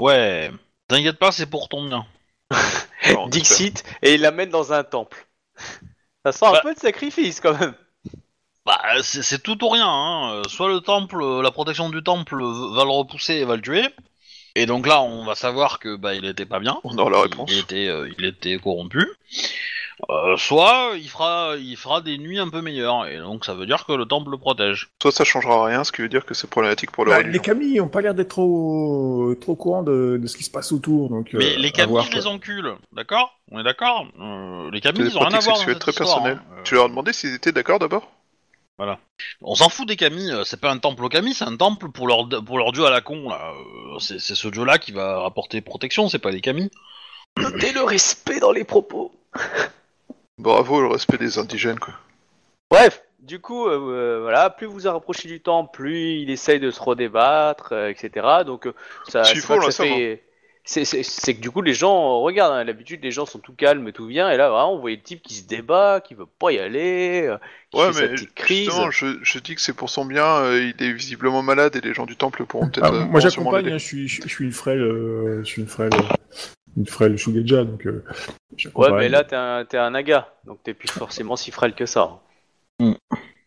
[0.00, 0.50] Ouais.
[0.88, 2.04] T'inquiète pas, c'est pour ton bien.
[3.28, 5.26] Dixit, et il l'amène dans un temple.
[6.24, 6.60] Ça sent un Bah.
[6.62, 7.74] peu de sacrifice quand même.
[8.66, 9.86] Bah, c'est c'est tout ou rien.
[9.88, 10.32] Hein.
[10.32, 13.62] Euh, Soit le temple, euh, la protection du temple va le repousser et va le
[13.62, 13.84] tuer.
[14.54, 16.78] Et donc là, on va savoir que bah il était pas bien.
[16.84, 17.50] On aura la réponse.
[17.52, 19.06] Il était, euh, il était corrompu.
[20.10, 23.06] Euh, soit il fera, il fera des nuits un peu meilleures.
[23.06, 24.90] Et donc ça veut dire que le temple le protège.
[25.00, 27.38] Soit ça changera rien, ce qui veut dire que c'est problématique pour le Bah, les
[27.38, 31.08] Camille ont pas l'air d'être trop, trop courants de, de ce qui se passe autour.
[31.10, 32.18] Donc, Mais euh, les voir, je quoi.
[32.20, 33.38] les encule, d'accord?
[33.52, 34.06] On est d'accord?
[34.20, 36.40] Euh, Les des ils ont rien à voir dans sexuelles cette très histoire, personnelles.
[36.50, 36.62] hein.
[36.64, 38.10] Tu leur as demandé s'ils étaient d'accord d'abord?
[39.40, 41.90] On s'en fout des camis, euh, c'est pas un temple aux camis, c'est un temple
[41.92, 43.52] pour leur, pour leur dieu à la con, là.
[44.00, 46.70] C'est ce dieu-là qui va rapporter protection, c'est pas les camis.
[47.38, 49.12] Notez le respect dans les propos.
[50.38, 51.94] Bravo le respect des indigènes, quoi.
[52.70, 56.58] Bref, du coup, euh, euh, voilà, plus vous vous rapprochez du temple, plus il essaye
[56.60, 58.26] de se redébattre, euh, etc.
[58.44, 58.72] Donc, euh,
[59.08, 60.22] ça, c'est que là, ça ça fait-
[60.66, 62.54] C'est c'est- c'est que du coup, les gens regardent.
[62.54, 64.30] hein, D'habitude, les gens sont tout calmes tout bien.
[64.30, 67.26] Et là, vraiment, on voyait le type qui se débat, qui veut pas y aller,
[67.28, 67.36] euh,
[67.70, 68.64] qui Ouais, fait sa mais petite crise.
[68.64, 71.82] justement, je, je dis que c'est pour son bien, euh, il est visiblement malade et
[71.82, 72.86] les gens du temple pourront peut-être.
[72.86, 75.68] Ah, moi j'accompagne, hein, je suis, je, je suis une frêle, euh, je suis une
[75.68, 75.90] frêle,
[76.76, 78.04] une frêle Shugeja, donc euh,
[78.74, 81.86] Ouais, mais là, t'es un, t'es un naga, donc t'es plus forcément si frêle que
[81.86, 82.20] ça.
[82.80, 82.90] Mm.
[82.90, 82.98] Donc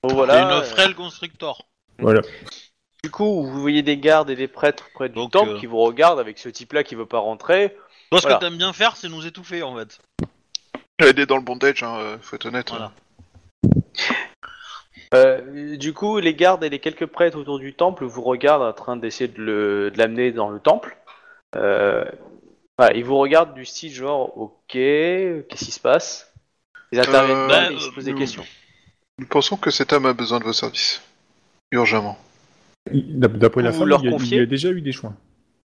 [0.09, 0.41] C'est voilà.
[0.43, 1.65] une euh, frêle constrictor.
[1.99, 2.21] Voilà.
[3.03, 5.65] Du coup, vous voyez des gardes et des prêtres près du Donc, temple euh, qui
[5.65, 7.75] vous regardent avec ce type-là qui veut pas rentrer.
[8.11, 8.37] Toi, ce Voilà.
[8.37, 9.99] que t'aimes bien faire, c'est nous étouffer, en fait.
[10.99, 12.69] Elle est dans le bondage, hein, euh, faut être honnête.
[12.69, 12.91] Voilà.
[15.13, 18.73] Euh, du coup, les gardes et les quelques prêtres autour du temple vous regardent en
[18.73, 20.97] train d'essayer de le- de l'amener dans le temple.
[21.55, 22.03] Euh,
[22.77, 26.31] voilà, ils vous regardent du style genre, ok, qu'est-ce qui se passe?
[26.91, 28.45] Ils interviennent Euh, pas, bah, mais ils se posent des nous- questions.
[29.19, 31.01] Nous pensons que cet homme a besoin de vos services.
[31.71, 32.17] Urgemment.
[32.93, 34.69] Il- d'ap- D'après la Vous femme, leur il y, a, confiez il y a déjà
[34.69, 35.13] eu des choix.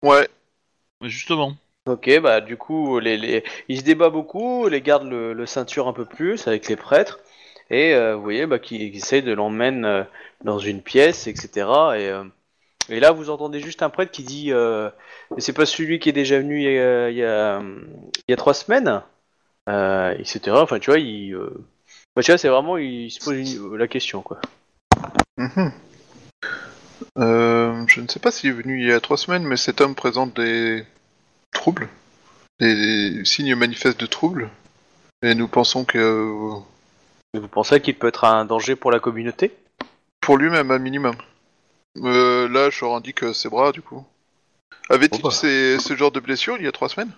[0.02, 0.28] Ouais,
[1.00, 1.54] Mais justement.
[1.88, 3.44] Ok, bah du coup, les, les...
[3.68, 7.20] ils se débattent beaucoup, les gardes le, le ceinture un peu plus avec les prêtres,
[7.70, 10.04] et euh, vous voyez bah, qu'ils qu'ils essayent de l'emmener euh,
[10.42, 11.48] dans une pièce, etc.
[11.96, 12.24] Et, euh,
[12.88, 14.90] et là, vous entendez juste un prêtre qui dit euh,
[15.34, 18.30] Mais c'est pas celui qui est déjà venu il y a, il y a, il
[18.30, 19.02] y a trois semaines
[19.68, 20.56] euh, etc.
[20.62, 21.50] Enfin, tu vois, il, euh,
[22.14, 24.40] bah, tu vois, c'est vraiment, il se pose une- la question, quoi.
[25.36, 25.72] Mhm.
[27.16, 29.94] Je ne sais pas s'il est venu il y a trois semaines, mais cet homme
[29.94, 30.84] présente des
[31.52, 31.88] troubles,
[32.60, 34.50] des signes manifestes de troubles,
[35.22, 36.50] et nous pensons que
[37.34, 39.52] Vous pensez qu'il peut être un danger pour la communauté?
[40.20, 41.14] pour lui-même un minimum.
[42.02, 44.04] Euh, là, je leur indique euh, ses bras, du coup.
[44.88, 45.30] Avait-il bah.
[45.30, 47.10] ces- ce genre de blessure il y a trois semaines?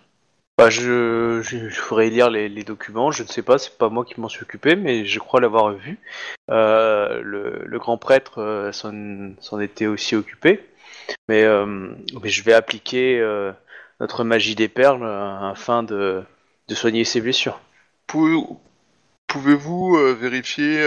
[0.57, 3.89] Bah, je, je, je ferai lire les, les documents, je ne sais pas, c'est pas
[3.89, 5.99] moi qui m'en suis occupé, mais je crois l'avoir vu.
[6.51, 10.65] Euh, le, le grand prêtre euh, s'en était aussi occupé,
[11.29, 11.65] mais, euh,
[12.23, 13.21] mais je vais appliquer
[14.01, 16.23] notre magie des perles afin de,
[16.67, 17.61] de soigner ses blessures.
[18.07, 18.43] Pouvez-
[19.29, 20.83] Pouvez-vous vérifier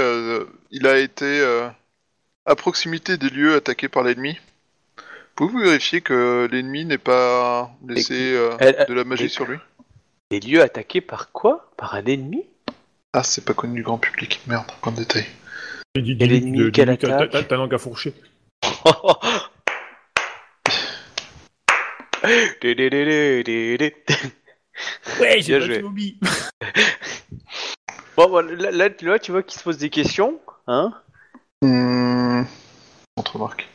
[0.72, 1.70] Il a été
[2.52, 4.38] à proximité des lieux attaqués par l'ennemi.
[5.36, 9.58] Pouvez-vous vérifier que l'ennemi n'ait pas laissé euh, Euh, de la magie sur lui?
[10.30, 11.72] Des lieux attaqués par quoi?
[11.78, 12.44] Par un ennemi?
[13.14, 14.42] Ah, c'est pas connu du grand public.
[14.48, 15.26] Merde, encore de détail.
[15.96, 17.32] L'ennemi, de- quelle attaque?
[17.32, 18.14] t'as- T'as langue à fourcher.
[25.20, 25.84] Ouais, Bien joué.
[28.18, 30.94] Bon, là, là, là, tu vois qu'il se pose des questions, hein.
[33.16, 33.68] Contre remarque.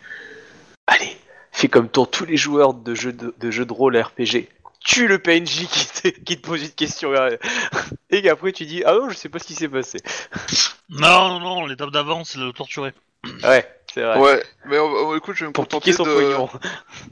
[0.87, 1.17] Allez,
[1.53, 4.49] fais comme dans tous les joueurs de jeux de, de, jeux de rôle RPG.
[4.85, 7.13] Tue le PNJ qui te, qui te pose une question.
[8.11, 9.99] Et qu'après tu dis Ah non, je sais pas ce qui s'est passé.
[10.89, 12.93] Non, non, non, l'étape d'avant, c'est de le torturer.
[13.43, 14.19] Ouais, c'est vrai.
[14.21, 16.15] Ouais, mais on- on- écoute, je vais me Pour contenter son de...
[16.15, 16.49] pognon.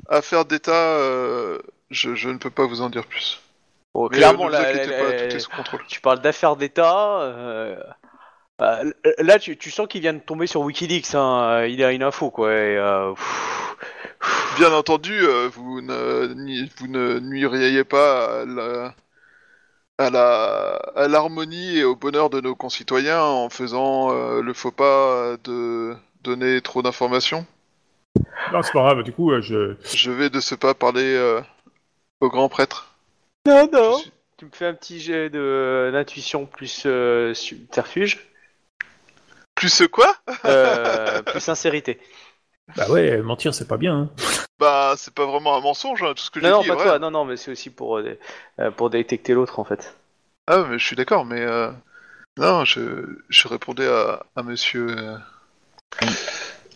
[0.08, 1.58] Affaire d'État, euh,
[1.90, 3.40] je, je ne peux pas vous en dire plus.
[3.92, 4.64] Bon, clairement, là,
[5.88, 7.20] tu parles d'affaires d'État.
[7.22, 7.76] euh,
[8.60, 11.14] euh, là, tu, tu sens qu'il vient de tomber sur Wikileaks.
[11.14, 12.52] Hein, il a une info, quoi.
[12.52, 13.76] Et, euh, pff,
[14.56, 18.94] Bien entendu, euh, vous ne ni- vous ne nuiriez pas à la
[19.98, 24.70] à la à l'harmonie et au bonheur de nos concitoyens en faisant euh, le faux
[24.70, 27.46] pas de donner trop d'informations.
[28.52, 29.74] Non, c'est pas grave, du coup, euh, je...
[29.94, 31.40] Je vais de ce pas parler euh,
[32.20, 32.94] au grand prêtre.
[33.46, 33.98] Non, Je non.
[33.98, 38.20] suis- Tu me fais un petit jet de d'intuition plus euh, subterfuge,
[39.64, 40.14] Plus ce quoi
[40.44, 41.98] euh, plus sincérité.
[42.76, 43.94] Bah ouais, mentir, c'est pas bien.
[43.96, 44.10] Hein.
[44.58, 46.68] Bah c'est pas vraiment un mensonge, hein, tout ce que j'ai Non, non, dit est
[46.68, 46.84] pas vrai.
[46.84, 46.98] toi.
[46.98, 48.18] Non, non, mais c'est aussi pour euh,
[48.60, 49.96] euh, pour détecter l'autre en fait.
[50.48, 51.70] Ah mais je suis d'accord, mais euh,
[52.36, 55.16] non, je, je répondais à, à Monsieur euh,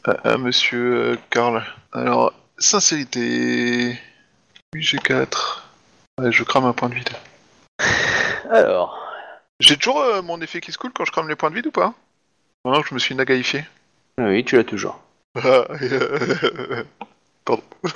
[0.05, 1.63] à, à Monsieur euh, Karl.
[1.93, 3.99] Alors sincérité,
[4.75, 5.69] oui j'ai 4.
[6.19, 7.11] Ouais, je crame un point de vide.
[8.51, 8.99] Alors,
[9.61, 11.67] J'ai toujours euh, mon effet qui se coule quand je crame les points de vide
[11.67, 11.93] ou pas?
[12.65, 13.65] Non, je me suis nagaïfié.
[14.19, 15.01] oui, tu l'as toujours.
[15.37, 15.67] Ah,
[17.45, 17.63] Pardon.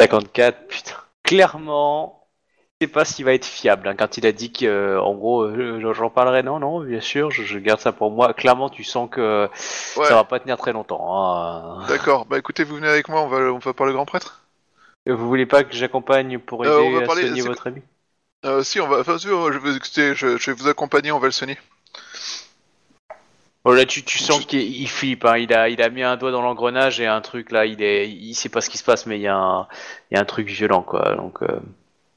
[0.00, 0.94] 54, putain.
[1.24, 2.26] Clairement,
[2.80, 3.86] je sais pas s'il va être fiable.
[3.88, 7.00] hein, quand il a dit que, euh, en gros, euh, j'en parlerai, non, non, bien
[7.00, 8.32] sûr, je, je garde ça pour moi.
[8.32, 9.48] Clairement, tu sens que
[9.96, 11.14] Ouais, ça va pas tenir très longtemps.
[11.14, 11.86] hein.
[11.88, 12.24] d'accord.
[12.26, 14.42] Bah écoutez, vous venez avec moi, on va, on va parler grand prêtre
[15.08, 17.48] Euh, Vous voulez pas que j'accompagne pour aider Euh, on va à parler- soigner c'est-
[17.48, 17.82] votre ami?
[18.46, 19.00] Euh, Si, on va.
[19.00, 21.58] Enfin, si, je, vais, écoutez, je, je vais vous accompagner, on va le soigner.
[23.64, 25.24] Bon, là, tu, tu sens qu'il il flippe.
[25.26, 25.36] Hein.
[25.36, 27.66] Il, a, il a mis un doigt dans l'engrenage et un truc là.
[27.66, 29.66] Il est, il sait pas ce qui se passe, mais il y a un,
[30.10, 31.14] il y a un truc violent, quoi.
[31.16, 31.60] Donc, euh,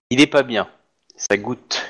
[0.10, 0.70] il est pas bien.
[1.18, 1.86] Ça goûte.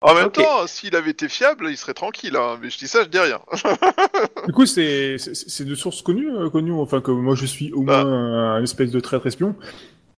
[0.00, 2.34] En même temps, s'il avait été fiable, il serait tranquille.
[2.36, 2.58] Hein.
[2.62, 3.40] Mais je dis ça, je dis rien.
[4.46, 8.04] Du coup, c'est de sources connues, euh, connues, enfin que moi je suis au Bah.
[8.04, 9.54] moins un, espèce de traître espion.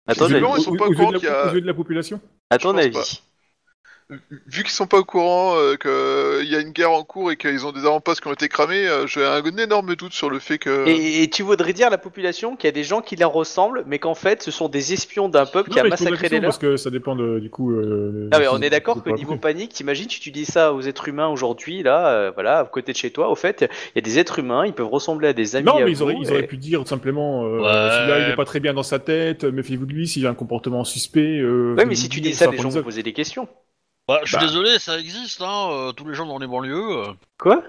[0.07, 0.63] À ton Visiblement, avis.
[0.63, 2.21] ils sont pas au courant qu'il y a- de la population.
[2.51, 3.23] Pense avis.
[4.47, 7.37] Vu qu'ils sont pas au courant euh, qu'il y a une guerre en cours et
[7.37, 10.39] qu'ils ont des avant-postes qui ont été cramés, euh, j'ai un énorme doute sur le
[10.39, 10.87] fait que.
[10.87, 13.33] Et, et tu voudrais dire à la population qu'il y a des gens qui leur
[13.33, 16.39] ressemblent, mais qu'en fait, ce sont des espions d'un peuple qui Non, a massacré les
[16.39, 16.51] leurs.
[16.51, 17.73] Parce que ça dépend de, du coup.
[17.73, 20.83] euh, Ah mais on est d'accord que niveau panique, t'imagines, tu, tu dis ça aux
[20.83, 23.99] êtres humains aujourd'hui, là, euh, voilà, à côté de chez toi, au fait, il y
[23.99, 26.15] a des êtres humains, ils peuvent ressembler à des amis Non, à mais ils auraient,
[26.21, 27.91] ils et- auraient pu dire tout simplement euh, Ouais.
[27.91, 30.35] celui-là il est pas très bien dans sa tête, méfiez-vous de lui s'il a un
[30.35, 31.41] comportement suspect.
[31.41, 33.49] Euh, Ouais, mais si tu dis ça, prend gens des vont poser des questions.
[34.09, 34.47] Bah, je suis Bah.
[34.47, 37.09] désolé, ça existe, hein, euh, tous les gens dans les banlieues.
[37.09, 37.13] euh.
[37.39, 37.63] Quoi?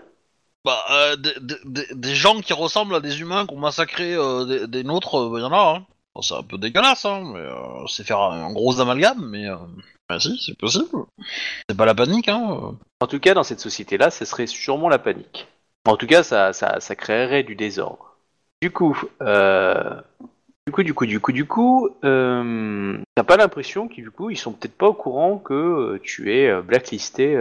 [0.65, 4.13] Bah, euh, des, des- des- des gens qui ressemblent à des humains qui ont massacré
[4.13, 5.77] euh, des, des nôtres, il y en a.
[5.77, 5.85] Hein.
[6.13, 9.47] Bon, c'est un peu dégueulasse, hein, mais euh, c'est faire un, gros amalgame, mais...
[9.47, 9.55] Euh...
[10.09, 11.05] Bah si, c'est possible.
[11.69, 12.47] C'est pas la panique, hein.
[12.49, 12.71] euh.
[13.01, 15.47] En tout cas, dans cette société-là, ce serait sûrement la panique.
[15.85, 18.15] En tout cas, ça, ça, ça créerait du désordre.
[18.61, 19.99] Du coup, euh,
[20.67, 24.29] du coup, du coup, du coup, du coup, euh, t'as pas l'impression qu'ils, du coup,
[24.29, 27.39] ils sont peut-être pas au courant que euh, tu es euh, blacklisté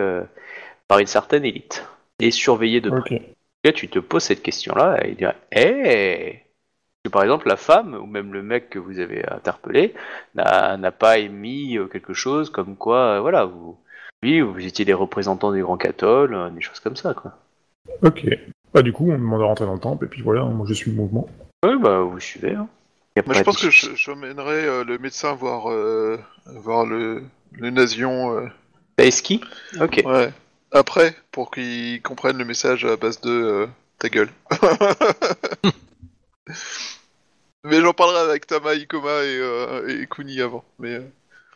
[0.86, 1.84] par une certaine élite
[2.20, 3.16] et surveillé de près.
[3.16, 3.22] Ok.
[3.64, 6.44] Là, tu te poses cette question-là et dire, hé
[7.04, 9.94] que par exemple la femme ou même le mec que vous avez interpellé
[10.36, 13.76] n'a pas émis quelque chose comme quoi, voilà, vous,
[14.22, 17.32] oui, vous étiez des représentants des grands catholes, des choses comme ça, quoi.
[18.02, 18.24] Ok.
[18.72, 20.74] Bah du coup, on demande à rentrer dans le temple et puis voilà, moi je
[20.74, 21.26] suis le mouvement.
[21.64, 22.54] Oui, bah vous suivez.
[22.54, 22.68] Hein.
[23.24, 27.22] Moi, je pense que j'emmènerai euh, le médecin voir, euh, voir le,
[27.52, 28.36] le nazion.
[28.36, 29.40] euh, ski
[29.80, 30.02] Ok.
[30.04, 30.32] ouais.
[30.72, 33.66] Après, pour qu'il comprenne le message à base de euh,
[33.98, 34.28] ta gueule.
[37.64, 40.64] Mais j'en parlerai avec Tama, Ikoma et, euh, et Kuni avant.
[40.78, 41.00] Mais euh,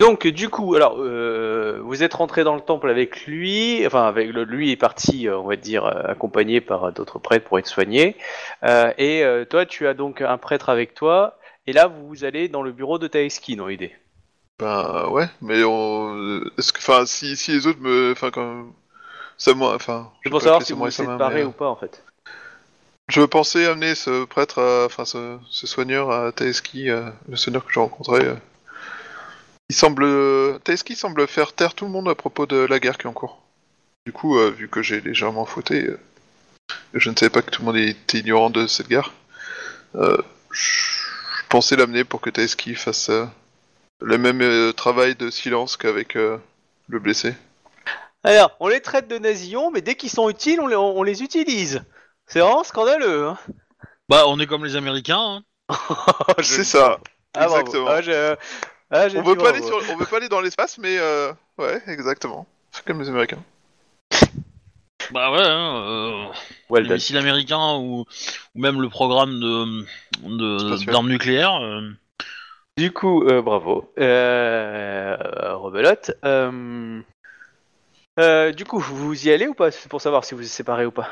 [0.00, 4.32] Donc du coup, alors euh, vous êtes rentré dans le temple avec lui, enfin avec
[4.32, 8.16] le, lui est parti, on va dire, accompagné par d'autres prêtres pour être soigné.
[8.64, 11.36] Euh, et euh, toi, tu as donc un prêtre avec toi.
[11.66, 13.94] Et là, vous allez dans le bureau de Taeski, non idée.
[14.58, 15.28] ben ouais.
[15.40, 18.66] Mais on, est-ce que, enfin, si, si les autres me, enfin quand,
[19.38, 20.10] ça moi, enfin.
[20.22, 22.02] C'est je pour savoir si vous vous séparez mais, euh, ou pas en fait.
[23.08, 27.64] Je pensais amener ce prêtre, à- enfin ce, ce soigneur à Taeski, euh, le soigneur
[27.64, 28.24] que j'ai rencontré.
[28.24, 28.34] euh.
[29.68, 30.04] Il semble,
[30.64, 33.12] Taeski semble faire taire tout le monde à propos de la guerre qui est en
[33.12, 33.40] cours.
[34.06, 35.98] Du coup, euh, vu que j'ai légèrement fauté, euh,
[36.94, 39.12] je ne savais pas que tout le monde était ignorant de cette guerre.
[39.94, 40.16] euh,
[40.50, 41.09] je
[41.51, 43.27] pensais l'amener pour que Taeski fasse euh,
[44.01, 46.39] le même euh, travail de silence qu'avec euh,
[46.89, 47.35] le blessé.
[48.22, 51.22] Alors, on les traite de nazillons, mais dès qu'ils sont utiles, on les, on les
[51.22, 51.82] utilise.
[52.27, 53.27] C'est vraiment scandaleux.
[53.28, 53.39] Hein
[54.09, 55.74] Bah, on est comme les Américains, hein.
[56.43, 57.01] C'est ça.
[57.35, 57.86] Ah, exactement.
[57.89, 58.35] Ah, je-
[58.90, 61.81] ah, On veut pas aller sur, on veut pas aller dans l'espace, mais euh, ouais,
[61.86, 62.47] exactement.
[62.72, 63.43] C'est comme les Américains.
[65.12, 66.24] Bah ouais, hein, euh,
[66.70, 66.96] Well les done.
[66.96, 68.04] missiles américains ou,
[68.54, 71.56] ou même le programme de d'armes nucléaires.
[71.62, 71.90] euh,
[72.76, 73.92] Du coup, euh, bravo.
[73.98, 75.16] Euh,
[75.56, 76.12] rebelote.
[76.24, 77.00] Euh,
[78.18, 79.70] euh, du coup, vous y allez ou pas?
[79.70, 81.08] C'est pour savoir si vous êtes séparés ou pas.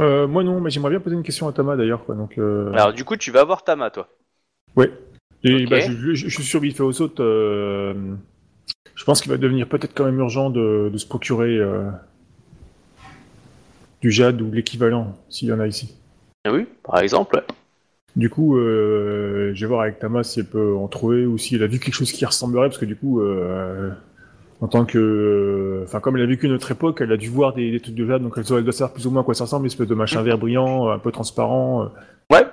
[0.00, 2.04] Euh, moi non, mais j'aimerais bien poser une question à Tama d'ailleurs.
[2.04, 2.72] Quoi, donc, euh...
[2.72, 4.08] Alors, du coup, tu vas voir Tama, toi.
[4.76, 4.92] Ouais.
[5.44, 7.22] Et bah, je, je, je suis sûr vite fait aux autres.
[7.22, 7.94] euh,
[8.94, 11.88] Je pense qu'il va devenir peut-être quand même urgent de, de se procurer euh,
[14.00, 15.94] du jade ou l'équivalent, s'il y en a ici.
[16.44, 17.44] Ah Oui, par exemple.
[18.16, 21.54] Du coup, euh, je vais voir avec Tama si elle peut en trouver ou si
[21.54, 23.90] elle a vu quelque chose qui ressemblerait, parce que du coup, euh,
[24.60, 27.70] en tant que, enfin comme elle a vécu notre époque, elle a dû voir des,
[27.70, 29.34] des trucs de jade, donc elle doit elle doit savoir plus ou moins à quoi
[29.34, 31.84] ça ressemble, une espèce de machin vert brillant, un peu transparent.
[31.84, 31.88] euh.
[32.32, 32.46] Ouais.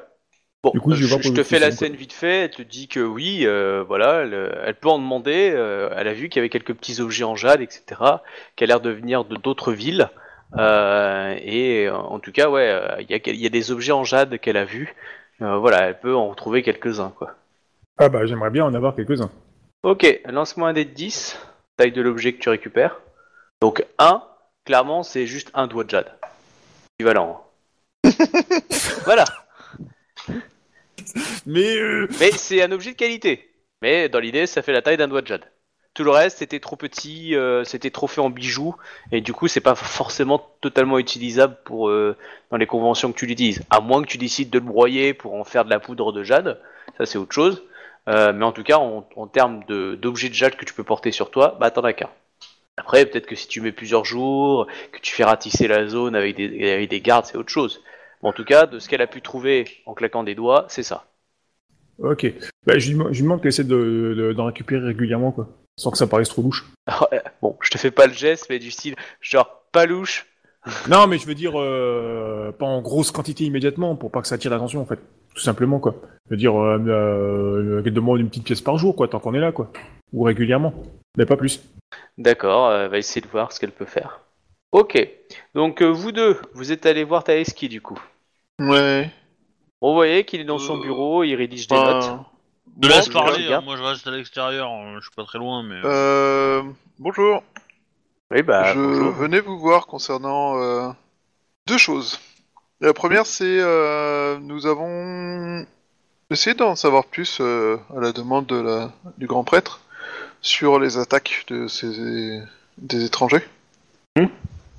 [0.63, 1.75] Bon, Du coup, je vais je, voir je te fais la quoi.
[1.77, 2.45] scène vite fait.
[2.45, 4.33] Elle te dit que oui, euh, voilà, elle,
[4.65, 5.51] elle peut en demander.
[5.53, 8.01] euh, elle a vu qu'il y avait quelques petits objets en jade, etc.,
[8.55, 10.09] qui a l'air de venir de d'autres villes.
[10.57, 13.71] Euh, et euh, en tout cas, ouais, euh, il y, a, il y a des
[13.71, 14.93] objets en jade qu'elle a vus.
[15.41, 17.35] Euh, voilà, elle peut en retrouver quelques-uns, quoi.
[17.97, 19.31] Ah bah j'aimerais bien en avoir quelques-uns.
[19.83, 21.39] Ok, lance-moi un dé de 10,
[21.77, 22.99] taille de l'objet que tu récupères.
[23.61, 24.23] Donc 1,
[24.65, 26.11] clairement, c'est juste un doigt de jade.
[26.99, 27.41] Équivalent.
[29.05, 29.25] voilà,
[31.45, 33.49] Mais euh, mais c'est un objet de qualité.
[33.81, 35.45] Mais dans l'idée, ça fait la taille d'un doigt de jade.
[35.95, 38.75] Tout le reste, c'était trop petit, euh, c'était trop fait en bijoux,
[39.13, 42.17] et du coup, c'est pas forcément totalement utilisable pour euh,
[42.51, 43.63] dans les conventions que tu l'utilises.
[43.69, 46.21] À moins que tu décides de le broyer pour en faire de la poudre de
[46.21, 46.59] jade,
[46.97, 47.63] ça c'est autre chose.
[48.09, 51.31] Euh, mais en tout cas, en, termes d'objets de jade que tu peux porter sur
[51.31, 52.09] toi, bah t'en as qu'un.
[52.75, 56.35] Après, peut-être que si tu mets plusieurs jours, que tu fais ratisser la zone avec
[56.35, 57.81] des, avec des gardes, c'est autre chose.
[58.21, 60.83] Mais en tout cas, de ce qu'elle a pu trouver en claquant des doigts, c'est
[60.83, 61.05] ça.
[61.99, 62.33] Ok.
[62.65, 65.47] Bah je lui, dem- je lui demande qu'elle essaie de- de- d'en récupérer régulièrement quoi.
[65.77, 66.65] Sans que ça paraisse trop louche.
[67.13, 70.25] Euh, bon, je te fais pas le geste, mais du style, genre, pas louche.
[70.89, 74.35] Non mais je veux dire euh, pas en grosse quantité immédiatement pour pas que ça
[74.35, 74.99] attire l'attention en fait.
[75.35, 75.95] Tout simplement quoi.
[76.25, 79.33] Je veux dire euh, euh, qu'elle demande une petite pièce par jour quoi, tant qu'on
[79.35, 79.71] est là quoi.
[80.13, 80.73] Ou régulièrement.
[81.17, 81.61] Mais pas plus.
[82.17, 84.21] D'accord, euh, elle va essayer de voir ce qu'elle peut faire.
[84.71, 84.97] Ok,
[85.53, 87.99] donc euh, vous deux, vous êtes allés voir Taeski du coup.
[88.59, 89.09] Ouais.
[89.85, 92.05] Bon, vous voyez qu'il est dans son Euh, bureau, il rédige des notes.
[92.05, 95.25] Je bon, laisse je parler, hein, moi je reste à l'extérieur, euh, je suis pas
[95.25, 95.79] très loin, mais...
[95.83, 96.63] Euh,
[96.97, 97.43] bonjour.
[98.31, 99.11] Oui, bah, je bonjour.
[99.11, 100.89] venais vous voir concernant euh,
[101.67, 102.19] deux choses.
[102.81, 105.63] La première, c'est euh, nous avons
[106.31, 109.81] essayé d'en savoir plus euh, à la demande de la, du grand prêtre
[110.41, 112.41] sur les attaques de ces
[112.79, 113.45] des étrangers.
[114.15, 114.25] Hmm.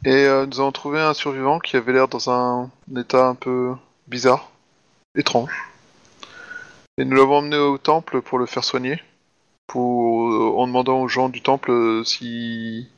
[0.04, 3.72] Et euh, nous avons trouvé un survivant qui avait l'air dans un, état un peu
[4.08, 4.50] bizarre,
[5.16, 5.52] étrange.
[6.98, 9.02] Et nous l'avons emmené au temple pour le faire soigner,
[9.66, 12.88] pour, euh, en demandant aux gens du temple euh, si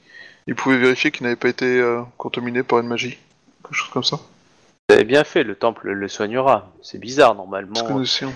[0.46, 3.18] ils pouvaient vérifier qu'il n'avait pas été euh, contaminé par une magie,
[3.62, 4.18] quelque chose comme ça.
[4.88, 6.70] Vous avez bien fait, le temple le soignera.
[6.82, 7.98] C'est bizarre, Parce que normalement.
[7.98, 8.30] nous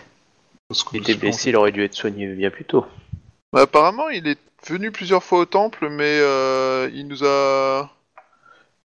[0.69, 2.85] que Il était blessé, il aurait dû être soigné bien plus tôt.
[3.53, 7.91] Bah, apparemment, il est venu plusieurs fois au temple, mais euh, il nous a.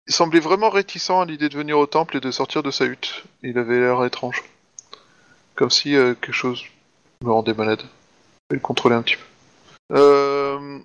[0.07, 2.85] Il semblait vraiment réticent à l'idée de venir au temple et de sortir de sa
[2.85, 3.25] hutte.
[3.43, 4.41] Il avait l'air étrange.
[5.57, 6.63] Comme si euh, quelque chose
[7.23, 7.81] me rendait malade.
[7.81, 9.97] Je vais le contrôler un petit peu.
[9.97, 10.79] Euh,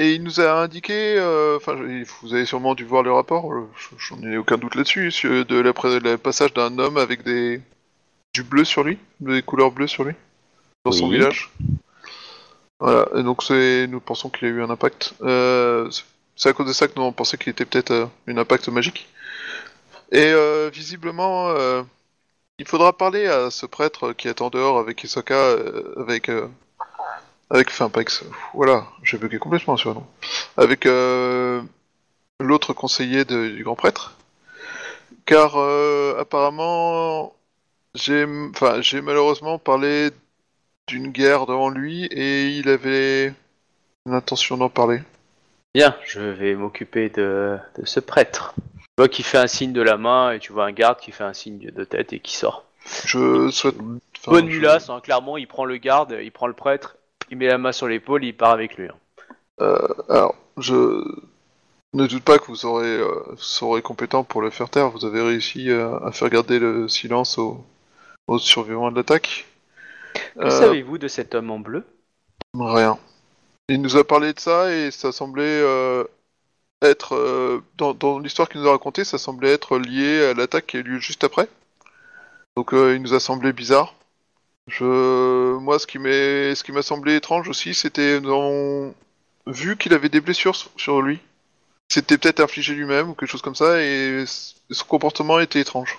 [0.00, 1.74] Et il nous a indiqué, euh, enfin,
[2.22, 5.72] vous avez sûrement dû voir le rapport, je- j'en ai aucun doute là-dessus, de la,
[5.72, 7.60] le passage d'un homme avec des
[8.32, 10.14] du bleu sur lui, des couleurs bleues sur lui,
[10.84, 11.50] dans son village.
[12.78, 15.14] Voilà, et donc nous pensons qu'il a eu un impact.
[15.22, 15.90] Euh,
[16.36, 18.68] c'est- à cause de ça que nous on pensait qu'il était peut-être euh, un impact
[18.68, 19.08] magique.
[20.12, 21.48] Et euh, visiblement,
[22.58, 26.48] il faudra parler à ce prêtre qui est en dehors avec Hisoka, euh, avec, euh,
[27.50, 27.70] avec,
[28.52, 30.02] voilà, j'ai bugué complètement sur
[30.56, 31.62] avec euh,
[32.40, 34.18] l'autre conseiller du grand prêtre,
[35.24, 35.56] car
[36.18, 37.34] apparemment,
[37.94, 40.10] j'ai, malheureusement parlé
[40.88, 43.32] d'une guerre devant lui et il avait
[44.04, 45.00] l'intention d'en parler.
[45.74, 48.54] Bien, je vais m'occuper de ce prêtre.
[48.98, 51.12] Tu vois qu'il fait un signe de la main et tu vois un garde qui
[51.12, 52.64] fait un signe de tête et qui sort.
[53.04, 53.76] Je souhaite.
[53.78, 56.96] enfin, Bonne je- mulasse, hein, clairement, il prend le garde, il prend le prêtre,
[57.30, 58.88] il met la main sur l'épaule, il part avec lui.
[58.88, 59.78] hein.
[60.08, 61.04] Alors, je
[61.94, 64.90] ne doute pas que vous serez, euh, serez compétent pour le faire taire.
[64.90, 67.64] Vous avez réussi euh, à faire garder le silence aux,
[68.26, 69.46] aux survivants de l'attaque.
[70.34, 71.84] Que Euh, savez-vous de cet homme en bleu?
[72.58, 72.98] Rien.
[73.68, 76.02] Il nous a parlé de ça et ça semblait euh,
[76.82, 80.66] être euh, dans, dans l'histoire qu'il nous a raconté, ça semblait être lié à l'attaque
[80.66, 81.48] qui a eu lieu juste après.
[82.56, 83.94] Donc euh, il nous a semblé bizarre.
[84.68, 88.94] Je, moi, ce qui m'est, ce qui m'a semblé étrange aussi, c'était avons
[89.46, 91.20] vu qu'il avait des blessures sur- lui.
[91.90, 95.98] C'était peut-être infligé lui-même ou quelque chose comme ça et son comportement était étrange.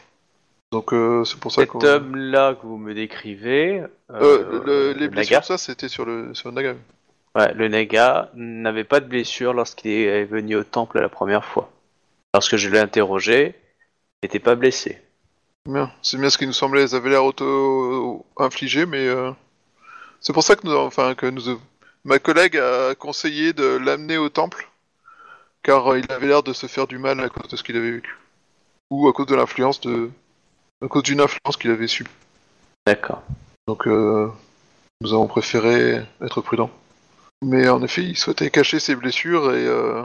[0.71, 1.79] Donc euh, c'est pour ça Cet qu'on.
[1.83, 6.51] homme-là que vous me décrivez, le- les le blessures, Naga, ça, c'était sur le sur
[6.51, 6.75] Naga.
[7.35, 11.71] Ouais, le Naga n'avait pas de blessure lorsqu'il est venu au temple la première fois.
[12.33, 13.55] Lorsque je l'ai interrogé,
[14.21, 15.01] il n'était pas blessé.
[15.65, 19.31] Bien, c'est bien ce qui nous semblait, elles avaient l'air auto-infligées, mais euh,
[20.21, 21.59] c'est pour ça que nous, enfin, que nous,
[22.05, 24.69] ma collègue a conseillé de l'amener au temple,
[25.61, 27.77] car euh, il avait l'air de se faire du mal à cause de ce qu'il
[27.77, 28.17] avait vécu,
[28.89, 30.09] ou à cause de l'influence de,
[30.83, 32.09] à cause d'une influence qu'il avait subie.
[32.87, 33.21] D'accord.
[33.67, 34.31] Donc, euh,
[35.01, 36.71] nous avons préféré être prudents.
[37.41, 40.03] Mais en effet, il souhaitait cacher ses blessures et euh,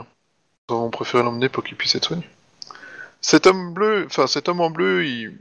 [0.69, 2.27] nous avons préféré l'emmener pour qu'il puisse être soigné.
[3.21, 5.37] Cet homme bleu, enfin cet homme en bleu, il,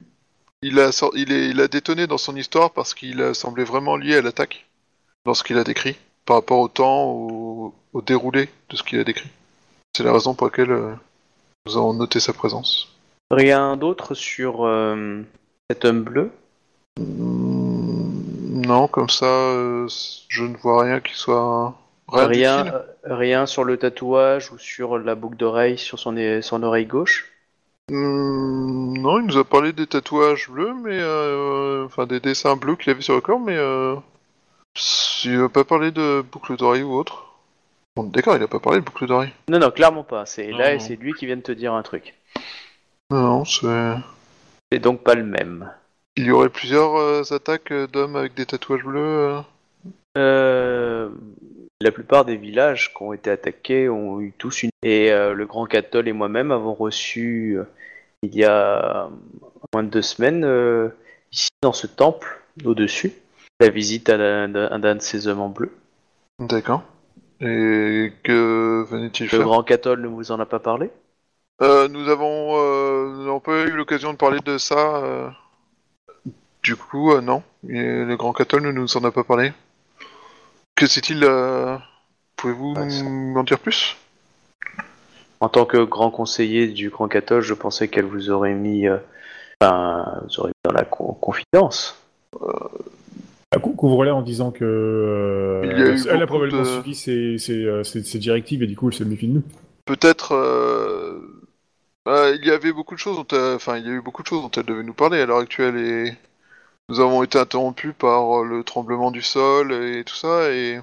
[0.62, 3.96] il, a, il, est, il a détonné dans son histoire parce qu'il a semblé vraiment
[3.96, 4.66] lié à l'attaque
[5.24, 5.96] dans ce qu'il a décrit,
[6.26, 9.30] par rapport au temps, au, au déroulé de ce qu'il a décrit.
[9.96, 10.94] C'est la raison pour laquelle euh,
[11.66, 12.88] nous avons noté sa présence.
[13.30, 15.22] Rien d'autre sur euh,
[15.70, 16.32] cet homme bleu?
[16.98, 19.86] Hmm, Non, comme ça, euh,
[20.28, 21.78] je ne vois rien qui soit...
[22.08, 26.86] Rien, euh, rien sur le tatouage ou sur la boucle d'oreille sur son, son oreille
[26.86, 27.32] gauche?
[27.90, 30.98] Hum, non, il nous a parlé des tatouages bleus, mais...
[31.00, 33.56] euh, Enfin, des dessins bleus qu'il avait sur le corps, mais...
[33.56, 33.96] Euh...
[35.24, 37.26] Il a pas parlé de boucle d'oreille ou autre.
[37.96, 39.32] Bon, d'accord, il a pas parlé de boucle d'oreille.
[39.48, 40.26] Non, non, clairement pas.
[40.26, 40.80] C'est là, non.
[40.80, 42.14] c'est lui qui vient de te dire un truc.
[43.10, 43.94] Non, c'est...
[44.72, 45.70] C'est donc pas le même.
[46.16, 49.00] Il y aurait plusieurs euh, attaques d'hommes avec des tatouages bleus.
[49.00, 49.40] euh.
[50.16, 51.08] Euh,
[51.84, 54.70] la plupart des villages qui ont été attaqués ont eu tous une.
[54.82, 57.64] Et euh, le Grand Catol et moi-même avons reçu, euh,
[58.22, 59.08] il y a
[59.72, 60.88] moins de deux semaines, euh,
[61.30, 63.12] ici dans ce temple, au-dessus,
[63.60, 65.70] la visite d'un de ces hommes en bleu.
[66.40, 66.82] D'accord.
[67.40, 69.42] Et que venait-il Le faire?
[69.42, 70.90] Grand Catol ne vous en a pas parlé?
[71.62, 74.96] Euh, Nous avons euh, un peu eu l'occasion de parler de ça.
[75.04, 75.28] euh.
[76.62, 77.42] Du coup, euh, non.
[77.68, 79.52] Et le Grand Catol ne nous en a pas parlé.
[80.84, 81.78] Que c'est-il euh,
[82.36, 83.96] Pouvez-vous Ouais, m'en dire plus?
[85.40, 88.98] En tant que grand conseiller du Grand Catol, je pensais qu'elle vous aurait mis, euh,
[89.62, 91.98] enfin, vous aurait mis dans la con- confidence.
[92.38, 96.68] Ah, cou- Couvre-les en disant que euh, Il y a eu elle a probablement de-
[96.82, 99.42] suivi ses, ses, euh, ses- ses directives et du coup elle se méfie de nous.
[99.86, 100.32] Peut-être.
[100.32, 101.18] euh,
[102.08, 104.22] euh, il y avait beaucoup de choses dont elle- enfin il y a eu beaucoup
[104.22, 106.12] de choses dont elle devait nous parler à l'heure actuelle et
[106.88, 110.80] nous avons été interrompus par euh, le tremblement du sol et tout ça et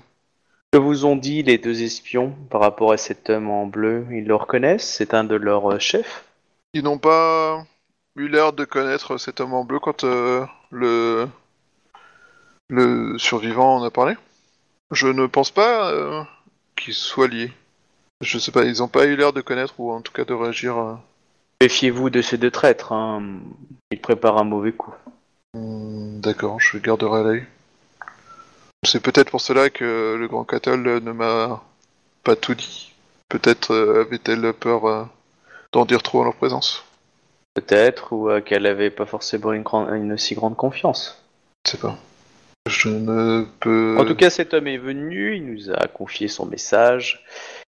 [0.71, 4.25] Que vous ont dit les deux espions par rapport à cet homme en bleu Ils
[4.25, 6.25] le reconnaissent C'est un de leurs euh, chefs
[6.73, 7.65] ils n'ont pas
[8.15, 11.27] eu l'air de connaître cet homme en bleu quand euh, le
[12.69, 14.15] le survivant en a parlé.
[14.91, 16.23] Je ne pense pas euh,
[16.77, 17.51] qu'ils soient liés.
[18.21, 20.33] Je sais pas, ils n'ont pas eu l'air de connaître ou en tout cas de
[20.33, 20.77] réagir.
[20.77, 20.95] euh,
[21.61, 23.21] Méfiez-vous de ces deux traîtres, hein.
[23.91, 24.93] ils préparent un mauvais coup.
[26.21, 27.45] D'accord, je garderai l'œil.
[28.83, 31.61] C'est peut-être pour cela que le grand Catol euh, ne m'a
[32.23, 32.93] pas tout dit.
[33.29, 35.03] Peut-être euh, avait-elle peur euh,
[35.71, 36.83] d'en dire trop en leur présence.
[37.53, 41.21] Peut-être, ou euh, qu'elle avait pas forcément une, grande- une si grande confiance.
[41.65, 41.97] Je sais pas.
[42.69, 43.97] Je ne peux.
[43.99, 47.25] En tout cas, cet homme est venu, il nous a confié son message,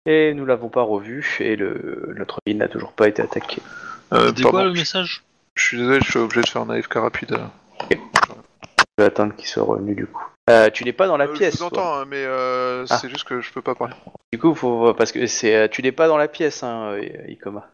[0.06, 3.62] et nous l'avons pas revu, et le, notre ville n'a toujours pas été attaquée.
[4.14, 5.24] Euh, C'était pardon, quoi le je- message?
[5.56, 7.38] Je suis désolé, je suis obligé de faire un AFK rapide.
[7.90, 10.26] Je vais attendre qu'il soit revenu du coup.
[10.50, 11.58] Euh, tu n'es pas dans la Euh, pièce.
[11.58, 11.82] Je vous toi.
[11.82, 12.98] entends, hein, mais euh, Ah.
[12.98, 13.94] c'est juste que je peux pas parler.
[14.34, 17.28] Du coup, faut parce que c'est euh, tu n'es pas dans la pièce, hein, euh,
[17.30, 17.70] Ikoma.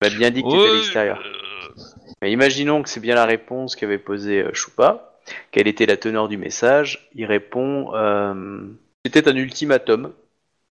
[0.00, 1.18] Tu m'as bien dit que tu étais à l'extérieur.
[1.20, 1.82] euh,
[2.22, 5.18] Mais imaginons que c'est bien la réponse qu'avait posée euh, Choupa.
[5.50, 8.34] Quelle était la teneur du message Il répond euh,
[9.04, 10.12] c'était un ultimatum.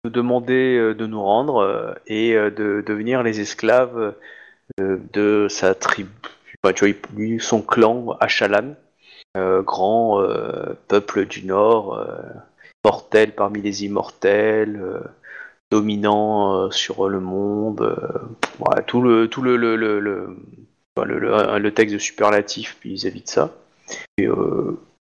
[0.03, 4.13] Nous demander euh, de nous rendre euh, et euh, de devenir les esclaves
[4.79, 6.09] euh, de sa tribu.
[6.65, 8.73] Enfin, tu vois, lui, son clan Achalan,
[9.37, 12.17] euh, grand euh, peuple du Nord, euh,
[12.83, 14.81] mortel parmi les immortels.
[15.71, 17.81] dominant sur le monde,
[18.59, 20.37] voilà, tout le tout le le, le, le-
[21.73, 23.51] texte de superlatif vis-à-vis de ça.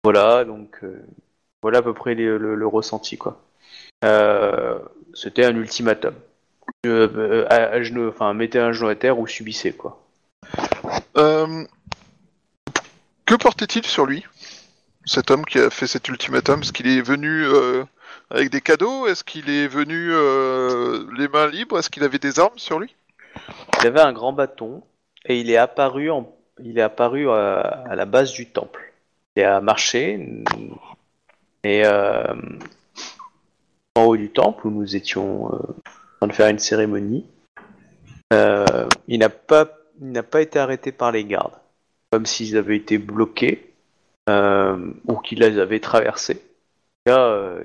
[0.04, 0.82] Voilà, donc
[1.62, 3.40] voilà à peu près le, ressenti quoi.
[5.14, 6.14] C'était un ultimatum.
[6.86, 9.99] Euh, à, à genoux, mettez un genou à terre ou subissez quoi.
[11.16, 11.64] Euh,
[13.26, 14.24] Que portait-il sur lui
[15.04, 16.60] Cet homme qui a fait cet ultimatum?
[16.60, 17.84] Est-ce qu'il est venu euh,
[18.30, 19.06] avec des cadeaux?
[19.06, 21.78] Est-ce qu'il est venu euh, les mains libres?
[21.78, 22.94] Est-ce qu'il avait des armes sur lui?
[23.80, 24.82] Il avait un grand bâton
[25.24, 26.10] et il est apparu
[27.30, 28.92] à, la base du temple.
[29.36, 30.44] Il a marché
[31.62, 35.58] et en haut du temple où nous étions en
[36.18, 37.26] train de faire une cérémonie.
[38.32, 39.68] il n'a pas,
[40.00, 41.58] il n'a pas été arrêté par les gardes,
[42.10, 43.72] comme s'ils avaient été bloqués
[44.28, 46.40] euh, ou qu'ils les avaient traversés.
[47.06, 47.62] Là, euh,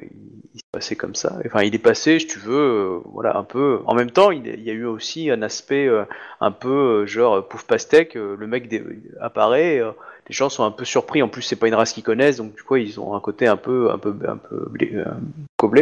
[0.53, 1.37] il, s'est passé comme ça.
[1.45, 3.81] Enfin, il est passé, si tu veux, euh, voilà, un peu.
[3.85, 6.05] En même temps, il, y a eu aussi un aspect euh,
[6.39, 8.15] un peu genre pouf pastèque.
[8.15, 8.73] le mec
[9.19, 11.21] apparaît, les gens sont un peu surpris.
[11.21, 13.47] En plus, c'est pas une race qu'ils connaissent, donc du coup, ils ont un côté
[13.47, 14.69] un peu, un peu, un peu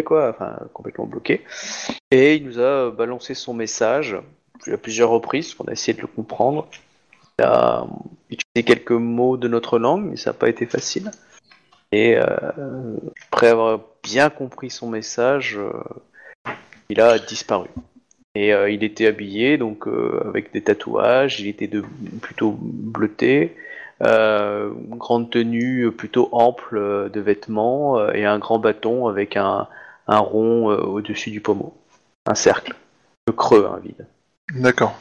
[0.03, 1.43] quoi, enfin complètement bloqué.
[2.09, 4.17] Et il nous a balancé son message
[4.71, 5.55] à plusieurs reprises.
[5.59, 6.67] On a essayé de le comprendre.
[7.39, 7.85] Il a
[8.29, 11.11] utilisé quelques mots de notre langue, mais ça n'a pas été facile.
[11.93, 12.25] Et euh,
[13.31, 15.71] après avoir bien compris son message, euh,
[16.89, 17.69] il a disparu.
[18.33, 19.87] Et euh, il était habillé donc
[20.25, 21.69] avec des tatouages, il était
[22.19, 23.55] plutôt bleuté,
[24.01, 29.67] une grande tenue plutôt ample de vêtements et un grand bâton avec un,
[30.07, 31.75] rond au-dessus du pommeau,
[32.25, 32.73] un cercle,
[33.27, 34.07] le creux, un vide.
[34.53, 34.95] D'accord.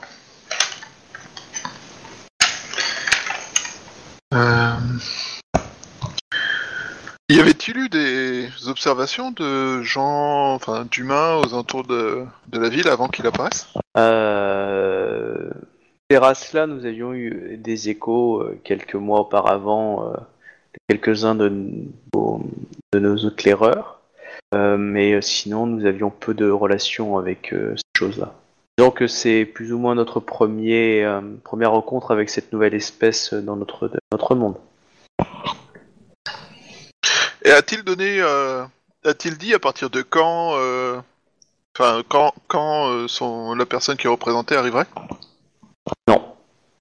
[4.33, 4.73] Euh,
[7.29, 13.09] Y avait-il eu des observations de gens, enfin d'humains aux alentours de, la ville avant
[13.09, 13.69] qu'il apparaisse?
[13.99, 15.51] Euh...
[16.11, 21.49] Ces races-là, nous avions eu des échos euh, quelques mois auparavant, euh, de quelques-uns de,
[22.93, 24.01] de nos éclaireurs,
[24.55, 28.35] mais sinon nous avions peu de relations avec ces choses-là.
[28.79, 33.35] Disons que c'est plus ou moins notre premier, euh, première rencontre avec cette nouvelle espèce
[33.35, 34.57] dans notre, dans notre monde.
[37.45, 38.65] Et a-t-il donné, euh,
[39.05, 40.99] a-t-il dit à partir de quand, euh,
[41.77, 44.87] enfin quand, quand euh, son, la personne qui est représentée arriverait?
[46.09, 46.23] Non.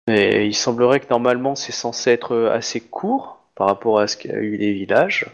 [0.08, 4.36] Et il semblerait que normalement c'est censé être assez court par rapport à ce qu'a
[4.36, 5.26] eu les villages.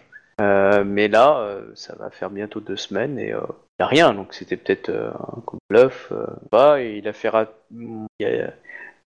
[0.42, 3.34] Euh, mais là, euh, ça va faire bientôt deux semaines et
[3.80, 4.14] il n'y a rien.
[4.14, 6.10] Donc c'était peut-être euh, un coup de bluff.
[6.12, 8.54] euh, pas, il a fait ra- il y a,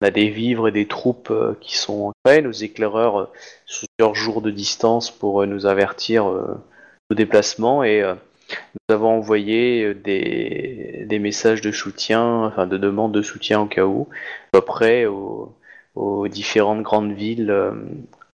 [0.00, 2.42] on a des vivres et des troupes euh, qui sont prêts.
[2.42, 3.30] Nos éclaireurs
[3.66, 11.18] sur plusieurs jours de distance pour nous avertir nos déplacements et nous avons envoyé des,
[11.20, 14.08] messages de soutien, enfin de demande de soutien au cas où
[14.52, 15.54] peu près aux,
[15.94, 17.46] aux différentes grandes villes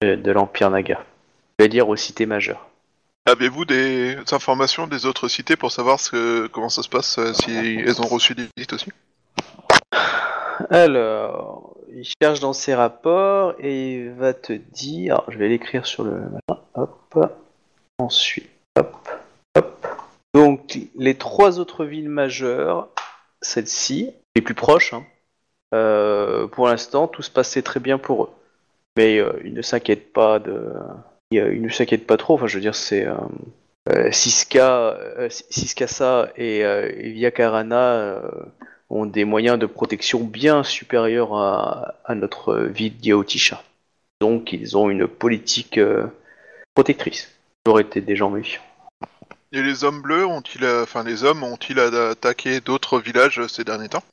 [0.02, 1.03] de, l'Empire Naga.
[1.60, 2.69] Je vais dire aux cités majeures.
[3.27, 5.99] Avez-vous des informations des autres cités pour savoir
[6.52, 8.91] comment ça se passe euh, si elles ont reçu des visites aussi?
[10.69, 15.23] Alors, il cherche dans ses rapports et il va te dire.
[15.27, 16.22] Je vais l'écrire sur le.
[16.76, 17.18] Hop.
[17.97, 18.49] Ensuite.
[18.77, 19.10] Hop.
[19.56, 19.88] Hop.
[20.34, 22.89] Donc, les trois autres villes majeures,
[23.41, 25.03] celles-ci, les plus proches, hein,
[25.73, 28.30] euh, pour l'instant, tout se passait très bien pour eux.
[28.97, 30.73] Mais euh, ils ne s'inquiètent pas de.
[31.34, 32.35] Euh, ils ne s'inquiètent pas trop.
[32.35, 33.06] Enfin, je veux dire, c'est.
[33.06, 33.15] Euh,
[33.89, 38.22] euh, Siska, euh, Siskasa et, euh, et Viakarana euh,
[38.89, 43.61] ont des moyens de protection bien supérieurs à, à notre ville d'Yaotisha.
[44.22, 45.80] Donc ils ont une politique
[46.73, 47.31] protectrice.
[47.65, 48.64] J'aurais été des gens méfiants.
[49.52, 54.03] Et les hommes bleus ont-ils, enfin les hommes ont-ils attaqué d'autres villages ces derniers temps?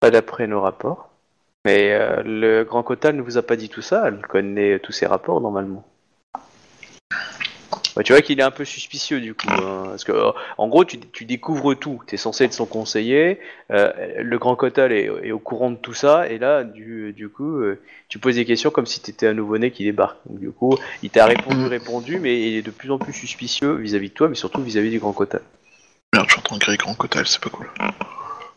[0.00, 1.08] Pas d'après nos rapports.
[1.64, 4.92] Mais euh, le Grand Kotal ne vous a pas dit tout ça, elle connaît tous
[4.92, 5.84] ses rapports normalement.
[7.94, 10.12] Ouais, tu vois qu'il est un peu suspicieux du coup, hein, parce que
[10.56, 13.38] en gros tu, tu découvres tout, tu es censé être son conseiller,
[13.70, 17.28] euh, le Grand Kotal est, est au courant de tout ça, et là du, du
[17.28, 20.16] coup euh, tu poses des questions comme si tu étais un nouveau-né qui débarque.
[20.24, 23.74] Donc du coup il t'a répondu, répondu, mais il est de plus en plus suspicieux
[23.74, 25.42] vis-à-vis de toi, mais surtout vis-à-vis du Grand Kotal.
[26.14, 27.68] Merde, je suis en train de créer Grand Cotal, c'est pas cool.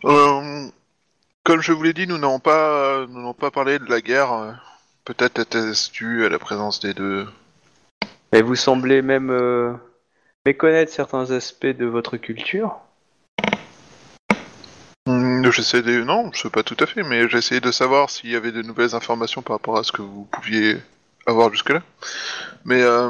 [0.06, 0.68] Euh,
[1.44, 4.62] comme je vous l'ai dit, nous n'avons pas, nous n'avons pas parlé de la guerre.
[5.03, 7.28] Peut-être était-ce dû à la présence des deux.
[8.36, 9.72] Et vous semblez même euh,
[10.45, 12.76] méconnaître certains aspects de votre culture.
[15.07, 16.03] Hmm, J'essaie de...
[16.03, 18.62] Non, je sais pas tout à fait, mais essayé de savoir s'il y avait de
[18.62, 20.76] nouvelles informations par rapport à ce que vous pouviez
[21.26, 21.82] avoir jusque-là.
[22.66, 23.10] Mais euh,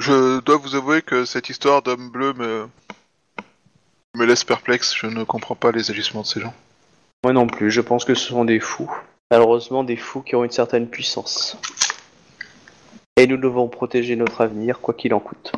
[0.00, 2.66] je dois vous avouer que cette histoire d'homme bleu me...
[4.16, 4.92] me laisse perplexe.
[4.96, 6.54] Je ne comprends pas les agissements de ces gens.
[7.22, 8.92] Moi non plus, je pense que ce sont des fous.
[9.30, 11.56] Malheureusement, des fous qui ont une certaine puissance.
[13.16, 15.52] Et nous devons protéger notre avenir, quoi qu'il en coûte.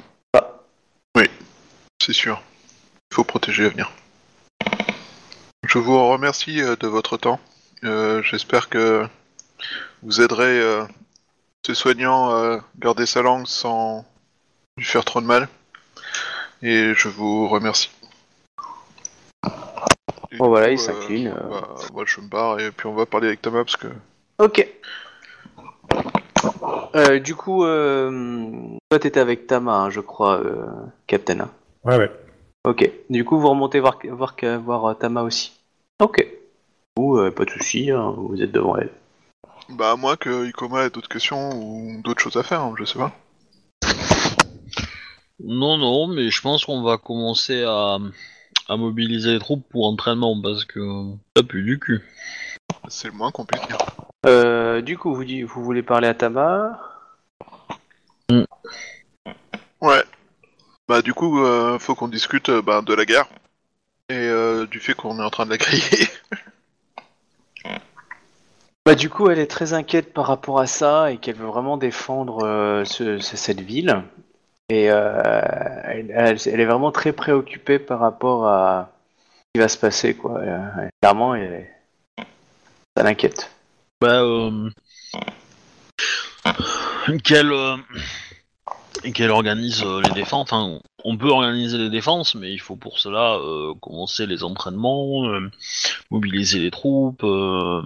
[2.05, 2.43] C'est sûr.
[3.11, 3.91] Il faut protéger l'avenir.
[5.67, 7.41] Je vous remercie euh, de votre temps.
[7.83, 9.07] Euh, J'espère que
[10.03, 10.85] vous aiderez euh,
[11.67, 14.05] ce soignant à garder sa langue sans
[14.77, 15.49] lui faire trop de mal.
[16.61, 17.91] Et je vous remercie.
[20.31, 21.49] Et Bon, voilà, coup, il s'incline, euh.
[21.49, 23.89] bah, moi, je me barre et puis on va parler avec Thomas parce que
[24.39, 24.69] Ok.
[26.95, 28.51] Euh, du coup, euh,
[28.91, 30.67] toi t'étais avec Tama, hein, je crois, euh,
[31.07, 31.41] Captain.
[31.41, 31.51] hein.
[31.85, 32.11] Ouais, ouais.
[32.65, 32.89] Ok.
[33.11, 35.53] Du coup, vous remontez voir, voir, voir euh, Tama aussi.
[36.01, 36.27] Ok.
[36.99, 38.91] Ou pas de souci, hein, vous êtes devant elle.
[39.71, 42.85] bah à moins que Ikoma ait d'autres questions ou d'autres choses à faire, hein, je
[42.85, 43.13] sais pas.
[45.43, 47.99] Non, non, mais je pense qu'on va commencer à,
[48.69, 50.81] à mobiliser les troupes pour entraînement parce que
[51.37, 52.01] ça pue du cul.
[52.89, 53.79] C'est le moins qu'on puisse dire.
[54.25, 56.81] Euh, du coup, vous, voulez parler à Tama?
[59.81, 60.03] Ouais.
[60.89, 63.27] Bah du coup, euh, faut qu'on discute euh, bah, de la guerre
[64.09, 66.09] et euh, du fait qu'on est en train de la griller.
[68.87, 71.79] Bah du coup, elle est très inquiète par rapport à ça et qu'elle veut vraiment
[71.79, 74.03] défendre ce- ce- cette ville.
[74.69, 78.91] Et elle, elle- elle est vraiment très préoccupée par rapport à
[79.39, 80.41] ce qui va se passer, quoi.
[81.01, 81.67] Clairement, elle
[82.97, 83.54] ça l'inquiète.
[84.05, 84.69] Bah, euh,
[87.25, 87.77] qu'elle euh,
[89.15, 90.53] qu'elle organise euh, les défenses.
[90.53, 95.27] Enfin, on peut organiser les défenses, mais il faut pour cela euh, commencer les entraînements,
[95.29, 95.51] euh,
[96.11, 97.81] mobiliser les troupes, euh,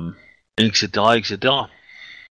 [0.57, 1.55] etc., etc.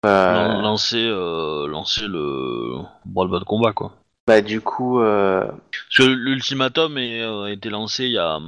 [0.06, 3.96] Euh, Lan- lancer, euh, lancer le branle-bas de combat, quoi.
[4.28, 8.38] bah du coup, euh, Parce que l'ultimatum est, euh, a été lancé il y a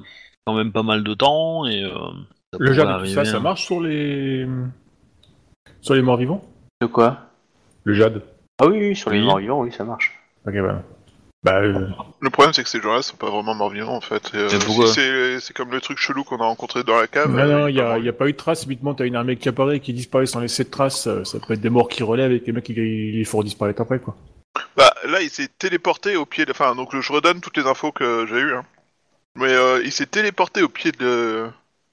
[0.47, 1.83] quand même pas mal de temps et.
[1.83, 1.91] euh,
[2.53, 3.41] ça Le pourrait jade et tout arriver, ça, ça hein.
[3.41, 4.47] marche sur les
[5.85, 6.43] sur les morts vivants
[6.81, 7.19] de quoi
[7.85, 8.23] Le jade.
[8.59, 9.27] Ah oui, oui, sur les Oui.
[9.27, 10.13] morts vivants, oui, ça marche.
[10.47, 10.83] Ok, bah.
[11.43, 11.89] Bah, euh,
[12.21, 14.31] Le problème, c'est que ces gens-là sont pas vraiment morts-vivants, en fait.
[14.33, 16.97] Et, euh, Mais pourquoi si c'est c'est comme le truc chelou qu'on a rencontré dans
[16.99, 17.31] la cave.
[17.31, 18.63] non, euh, non, il y a, y a pas eu de traces.
[18.63, 21.07] Subitement, t'as une armée qui apparaît, qui disparaît sans laisser de traces.
[21.07, 23.25] euh, Ça peut être des morts qui relèvent et que les mecs, ils, ils les
[23.25, 24.17] font disparaître après, quoi.
[24.77, 26.51] Bah, là, il s'est téléporté au pied de...
[26.53, 28.55] Enfin, donc je redonne toutes les infos que j'ai eues.
[28.55, 28.65] Hein.
[29.37, 31.47] Mais euh, il s'est téléporté au pied de...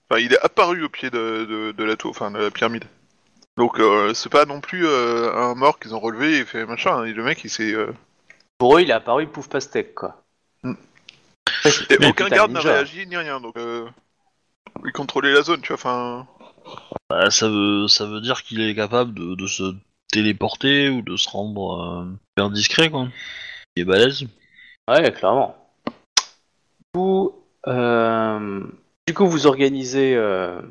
[0.09, 2.85] Enfin, il est apparu au pied de, de, de la tour, enfin, de la pyramide.
[3.61, 6.97] Donc, euh, c'est pas non plus euh, un mort qu'ils ont relevé et fait machin.
[6.97, 7.03] hein.
[7.03, 7.73] Et le mec, il s'est...
[7.75, 7.93] euh,
[8.57, 10.23] Pour eux, il est apparu pouf pastèque, quoi.
[10.63, 10.73] Hmm.
[11.45, 12.73] Après, c'est- Et aucun putain garde de n'a ninja.
[12.73, 13.55] réagi ni rien, donc...
[13.57, 13.87] Euh...
[14.83, 16.27] Il contrôlait la zone, tu vois, enfin...
[17.07, 19.75] Bah, ça, veut, ça veut dire qu'il est capable de, de se
[20.11, 22.05] téléporter ou de se rendre euh,
[22.35, 23.09] faire discret, quoi.
[23.75, 24.23] Il est balèze.
[24.89, 25.55] Ouais, clairement.
[25.85, 27.35] Du coup,
[27.67, 28.63] euh,
[29.07, 30.61] du coup vous organisez euh,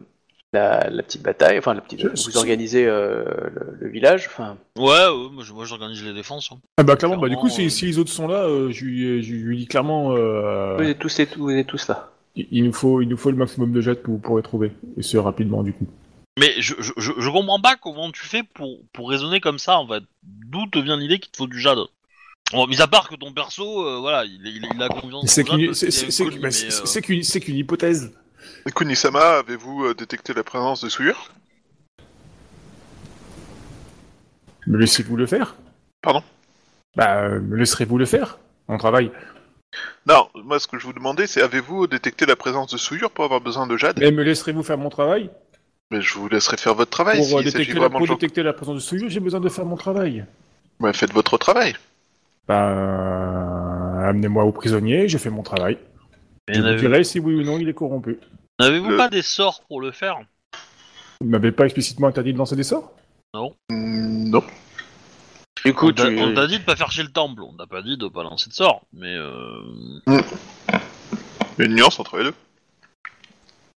[0.52, 3.24] la, la petite bataille, enfin la petite, Je- vous organisez euh,
[3.54, 4.56] le, le village, enfin.
[4.76, 6.50] Ouais, ouais, moi, je- moi j'organise les défenses.
[6.52, 6.58] hein.
[6.76, 8.84] Ah bah clairement, bah du coup, si, euh, si les autres sont là, euh, je,
[8.84, 12.10] lui, je lui dis clairement, euh, Vous êtes tous et tous, vous êtes tous là.
[12.36, 14.72] il, il nous faut, il nous faut le maximum de jets que vous pourrez trouver,
[14.96, 15.86] et ce rapidement du coup.
[16.38, 19.86] Mais je, je, je, comprends pas comment tu fais pour, pour raisonner comme ça, en
[19.86, 20.02] fait.
[20.22, 21.78] D'où te vient l'idée qu'il te faut du jade?
[22.52, 25.44] Bon, mis à part que ton perso, euh, voilà, il, il, il a confiance c'est
[25.44, 28.12] qu'une, c'est qu'une hypothèse.
[28.74, 31.32] Kunisama, avez-vous euh, détecté la présence de souillure
[34.66, 35.56] Me laissez-vous le faire?
[36.02, 36.22] Pardon?
[36.96, 38.38] Bah, euh, me laisserez-vous le faire?
[38.68, 39.10] Mon travail.
[40.06, 43.24] Non, moi, ce que je vous demandais, c'est avez-vous détecté la présence de souillure pour
[43.24, 43.98] avoir besoin de jade?
[44.00, 45.30] Mais me laisserez-vous faire mon travail?
[45.90, 48.06] Mais je vous laisserai faire votre travail Pour, euh, s'il s'agit détecter la, vraiment pour
[48.06, 48.14] de gens...
[48.14, 50.24] détecter la présence de souillure, j'ai besoin de faire mon travail.
[50.78, 51.74] Ouais, faites votre travail.
[52.46, 55.78] Bah, euh, amenez-moi au prisonnier, je fais mon travail.
[56.58, 58.18] Mais Je vous dirai si oui ou non il est corrompu.
[58.58, 60.18] N'avez-vous Le- pas des sorts pour le faire
[61.20, 62.92] Vous m'avez pas explicitement interdit de lancer des sorts?
[63.70, 64.42] Mm, non.
[65.74, 67.66] Coup, On t'a tu, on t'a dit de pas faire chez le temple, on t'a
[67.66, 69.62] pas dit de pas lancer de sorts, mais euh...
[70.08, 70.14] Il
[71.58, 72.34] y a une nuance entre les deux.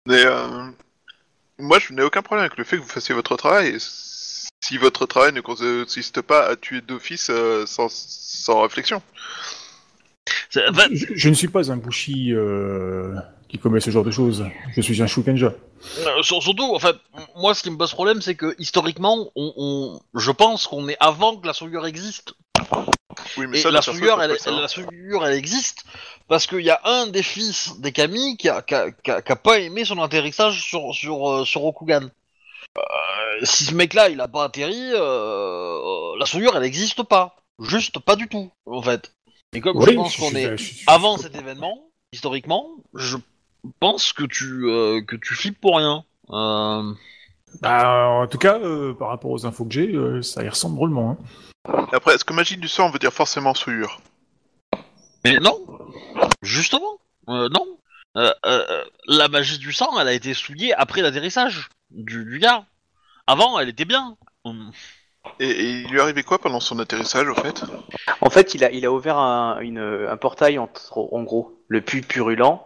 [0.07, 0.71] Mais euh,
[1.59, 3.69] moi, je n'ai aucun problème avec le fait que vous fassiez votre travail.
[3.69, 9.03] Et Si votre travail ne consiste pas à tuer d'office euh, sans, sans réflexion.
[10.53, 13.15] Fait, je, je ne suis pas un bouchi euh,
[13.49, 14.47] qui commet ce genre de choses.
[14.77, 15.53] Je suis un shukenja.
[16.07, 19.31] Euh, sur- surtout, en fait, m- moi, ce qui me pose problème, c'est que historiquement,
[19.35, 22.35] on, on- je pense qu'on est avant que la souillure existe.
[23.37, 24.31] Oui, mais Et ça, la souillure, peut elle,
[24.61, 25.85] la souillure, existe
[26.29, 29.21] parce qu'il y a un des fils des Kami qui a, qui a- qui a-
[29.23, 32.09] qui a pas aimé son atterrissage sur sur euh, sur Rokugan.
[32.79, 32.81] Euh,
[33.43, 35.79] si ce mec-là, il a pas atterri, euh,
[36.19, 37.37] la souillure, elle existe pas.
[37.59, 39.13] Juste pas du tout, en fait.
[39.55, 43.19] Et comme je pense qu'on est je- avant cet événement, historiquement, je
[43.81, 46.05] pense que tu euh, que tu flippes pour rien.
[46.31, 46.93] Euh,
[47.61, 50.77] Bah, en tout cas, euh, par rapport aux infos que j'ai, euh, ça y ressemble
[50.77, 51.19] drôlement.
[51.67, 51.87] Hein.
[51.93, 54.01] Après, est-ce que magie du sang veut dire forcément souillure?
[55.25, 55.61] Mais non,
[56.41, 56.99] justement,
[57.29, 57.79] euh, non.
[58.17, 62.39] Euh, euh, euh, la magie du sang, elle a été souillée après l'atterrissage du, du
[62.39, 62.65] gars.
[63.27, 64.17] Avant, elle était bien.
[64.45, 64.73] Hum.
[65.41, 67.63] Et, et il lui arrivait quoi pendant son atterrissage, au fait?
[68.21, 71.81] En fait, il a, il a ouvert un, une- un portail entre, en gros, le
[71.81, 72.61] puits purulent.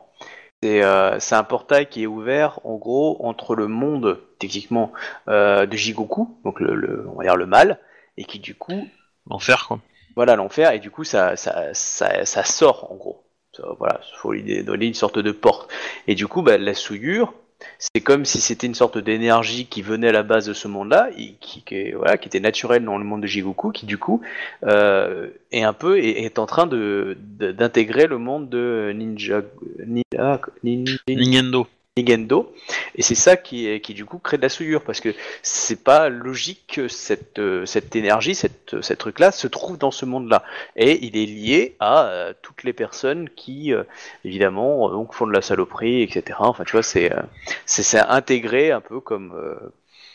[0.63, 4.93] C'est euh, c'est un portail qui est ouvert, en gros, entre le monde, techniquement,
[5.29, 7.79] euh, de Jigoku, donc le, le- on va dire le mal,
[8.17, 8.89] et qui du coup,
[9.31, 9.81] L'enfer, quoi.
[10.15, 13.25] voilà, l'enfer, et du coup, ça, ça, ça, ça sort, en gros.
[13.53, 15.71] Ça, voilà, faut lui donner une sorte de porte.
[16.07, 17.35] Et du coup, bah, la souillure,
[17.79, 21.11] c'est comme si c'était une sorte d'énergie qui venait à la base de ce monde-là,
[21.41, 24.21] qui, était naturelle dans le monde de Jigoku, qui du coup
[24.65, 29.43] euh, est un peu est, est en train de d'intégrer le monde de Ninja
[29.87, 31.67] Ninja Nin- Nin- Ningendo.
[31.97, 32.53] Nigendo,
[32.95, 36.11] et c'est ça qui, qui du coup crée de la souillure parce que c'est pas
[36.11, 40.43] logique que cette, euh, cette énergie, cette, cette truc-là se trouve dans ce monde-là.
[40.77, 43.85] Et il est lié à euh, toutes les personnes qui, euh,
[44.27, 46.37] évidemment, euh, donc font de la saloperie, etc.
[46.43, 47.23] Enfin, tu vois, c'est euh,
[47.65, 49.55] c'est intégré un peu comme, euh,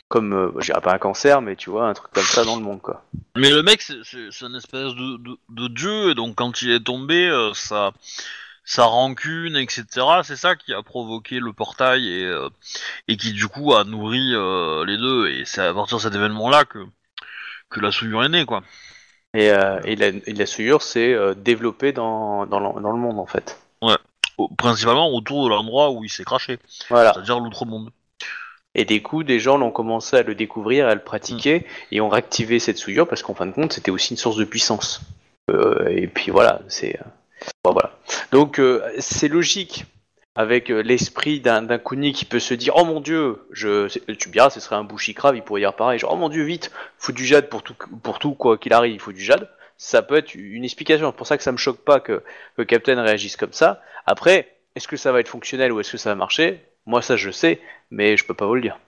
[0.08, 2.58] comme euh, je dirais pas un cancer, mais tu vois, un truc comme ça dans
[2.58, 2.80] le monde.
[3.36, 6.84] Mais le mec, c'est- une espèce de, de, de dieu, et donc quand il est
[6.84, 7.54] tombé, euh,
[8.64, 9.86] sa, rancune, etc.,
[10.24, 12.50] c'est ça qui a provoqué le portail et, euh,
[13.08, 15.30] et qui du coup a nourri euh, les deux.
[15.30, 16.80] Et c'est à partir de cet événement-là que,
[17.70, 18.64] que la souillure est née, quoi.
[19.34, 22.98] Et, euh, et, la, et la souillure, c'est euh, développé dans, dans, le, dans le
[22.98, 23.60] monde, en fait.
[24.38, 26.60] Au- principalement autour de l'endroit où il s'est craché,
[26.90, 27.14] Voilà.
[27.14, 27.92] c'est-à-dire l'outre-monde.
[28.74, 32.10] Et des coups, des gens l'ont commencé à le découvrir, à le pratiquer, et ont
[32.10, 35.02] réactivé cette souillure parce qu'en fin de compte, c'était aussi une source de puissance.
[35.50, 36.98] Euh, et puis voilà, c'est.
[38.32, 39.86] Donc euh, c'est logique
[40.36, 44.34] avec euh, l'esprit d'un Kuni qui peut se dire Oh mon dieu, je, tu me
[44.34, 47.12] diras, ce serait un Bushikrave, il pourrait dire pareil, genre Oh mon dieu, vite, faut
[47.12, 49.50] du jade pour tout, quoi qu'il arrive, il faut du jade.
[49.78, 52.24] Ça peut être une explication, c'est pour ça que ça me choque pas que,
[52.56, 53.82] que Captain réagisse comme ça.
[54.06, 56.64] Après, est-ce que ça va être fonctionnel ou est-ce que ça va marcher?
[56.86, 57.62] Moi ça je sais,
[57.92, 58.80] mais je peux pas vous le dire.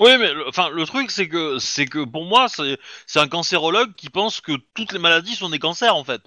[0.00, 3.94] Oui, mais le, enfin, le truc, c'est que, c'est que pour moi, c'est un cancérologue
[3.96, 6.20] qui pense que toutes les maladies sont des cancers, en fait.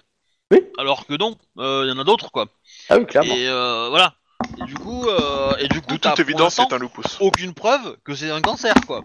[0.52, 0.60] Oui.
[0.78, 2.46] Alors que non, il y en a d'autres, quoi.
[2.88, 3.34] Ah oui, clairement.
[3.34, 4.14] Et euh, voilà.
[4.60, 6.78] Et du coup, euh, et du coup, De t'as toute pour évidence, l'instant c'est un
[6.78, 7.16] lupus.
[7.20, 9.02] aucune preuve que c'est un cancer, quoi.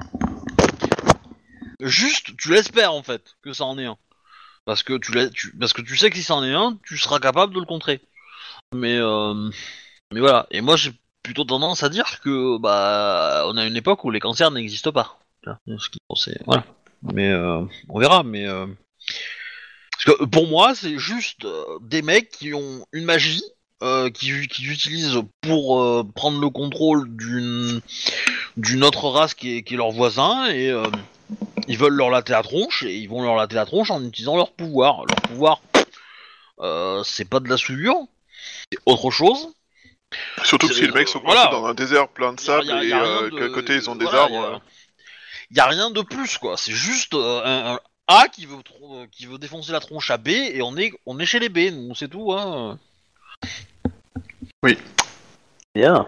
[1.80, 3.98] Juste, tu l'espères, en fait, que ça en est un.
[4.66, 6.78] Parce que tu, l'as- tu, parce que tu sais que si ça en est un,
[6.86, 8.02] tu seras capable de le contrer.
[8.74, 9.50] Mais, euh,
[10.12, 10.48] mais voilà.
[10.52, 10.92] Et moi, j'ai
[11.24, 15.20] plutôt tendance à dire que, bah, on a une époque où les cancers n'existent pas.
[15.44, 16.66] Tu vois, ce qui- bon, c'est- voilà.
[17.04, 18.24] Mais euh, on verra.
[18.24, 18.66] Mais euh,
[20.08, 23.44] parce que pour moi, c'est juste euh, des mecs qui ont une magie
[23.84, 27.82] euh, qui, qui utilisent pour euh, prendre le contrôle d'une
[28.56, 30.86] d'une autre race qui est, qui est leur voisin et euh,
[31.68, 34.36] ils veulent leur latter la tronche et ils vont leur latter la tronche en utilisant
[34.36, 35.06] leur pouvoir.
[35.06, 35.62] Leur pouvoir,
[36.62, 37.98] euh, c'est pas de la souillure,
[38.72, 39.50] c'est autre chose.
[40.44, 41.48] Surtout que si les mecs sont voilà.
[41.52, 43.30] dans un désert plein de Y a- sable y a- et y a euh, rien
[43.30, 44.44] de- qu'à côté ils ont des voilà, arbres.
[44.56, 44.58] euh,
[45.52, 46.56] y a rien de plus quoi.
[46.58, 47.42] C'est juste euh,
[47.74, 50.92] un A qui veut tro- qui veut défoncer la tronche à B et on est
[51.06, 52.32] on est chez les B, nous c'est tout.
[52.34, 52.80] Hein.
[55.76, 56.08] Bien.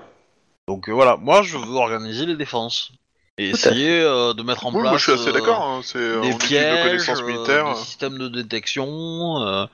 [0.68, 2.92] Donc euh, voilà, moi je veux organiser les défenses
[3.38, 5.62] et essayer euh, de mettre en Oui, place moi je suis assez euh, d'accord.
[5.62, 7.70] hein, c'est on des pièges, connaissances euh, militaires.
[7.74, 9.44] des systèmes de détection.
[9.46, 9.66] euh,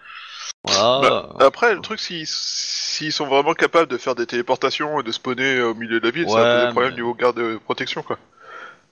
[0.68, 0.99] voilà.
[1.38, 5.11] Bah, Après, le truc, s'ils s'ils sont vraiment capables de faire des téléportations et de
[5.11, 7.57] spawner au milieu de la ville, ça va Ouais, poser problème mais- niveau garde de
[7.64, 8.18] protection, quoi.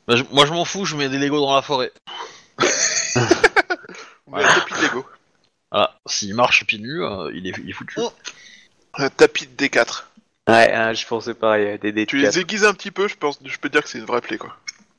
[0.08, 1.92] Bah, je- moi je m'en fous, je mets des Lego dans la forêt.
[4.28, 5.06] Ou un tapis de Lego.
[5.72, 7.96] Voilà, s'il marche pieds nus, euh, il, est, il est foutu.
[7.98, 8.12] Oh.
[8.96, 10.04] Un tapis de D4.
[10.50, 13.40] Ouais, hein, je pensais pareil, des des Tu les aiguises un petit peu, je pense,
[13.44, 14.56] je peux dire que c'est une vraie plaie, quoi.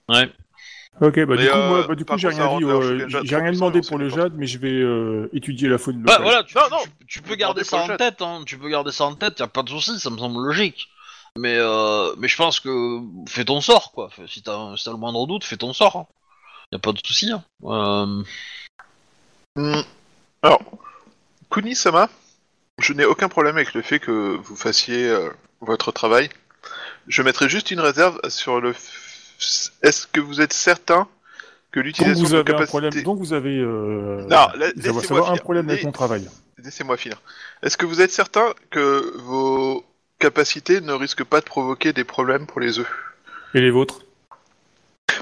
[0.08, 0.30] Ouais.
[1.00, 2.58] Ok, bah Mais, du coup, euh, moi, bah, du par coup, j'ai contre, ça rien
[2.58, 5.28] dit, euh, Shogun Jade j'ai rien trop demandé pour le jade, mais je vais euh,
[5.32, 6.22] étudier la faune Bah locale.
[6.22, 6.78] voilà, tu, Non, non.
[7.00, 8.42] tu- tu peux garder ça en tête, hein.
[8.46, 10.88] tu peux garder ça en tête, y a pas de souci, ça me semble logique.
[11.36, 14.08] Mais euh, mais je pense que fais ton sort quoi.
[14.10, 15.96] Fais- Si t'as si t'as le moindre doute, fais ton sort.
[15.96, 16.06] Hein.
[16.74, 17.30] Y a pas de souci.
[17.30, 17.44] Hein.
[17.64, 18.22] Euh,
[19.56, 19.82] Hmm.
[20.42, 20.60] Alors,
[21.48, 22.10] Kuni-sama,
[22.80, 24.10] je n'ai aucun problème avec le fait que
[24.42, 25.28] vous fassiez euh,
[25.60, 26.28] votre travail.
[27.06, 28.72] Je mettrai juste une réserve sur le.
[28.72, 31.06] f- Est-ce que vous êtes certain
[31.70, 32.66] que Donc l'utilisation vous de avez un capacités...
[32.68, 33.02] problème.
[33.04, 33.56] Donc vous avez.
[33.60, 35.42] Euh, Non, la- vous allez laissez-moi savoir un finir.
[35.44, 36.28] problème avec Les- mon travail.
[36.58, 37.22] Laissez-moi finir.
[37.62, 39.84] Est-ce que vous êtes certain que vos
[40.18, 42.90] capacités ne risquent pas de provoquer des problèmes pour les œufs?
[43.54, 44.00] Et les vôtres?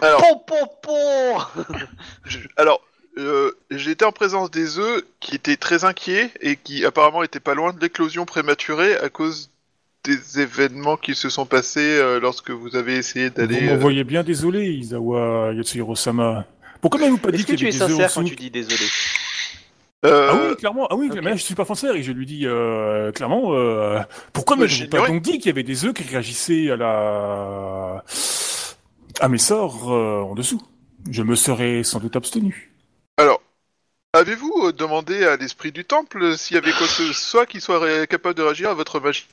[0.00, 1.76] Alors, Pom pom pom
[2.26, 2.80] je- alors
[3.18, 7.54] euh, j'étais en présence des œufs qui étaient très inquiets et qui apparemment étaient pas
[7.54, 9.50] loin de l'éclosion prématurée à cause
[10.04, 13.68] des événements qui se sont passés euh, lorsque vous avez essayé Vous d'aller.
[13.68, 16.46] euh, m'envoyez bien désolé, Isawa Yatsuhiro-sama.
[16.80, 18.14] Pourquoi m'avez-vous pas dit Est-ce que qu'il y tu es avait des œufs en sincère
[18.14, 18.84] quand dessous tu dis désolé
[20.04, 20.88] euh, Ah oui, clairement.
[20.90, 21.18] Ah oui, ok.
[21.22, 23.52] mais je suis pas sincère et je lui dis euh, clairement.
[23.54, 24.00] Euh,
[24.32, 25.12] pourquoi m'avez-vous pas j'ignorais.
[25.12, 28.02] donc dit qu'il y avait des œufs qui réagissaient à la
[29.20, 30.60] à mes sorts euh, en dessous
[31.10, 32.72] Je me serais sans doute abstenu.
[33.16, 33.40] Alors,
[34.12, 37.60] avez-vous euh, demandé à l'esprit du temple s'il y avait quoi que ce soit qui
[37.60, 39.26] soit capable de réagir à votre magie?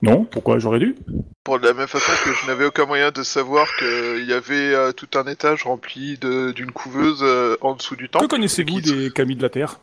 [0.00, 0.96] Non Pourquoi j'aurais dû?
[1.44, 4.92] Pour la même façon que je n'avais aucun moyen de savoir qu'il y avait euh,
[4.92, 8.28] tout un étage rempli de- d'une couveuse euh, en dessous du Que temple.
[8.28, 9.78] connaissez-vous qui- des camis de la Terre?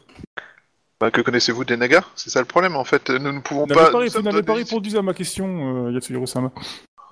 [0.99, 2.05] Bah, que connaissez-vous des nagas?
[2.15, 3.09] C'est ça le problème en fait.
[3.09, 3.91] Nous ne pouvons Vous n'avez pas.
[3.91, 6.51] pas, nous vous sommes n'avez dans pas des- répondu à ma question, euh, Yatsuhiro-sama.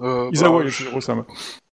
[0.02, 0.64] Euh, bah, Isawa.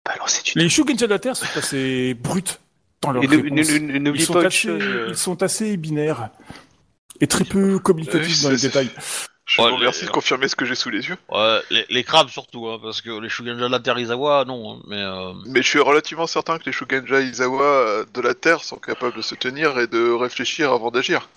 [0.04, 0.14] Bah
[0.54, 0.62] une...
[0.62, 2.60] Les Shugenja de la Terre sont assez brutes
[3.02, 6.30] dans leur Ils sont, assez, euh, ils sont assez binaires
[7.20, 8.90] et très peu communicatifs Euh, dans les détails.
[9.44, 11.16] Je Ouais, vous remercie les- de confirmer ce que j'ai sous les yeux.
[11.30, 14.74] ouais, les, les crabes surtout, hein, parce que les Shugenja de la Terre Izawa, non.
[14.74, 18.62] hein, mais euh, Mais je suis relativement certain que les Shugenja Izawa de la Terre
[18.62, 21.28] sont capables de se tenir et de réfléchir avant d'agir.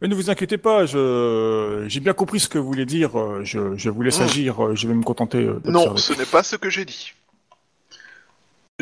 [0.00, 3.18] Mais ne vous inquiétez pas, je j'ai bien compris ce que vous voulez dire.
[3.20, 4.24] euh, Je, je vous laisse Mm.
[4.24, 4.64] agir.
[4.64, 7.12] euh, Je vais me contenter euh, Non, ce n'est pas ce que j'ai dit.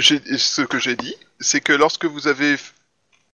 [0.00, 2.54] Ce que j'ai dit, c'est que lorsque vous avez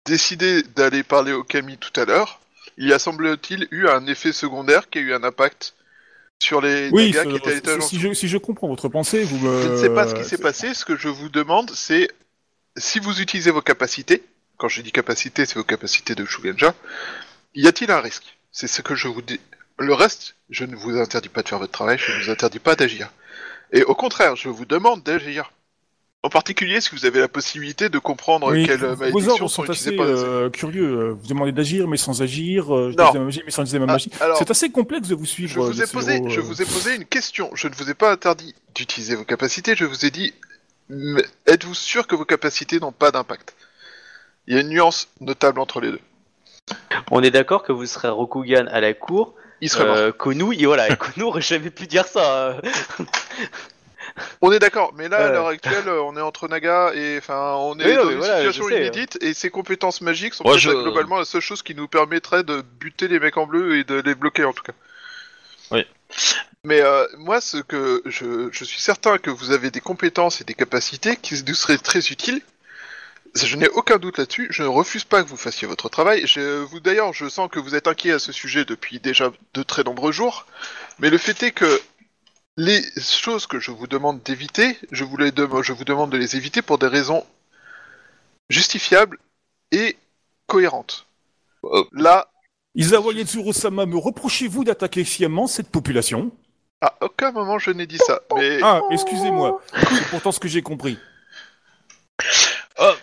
[0.06, 2.40] décidé d'aller parler au Kami tout à l'heure,
[2.78, 5.74] il y a semble-t-il eu un effet secondaire qui a eu un impact
[6.38, 9.24] sur les Oui, ce- qui étaient à l'étage si, je, si je comprends votre pensée,
[9.24, 9.62] vous me...
[9.62, 10.72] Je ne sais pas ce qui s'est passé.
[10.74, 12.08] Ce que je vous demande, c'est
[12.76, 14.22] si vous utilisez vos capacités.
[14.56, 16.74] Quand je dis capacité, c'est vos capacités de Shugenja.
[17.54, 18.36] Y a-t-il un risque?
[18.50, 19.40] C'est ce que je vous dis.
[19.78, 21.98] Le reste, je ne vous interdis pas de faire votre travail.
[21.98, 23.10] Je ne vous interdis pas d'agir.
[23.72, 25.52] Et au contraire, je vous demande d'agir.
[26.24, 30.06] En particulier si vous avez la possibilité de comprendre Oui, quelles malédictions sont utilisées par
[30.06, 30.84] euh, curieux.
[30.84, 33.24] Euh, Vous demandez d'agir mais sans agir, euh, Non.
[33.24, 34.10] magie mais sans Ah, magie.
[34.38, 35.52] C'est assez complexe de vous suivre.
[35.52, 36.42] Je vous, ai posé, je euh.
[36.42, 37.50] vous ai posé une question.
[37.54, 39.74] Je ne vous ai pas interdit d'utiliser vos capacités.
[39.74, 40.32] Je vous ai dit,
[41.46, 43.56] êtes-vous sûr que vos capacités n'ont pas d'impact?
[44.46, 46.00] Il y a une nuance notable entre les deux.
[47.14, 49.34] On est d'accord que vous serez Rokugan à la cour.
[49.60, 49.96] Il serait mort.
[49.96, 52.48] Euh, Konou, et voilà, et Konou aurait jamais pu dire ça.
[52.48, 52.60] euh.
[54.40, 57.54] On est d'accord, mais là, à l'heure actuelle, euh, on est entre Naga et enfin,
[57.58, 58.80] on est Oui, non, dans mais une voilà, situation je sais.
[58.80, 61.86] inédite et ses compétences magiques sont Moi, peut-être je- globalement la seule chose qui nous
[61.88, 64.72] permettrait de buter les mecs en bleu et de les bloquer en tout cas.
[65.70, 65.86] Oui.
[66.64, 70.44] Mais euh, moi, ce que je, je suis certain que vous avez des compétences et
[70.44, 72.42] des capacités qui nous seraient très utiles.
[73.34, 74.48] Je n'ai aucun doute là-dessus.
[74.50, 76.26] Je ne refuse pas que vous fassiez votre travail.
[76.26, 79.62] Je, vous d'ailleurs, je sens que vous êtes inquiet à ce sujet depuis déjà de
[79.62, 80.46] très nombreux jours.
[80.98, 81.80] Mais le fait est que
[82.58, 85.32] les choses que je vous demande d'éviter, je vous, les
[85.62, 87.24] je vous demande de les éviter pour des raisons
[88.50, 89.18] justifiables
[89.70, 89.96] et
[90.46, 91.06] cohérentes.
[91.64, 91.84] Euh.
[91.92, 92.28] Là,
[92.74, 96.30] Isawa Yetsuro-sama, me reprochez-vous d'attaquer sciemment cette population?
[96.82, 98.20] à aucun moment je n'ai dit ça.
[98.34, 99.62] Mais Ah, excusez-moi.
[99.72, 100.98] C'est pourtant ce que j'ai compris.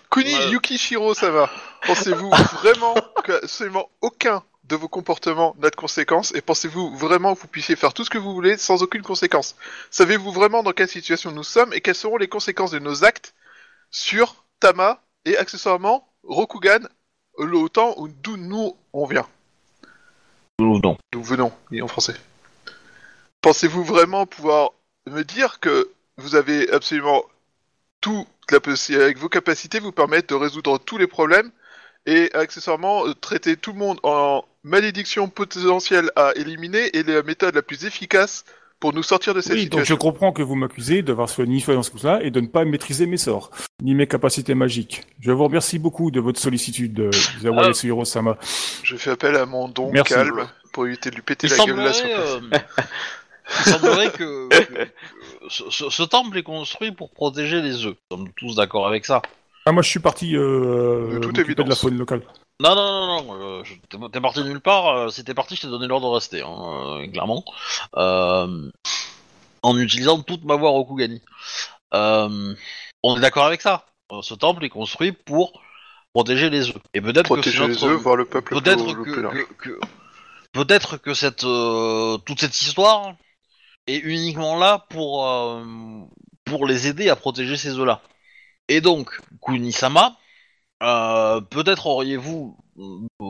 [0.09, 0.49] Kuni Ouais.
[0.49, 1.49] Yukishiro, ça va.
[1.85, 2.29] Pensez-vous
[2.61, 7.47] vraiment que absolument aucun de vos comportements n'a de conséquences et pensez-vous vraiment que vous
[7.47, 9.55] puissiez faire tout ce que vous voulez sans aucune conséquence?
[9.89, 13.33] Savez-vous vraiment dans quelle situation nous sommes et quelles seront les conséquences de nos actes
[13.89, 16.87] sur Tama et accessoirement Rokugan,
[17.39, 19.27] le temps où d'où nous on vient?
[20.59, 20.97] Ou non.
[21.13, 21.51] Nous venons,
[21.81, 22.15] en français.
[23.41, 24.71] Pensez-vous vraiment pouvoir
[25.07, 27.23] me dire que vous avez absolument
[28.01, 31.51] tout, avec vos capacités, vous permettre de résoudre tous les problèmes
[32.05, 37.55] et accessoirement euh, traiter tout le monde en malédiction potentielle à éliminer et la méthode
[37.55, 38.43] la plus efficace
[38.79, 41.43] pour nous sortir de cette Oui, donc je situation comprends que vous m'accusez d'avoir fait
[41.43, 43.51] une influence comme ça et de ne pas maîtriser mes sorts,
[43.81, 45.03] ni mes capacités magiques.
[45.19, 47.11] Je vous remercie beaucoup de votre sollicitude, euh,
[47.57, 47.67] Ah.
[47.67, 48.37] Yetsuro-sama.
[48.83, 50.13] Je fais appel à mon don Merci.
[50.13, 52.37] calme pour éviter de lui péter Il la gueule là sur place.
[52.53, 52.57] euh,
[53.65, 54.49] il semblerait que,
[55.49, 57.95] ce, temple est construit pour protéger les œufs.
[58.11, 59.21] Nous sommes tous d'accord avec ça.
[59.65, 62.21] Ah, moi je suis parti euh, De toute de la faune locale.
[62.61, 63.59] Non, non, non, non.
[63.61, 64.87] euh, t'es parti nulle part.
[64.87, 67.43] euh, si t'es parti, je t'ai donné l'ordre de rester, hein, euh, clairement.
[67.95, 68.69] Euh,
[69.61, 71.21] en utilisant toute ma voix Rokugani.
[71.93, 72.53] Euh,
[73.03, 73.85] on est d'accord avec ça.
[74.11, 75.61] Euh, Ce temple est construit pour
[76.13, 76.77] protéger les œufs.
[76.93, 79.79] Et peut-être que c'est Protéger les notre- œufs, voir le peuple peut-être que,
[80.51, 83.13] peut-être que cette euh, toute cette histoire
[83.95, 85.63] est uniquement là pour euh,
[86.45, 88.01] pour les aider à protéger ces œufs là.
[88.67, 90.17] Et donc Kunisama,
[90.83, 92.57] euh, peut-être auriez-vous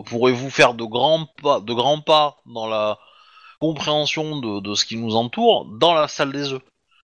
[0.05, 2.97] pourrez-vous faire de grands pas de grands pas dans la
[3.59, 6.61] compréhension de, de ce qui nous entoure dans la salle des œufs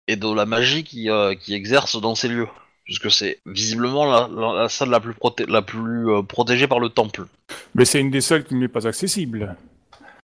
[0.06, 2.48] et de la magie qui euh, qui exerce dans ces lieux
[2.84, 6.80] puisque c'est visiblement la, la- la salle la plus proté- la plus euh, protégée par
[6.80, 7.26] le temple.
[7.74, 9.56] Mais c'est une des seules qui ne m'est pas accessible.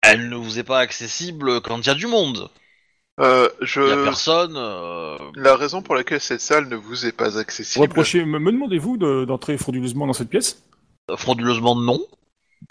[0.03, 2.51] Elle ne vous est pas accessible quand il y a du monde.
[3.21, 4.05] Euh, je...
[4.05, 4.55] personne.
[4.57, 8.51] euh, La raison pour laquelle cette salle ne vous est pas accessible, Reprochez, me, me
[8.53, 10.63] demandez-vous de- d'entrer frauduleusement dans cette pièce?
[11.17, 12.01] Frauduleusement non.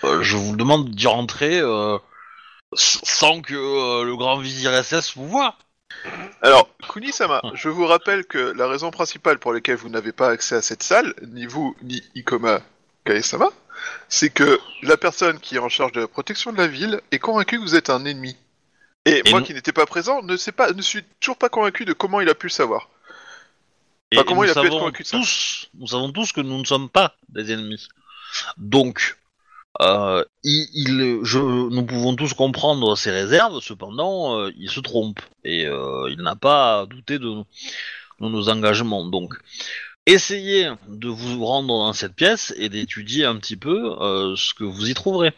[0.04, 1.98] Euh, je vous demande d'y rentrer euh,
[2.76, 5.56] s- sans que euh, le grand vizir SS vous voit.
[6.42, 10.56] Alors, Kunisama, je vous rappelle que la raison principale pour laquelle vous n'avez pas accès
[10.56, 12.62] à cette salle, ni vous, ni Ikoma
[13.06, 13.50] Kaesama,
[14.08, 17.20] c'est que la personne qui est en charge de la protection de la ville est
[17.20, 18.38] convaincue que vous êtes un ennemi.
[19.10, 21.86] Et, Et moi qui n'étais pas présent, ne, sais pas, ne suis toujours pas convaincu
[21.86, 22.90] de comment il a pu le savoir.
[24.12, 26.12] Et Enfin, comment nous il a pu être savons convaincu de ça tous, Nous savons
[26.12, 27.88] tous que nous ne sommes pas des ennemis.
[28.58, 29.18] Donc,
[29.82, 33.60] euh, il, il- je, nous pouvons tous comprendre ses réserves.
[33.62, 37.44] Cependant, euh, il se trompe et euh, il n'a pas douté de, de
[38.28, 39.06] nos engagements.
[39.06, 39.36] Donc,
[40.06, 43.96] essayez de vous rendre dans cette pièce et d'étudier un petit peu
[44.36, 45.34] ce que vous y trouverez.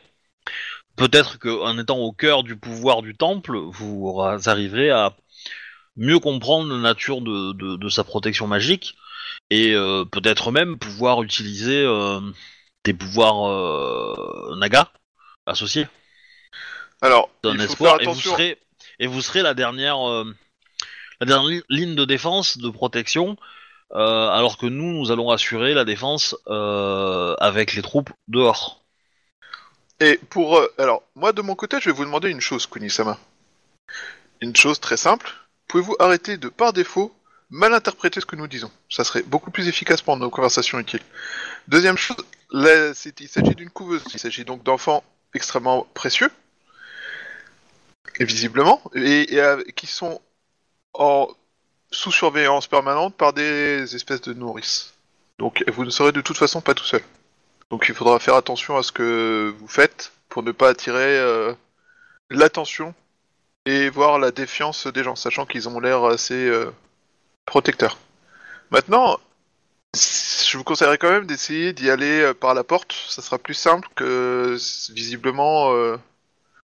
[1.02, 5.16] Peut-être qu'en étant au cœur du pouvoir du temple, vous arriverez à
[5.98, 8.96] mieux comprendre la nature de, de, de sa protection magique
[9.50, 12.20] et euh, peut-être même pouvoir utiliser euh,
[12.84, 14.92] des pouvoirs euh, Naga
[15.48, 15.88] associés.
[17.02, 18.60] Alors, C'est un il faut espoir faire et vous serez
[19.00, 19.98] et vous serez la dernière
[21.20, 23.38] la dernière li- ligne de défense de protection
[23.90, 28.81] alors que nous nous allons assurer la défense avec les troupes dehors.
[30.02, 30.58] Et pour...
[30.58, 33.18] euh, alors, moi de mon côté, je vais vous demander une chose, Kunisama.
[34.42, 35.32] Une chose très simple.
[35.68, 37.16] Pouvez-vous arrêter de, par défaut,
[37.52, 38.72] mal interpréter ce que nous disons?
[38.90, 41.04] Ça serait beaucoup plus efficace pour nos conversations utiles.
[41.68, 42.18] Deuxième chose,
[42.50, 44.04] là, il s'agit d'une couveuse.
[44.14, 45.04] Il s'agit donc d'enfants
[45.36, 46.32] extrêmement précieux,
[48.20, 50.20] visiblement, et, et, euh, qui sont
[50.94, 51.30] en
[51.92, 54.94] sous surveillance permanente par des espèces de nourrices.
[55.38, 57.04] Donc vous ne serez de toute façon pas tout seul.
[57.72, 61.54] Donc il faudra faire attention à ce que vous faites pour ne pas attirer euh,
[62.30, 62.94] l'attention
[63.66, 66.72] et voir la défiance des gens, sachant qu'ils ont l'air assez euh,
[67.46, 67.98] protecteurs.
[68.72, 69.18] Maintenant,
[69.94, 72.94] je vous conseillerais quand même d'essayer d'y aller euh, par la porte.
[73.08, 74.58] Ça sera plus simple que
[74.94, 75.98] visiblement euh,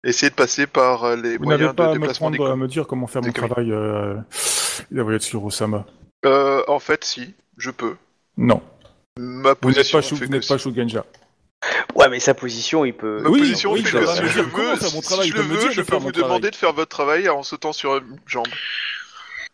[0.05, 2.57] essayer de passer par les Vous n'avez moyens pas de à me, déplacement des à
[2.57, 3.73] me dire comment faire mon travail.
[3.73, 4.17] Euh...
[4.91, 5.87] La voyette sur Osama.
[6.25, 7.97] En fait, si, je peux.
[8.37, 8.63] Non,
[9.19, 10.49] Ma vous n'êtes position pas, fait vous que n'êtes si.
[10.49, 11.05] pas Shugenja.
[11.95, 13.21] Ouais, mais sa position, il peut.
[13.23, 15.03] Ma Oui, position oui, fait je que si mais je je- veux, faire mon si
[15.03, 16.29] travail je le me veux, dire je peux faire vous travail.
[16.29, 18.49] demander de faire votre travail en sautant sur une jambe.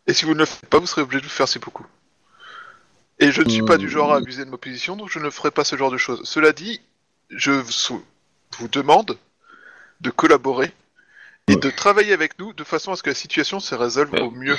[0.07, 1.85] Et si vous ne le faites pas, vous serez obligé de faire ces beaucoup.
[3.19, 5.29] Et je ne suis pas du genre à abuser de ma position, donc je ne
[5.29, 6.21] ferai pas ce genre de choses.
[6.25, 6.81] Cela dit,
[7.31, 8.03] je vous
[8.59, 9.19] vous demande
[10.01, 10.73] de collaborer
[11.49, 14.21] et de travailler avec nous de façon à ce que la situation se résolve Ouais.
[14.23, 14.57] au mieux.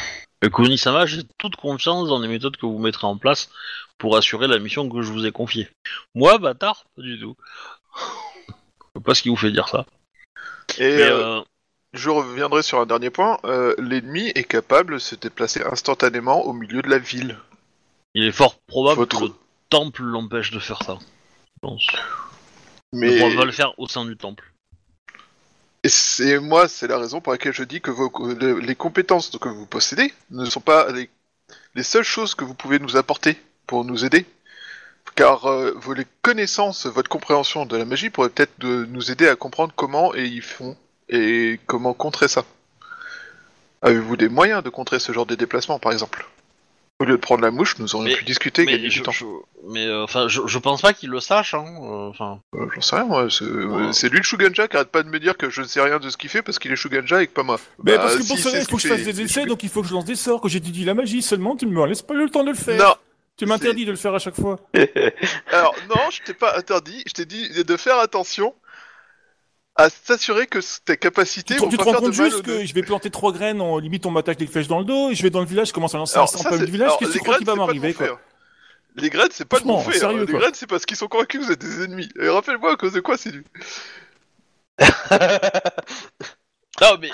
[0.54, 3.50] Kunisama, j'ai toute confiance dans les méthodes que vous mettrez en place
[4.00, 5.70] pour assurer la mission que je vous ai confiée.
[6.16, 7.36] Moi, bâtard, pas du tout.
[7.96, 8.54] Je
[9.00, 9.86] sais pas ce qui vous fait dire ça.
[10.80, 11.42] Et Mais, euh, euh,
[11.94, 13.40] je reviendrai sur un dernier point.
[13.44, 17.38] euh, L'ennemi est capable de se déplacer instantanément au milieu de la ville.
[18.16, 19.34] il est fort probable Votre- que le
[19.70, 20.98] temple l'empêche de faire ça.
[21.02, 21.86] Je pense.
[22.94, 24.52] Mais On va le faire au sein du temple.
[25.84, 29.48] Et c'est moi, c'est la raison pour laquelle je dis que vos, les compétences que
[29.50, 31.10] vous possédez ne sont pas les,
[31.76, 33.38] les seules choses que vous pouvez nous apporter
[33.70, 34.26] pour nous aider.
[35.16, 39.36] Car euh, vos les connaissances, votre compréhension de la magie pourrait peut-être nous aider à
[39.36, 40.76] comprendre comment et ils font
[41.08, 42.44] et comment contrer ça.
[43.82, 46.28] Avez-vous des moyens de contrer ce genre de déplacement, par exemple?
[47.02, 49.02] Au lieu de prendre la mouche, nous aurions Mais- pu discuter, mais gagner je, du
[49.04, 49.12] temps.
[49.14, 49.24] je-
[49.70, 51.54] mais euh, enfin, je, je pense pas qu'il le sache.
[51.54, 51.64] Hein.
[51.82, 53.28] euh, Enfin, Euh, J'en sais rien, moi.
[53.30, 54.10] C'est Ouais.
[54.10, 56.10] lui le Shuganja qui arrête pas de me dire que je ne sais rien de
[56.10, 57.58] ce qu'il fait parce qu'il est Shuganja et que pas moi.
[57.84, 59.46] Mais Bah, parce que si, pour cela, ce il faut que je fasse des essais,
[59.46, 61.86] donc il faut que je lance des sorts, que j'étudie la magie seulement, tu me
[61.88, 62.78] laisses pas le temps de le faire.
[62.84, 62.96] Non,
[63.40, 64.60] tu m'interdis de le faire à chaque fois.
[65.52, 68.54] Alors non, je t'ai pas interdit, je t'ai dit de faire attention
[69.76, 73.10] à s'assurer que tes capacités Tu, tu te rends compte juste que je vais planter
[73.10, 75.40] trois graines, en limite on m'attaque des flèches dans le dos, et je vais dans
[75.40, 77.38] le village, je commence à lancer Alors, un ça, du village, qu'est-ce que tu crois
[77.38, 78.08] qui va m'arriver quoi?
[78.08, 78.20] hein.
[78.96, 80.04] Les graines, c'est pas de mon fait.
[80.04, 80.12] hein.
[80.14, 80.40] Les quoi.
[80.40, 82.10] graines, c'est parce qu'ils sont convaincus que vous êtes des ennemis.
[82.20, 83.46] Et rappelle-moi à cause de quoi c'est du.
[86.82, 87.10] Non, mais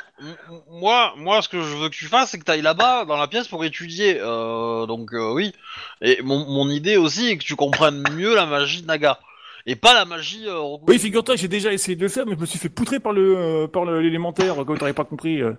[0.70, 3.18] moi, moi, ce que je veux que tu fasses, c'est que tu ailles là-bas, dans
[3.18, 4.20] la pièce, pour étudier.
[4.20, 5.54] Euh, donc, euh, oui.
[6.02, 9.20] Et mon, mon idée aussi est que tu comprennes mieux la magie Naga.
[9.66, 10.46] Et pas la magie.
[10.48, 10.78] Euh.
[10.88, 13.14] Oui, figure-toi, j'ai déjà essayé de le faire, mais je me suis fait poutrer par
[13.14, 15.42] le euh, par l'élémentaire, comme t'avais pas compris.
[15.42, 15.54] euh.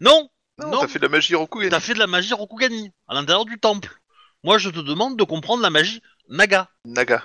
[0.00, 1.70] Non Non, Non, t'as fait de la magie Rokugan.
[1.70, 3.88] t'as fait de la magie Rokugani, à l'intérieur du temple.
[4.44, 6.68] Moi, je te demande de comprendre la magie Naga.
[6.84, 7.22] Naga.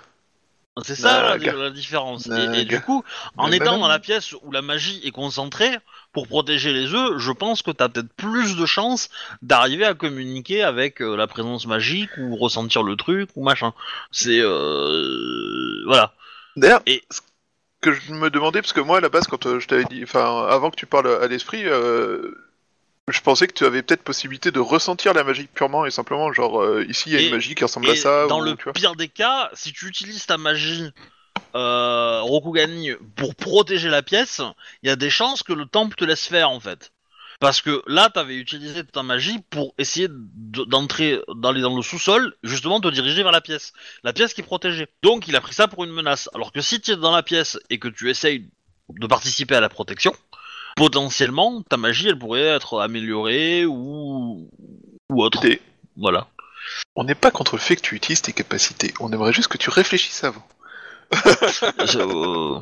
[0.82, 2.28] C'est ça la, différence.
[2.28, 3.04] Et, du coup,
[3.38, 5.78] en étant dans la pièce où la magie est concentrée,
[6.14, 9.10] pour protéger les œufs, je pense que t'as peut-être plus de chances
[9.42, 13.74] d'arriver à communiquer avec euh, la présence magique ou ressentir le truc ou machin.
[14.12, 16.14] C'est euh, voilà.
[16.56, 17.22] D'ailleurs, Et- ce
[17.82, 20.02] que je me demandais, parce que moi à la base, quand euh, je t'avais dit,
[20.04, 22.32] enfin, avant que tu parles à l'esprit, euh,
[23.14, 26.62] je pensais que tu avais peut-être possibilité de ressentir la magie purement et simplement, genre
[26.62, 28.28] euh, ici il y a Et- une magie qui ressemble à ça.
[28.28, 28.74] dans ou, le tu vois.
[28.74, 30.90] pire des cas, si tu utilises ta magie
[31.56, 34.42] euh, Rokugani pour protéger la pièce,
[34.82, 36.92] il y a des chances que le temple te laisse faire en fait.
[37.40, 42.34] Parce que là, t'avais utilisé ta magie pour essayer de- d'entrer, d'aller dans le sous-sol,
[42.44, 43.74] justement te diriger vers la pièce.
[44.04, 44.88] La pièce qui est protégée.
[45.02, 46.30] Donc il a pris ça pour une menace.
[46.34, 48.50] Alors que si tu es dans la pièce et que tu essayes
[48.90, 50.14] de participer à la protection,
[50.76, 54.50] potentiellement ta magie elle pourrait être améliorée ou,
[55.10, 55.42] ou autre.
[55.96, 56.28] Voilà.
[56.96, 58.94] on n'est pas contre le fait que tu utilises tes capacités.
[59.00, 60.46] On aimerait juste que tu réfléchisses avant.
[61.14, 62.60] C'est, euh,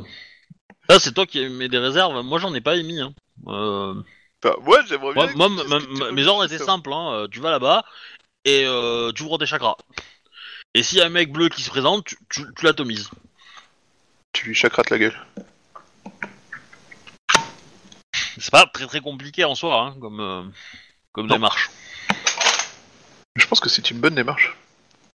[0.89, 2.21] Là, c'est toi qui mets des réserves.
[2.21, 2.99] Moi, j'en ai pas émis.
[2.99, 3.13] Hein.
[3.47, 3.93] Euh,
[4.43, 5.27] Enfin, moi, j'aimerais bien.
[5.35, 6.91] Moi, moi, ma- mes ordres étaient simples.
[6.91, 7.13] Hein.
[7.13, 7.85] Euh, Tu vas là-bas
[8.43, 9.77] et euh, tu ouvres tes chakras.
[10.73, 13.09] Et s'il y a un mec bleu qui se présente, tu, tu, tu l'atomises.
[14.33, 15.17] Tu lui chacrates la gueule.
[18.41, 20.41] C'est pas très très compliqué en soi, hein, comme, euh,
[21.11, 21.35] comme Non.
[21.35, 21.69] démarche.
[23.35, 24.57] Je pense que c'est une bonne démarche.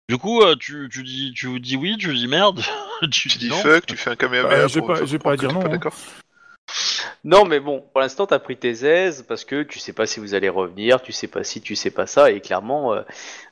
[0.09, 2.63] Du coup, euh, tu, tu dis tu dis oui, tu dis merde,
[3.11, 3.57] tu, Tu dis non.
[3.57, 4.47] fuck, tu fais un caméra.
[4.47, 5.69] Bah, j'ai pas- j'ai pas à dire non, hein.
[5.69, 5.93] D'accord.
[7.23, 10.19] Non, mais bon, pour l'instant, t'as pris tes aises parce que tu sais pas si
[10.19, 13.01] vous allez revenir, tu sais pas si, tu sais pas ça, et clairement, euh,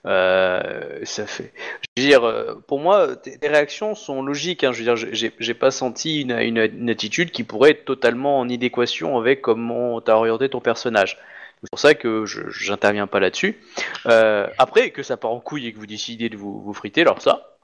[0.05, 1.51] euh, ça fait.
[1.97, 4.63] Je veux dire, euh, pour moi, tes, réactions sont logiques.
[4.63, 8.49] Hein, je veux dire, j'ai pas senti une, une, attitude qui pourrait être totalement en
[8.49, 11.17] idéquation avec comment t'as orienté ton personnage.
[11.63, 13.59] C'est pour ça que j'interviens pas là-dessus.
[14.05, 17.01] Euh, après, que ça part en couille et que vous décidez de vous, vous friter,
[17.01, 17.54] alors ça,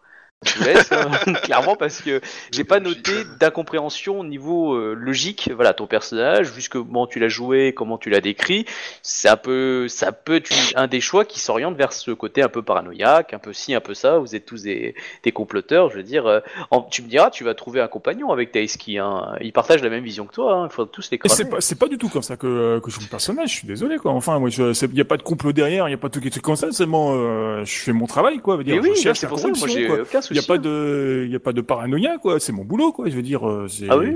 [0.43, 1.11] Je vous laisse, hein,
[1.43, 2.19] clairement, parce que
[2.51, 5.51] j'ai pas noté d'incompréhension au niveau euh, logique.
[5.53, 8.65] Voilà, ton personnage, vu que comment tu l'as joué, comment tu l'as décrit,
[9.03, 12.49] c'est un peu, ça peut être un des choix qui s'oriente vers ce côté un
[12.49, 14.17] peu paranoïaque, un peu ci, un peu ça.
[14.17, 15.91] Vous êtes tous des, des comploteurs.
[15.91, 16.39] Je veux dire, euh,
[16.71, 18.97] en- tu me diras, tu vas trouver un compagnon avec Taïski.
[18.97, 19.35] Hein.
[19.41, 20.53] Ils partagent la même vision que toi.
[20.55, 20.67] Hein.
[20.71, 21.35] Il faut tous les cramer.
[21.35, 23.55] c'est pas, c'est pas du tout comme ça que, que je joue le personnage, je
[23.57, 24.11] suis désolé, quoi.
[24.11, 26.41] Enfin, moi, je, c'est- y a pas de complot derrière, y a pas de trucs
[26.41, 28.57] comme ça, seulement, euh, je fais mon travail, quoi.
[28.63, 29.47] dire, oui, c'est pour ça.
[29.59, 30.30] Moi, j'ai aucun souci.
[30.35, 30.57] Y a pas hein.
[30.57, 32.39] de, y a pas de paranoïa, quoi.
[32.39, 33.09] C'est mon boulot, quoi.
[33.09, 33.87] Je veux dire, euh, c'est.
[33.89, 34.15] Ah oui.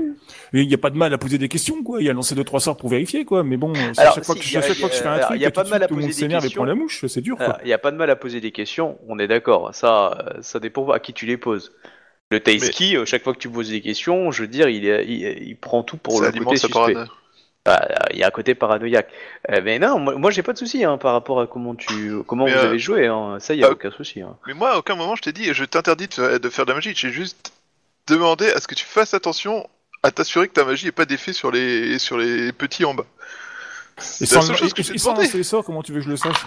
[0.52, 2.02] Et y a pas de mal à poser des questions, quoi.
[2.02, 3.42] Y a lancé deux trois sorts pour vérifier, quoi.
[3.44, 5.12] Mais bon, c'est Alors, à chaque fois si, que, a- fois que je fais un
[5.12, 6.44] alors, truc, y a tout pas de mal à tout le monde poser des s'énerve
[6.44, 6.60] et questions.
[6.62, 7.04] prend la mouche.
[7.06, 7.58] C'est dur, quoi.
[7.62, 9.74] Il n'y a pas de mal à poser des questions, on est d'accord.
[9.74, 11.72] Ça, euh, ça dépend à qui tu les poses.
[12.30, 15.04] Le Taïski, euh, chaque fois que tu poses des questions, je veux dire, il, est-
[15.06, 16.72] il, il prend tout pour Ça le côté sa suspect.
[16.72, 17.06] paranoïa.
[17.66, 19.08] Ah, Il y a un côté paranoïaque.
[19.50, 22.14] Euh, mais non, moi, moi, j'ai pas de souci hein, par rapport à comment tu,
[22.26, 23.06] comment Mais, vous euh, avez joué.
[23.06, 23.38] Hein.
[23.40, 24.20] Ça, il y a ah, aucun souci.
[24.22, 24.36] Hein.
[24.46, 26.70] Mais moi, à aucun moment, je t'ai dit, je t'interdis de, faire- de faire de
[26.70, 26.92] la magie.
[26.94, 27.52] J'ai juste
[28.06, 29.68] demandé à ce que tu fasses attention
[30.02, 33.04] à t'assurer que ta magie n'ait pas d'effet sur les, sur les petits en bas.
[33.98, 36.04] Et C'est sans, la seule chose que et- sans les sorts, comment tu veux que
[36.04, 36.46] je le sache?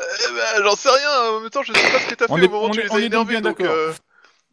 [0.00, 1.32] Eh ben, J'en sais rien.
[1.36, 2.70] En même temps, je sais pas ce que t'as fait On au est- moment où
[2.70, 3.24] tu les as donc énervés.
[3.32, 3.74] bien Donc, d'accord.
[3.74, 3.92] euh,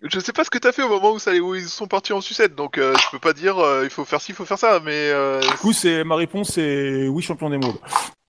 [0.04, 2.14] je sais pas ce que t'as fait au moment où, ça, où ils sont partis
[2.14, 2.56] en sucette.
[2.56, 4.80] Donc, euh, je peux pas dire euh, il faut faire ci, il faut faire ça.
[4.80, 7.78] Mais euh, Du coup, c'est, ma réponse, c'est oui, champion des mondes.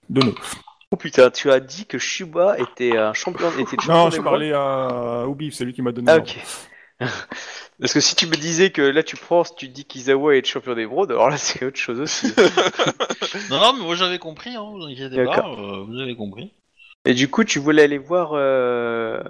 [0.09, 0.35] De nous.
[0.93, 4.17] Oh putain, tu as dit que Shuba était un champion, était le champion Non, des
[4.17, 6.37] je parlais à Obi, c'est lui qui m'a donné Ah ok.
[7.81, 10.47] Parce que si tu me disais que là tu prends, tu dis qu'Izawa est le
[10.47, 12.35] champion d'émeraude, alors là c'est autre chose aussi.
[13.51, 16.53] Non, non, mais moi j'avais compris, hein, vous inquiétez pas, euh, vous avez compris.
[17.07, 19.23] Et du coup, tu voulais aller voir euh,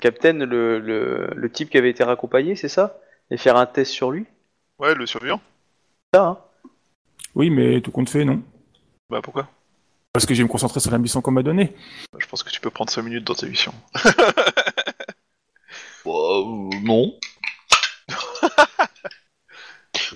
[0.00, 2.98] Captain, le, le, le type qui avait été raccompagné, c'est ça?
[3.30, 4.26] Et faire un test sur lui?
[4.78, 5.40] Ouais, le surveillant.
[6.12, 6.38] Ça, hein?
[7.34, 8.42] Oui, mais tout compte fait, non.
[9.10, 9.48] Bah pourquoi?
[10.12, 11.72] Parce que j'ai me concentrer sur la mission qu'on m'a donnée.
[12.12, 13.72] Bah, Je pense que tu peux prendre 5 minutes dans ta mission.
[16.04, 17.14] Bah, euh, non.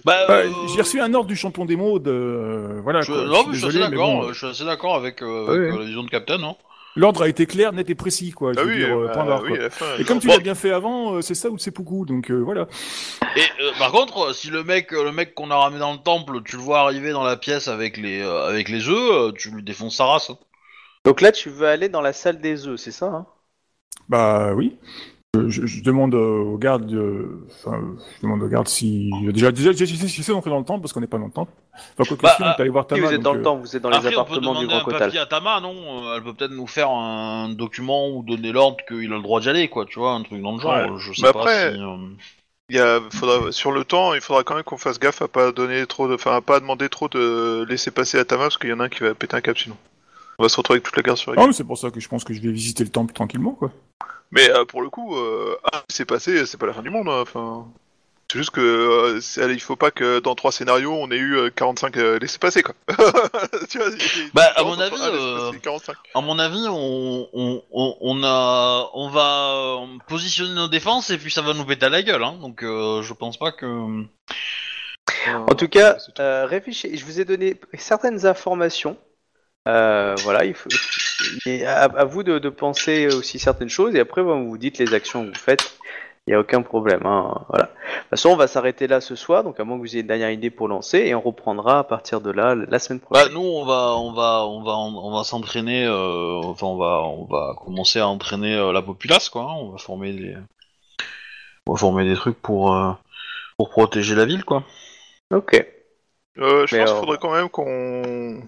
[0.04, 3.00] bah, Bah, euh, J'ai reçu un ordre du champion des modes, euh, voilà.
[3.02, 3.24] je- quoi.
[3.24, 5.22] non, Je mais je suis suis assez d'accord, bon, euh, je suis assez d'accord avec,
[5.22, 5.76] euh, Oui, avec, oui.
[5.76, 6.42] euh, la vision de Captain.
[6.42, 6.56] Hein.
[6.98, 8.52] L'ordre a été clair, net et précis, quoi.
[8.52, 9.58] Je Ah veux oui, dire, bah, point barre, oui, quoi.
[9.58, 9.86] à la fin.
[9.98, 10.32] Et comme tu Bon.
[10.32, 12.66] l'as bien fait avant, euh, c'est ça ou c'est beaucoup, donc euh, voilà.
[13.36, 16.42] Et euh, par contre, si le mec, le mec qu'on a ramené dans le temple,
[16.44, 19.62] tu le vois arriver dans la pièce avec les, euh, avec les œufs, tu lui
[19.62, 20.30] défonces sa race.
[21.04, 23.26] Donc là, tu veux aller dans la salle des œufs, c'est ça hein?
[24.08, 24.78] Bah oui.
[25.48, 27.80] Je, demande aux gardes, euh, enfin,
[28.16, 31.06] je demande aux gardes si déjà déjà j'essaie d'entrer dans le temple parce qu'on n'est
[31.06, 31.52] pas dans le temple.
[31.74, 33.06] Enfin quoi que Bah, si, on est allé voir Tama.
[33.06, 34.66] vous êtes dans donc, le temps, vous êtes dans les Après, on peut appartements du
[34.66, 34.98] demander Grand un Kotal.
[35.00, 35.74] papier à Tama, non?
[36.16, 39.48] Elle peut peut-être nous faire un document ou donner l'ordre qu'il a le droit d'y
[39.48, 40.72] aller, quoi, tu vois, un truc dans le genre.
[40.72, 40.98] Ouais.
[40.98, 41.96] Je sais Mais pas après- si, euh,
[42.70, 45.28] Il y a, faudra, sur le temps, il faudra quand même qu'on fasse gaffe à
[45.28, 48.58] pas donner trop de, enfin, à pas demander trop de laisser passer à Tama parce
[48.58, 49.76] qu'il y en a un qui va péter un cap sinon.
[50.40, 51.90] On va se retrouver avec toute la garde sur la Ah, mais c'est pour ça
[51.90, 53.72] que je pense que je vais visiter le temple tranquillement, quoi.
[54.30, 57.08] Mais euh, pour le coup, euh, ah, c'est passé, c'est pas la fin du monde.
[57.08, 57.66] hein, Enfin,
[58.30, 59.20] c'est juste que euh,
[59.52, 62.62] il faut pas que dans trois scénarios on ait eu euh, 45 euh, laissés passer
[62.62, 62.74] quoi.
[63.70, 63.88] tu vois,
[64.34, 65.96] Bah, à mon avis, euh, 45.
[66.14, 71.16] À mon avis, on, on, on, on a, on va euh, positionner nos défenses et
[71.16, 72.36] puis ça va nous péter à la gueule, hein.
[72.42, 74.04] Donc, euh, je pense pas que.
[75.26, 76.20] En tout cas, tout.
[76.20, 76.96] euh, réfléchissez.
[76.96, 78.98] Je vous ai donné certaines informations.
[79.66, 80.68] Euh, voilà, il faut,
[81.46, 84.78] et à, à vous de, de penser aussi certaines choses et après vous vous dites
[84.78, 85.74] les actions que vous faites.
[86.26, 87.06] Il n'y a aucun problème.
[87.06, 87.64] Hein, voilà.
[87.64, 90.02] De toute façon, on va s'arrêter là ce soir, donc à moins que vous ayez
[90.02, 93.20] une dernière idée pour lancer et on reprendra à partir de là la semaine Bah,
[93.20, 93.32] prochaine.
[93.32, 95.86] nous, on va, on va, on va, on va s'entraîner.
[95.86, 99.44] Euh, enfin, on va, on va commencer à entraîner euh, la populace, quoi.
[99.44, 99.54] hein.
[99.58, 100.36] On va former des,
[101.66, 102.90] on va former des trucs pour, euh,
[103.56, 104.64] pour protéger la ville, quoi.
[105.32, 105.54] Ok.
[106.38, 108.42] Euh, je Mais, pense euh, qu'il faudrait quand même qu'on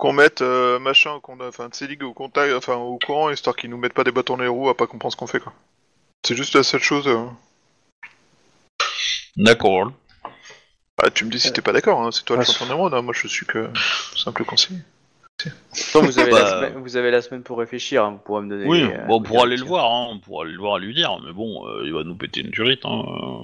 [0.00, 3.68] qu'on mette euh, machin, qu'on a, enfin, Tselig au contact, enfin, au courant, histoire qu'ils
[3.68, 5.52] nous mettent pas des bâtons dans les roues à pas comprendre ce qu'on fait quoi.
[6.26, 7.06] C'est juste la seule chose.
[7.06, 7.26] euh.
[9.36, 9.92] D'accord.
[11.02, 12.94] Ah, tu me dis si t'es pas d'accord, hein, c'est toi le champion du monde,
[12.94, 13.70] hein, moi je suis que
[14.16, 14.80] simple conseiller.
[15.94, 18.42] Bon, vous, avez la Bah, semaine, vous avez la semaine pour réfléchir, hein, vous pourrez
[18.42, 18.66] me donner.
[18.66, 20.08] Oui, euh, bon, on vos pourra aller le voir, hein.
[20.10, 22.40] On pourra aller le voir et lui dire, mais bon, euh, il va nous péter
[22.40, 23.02] une turite, hein.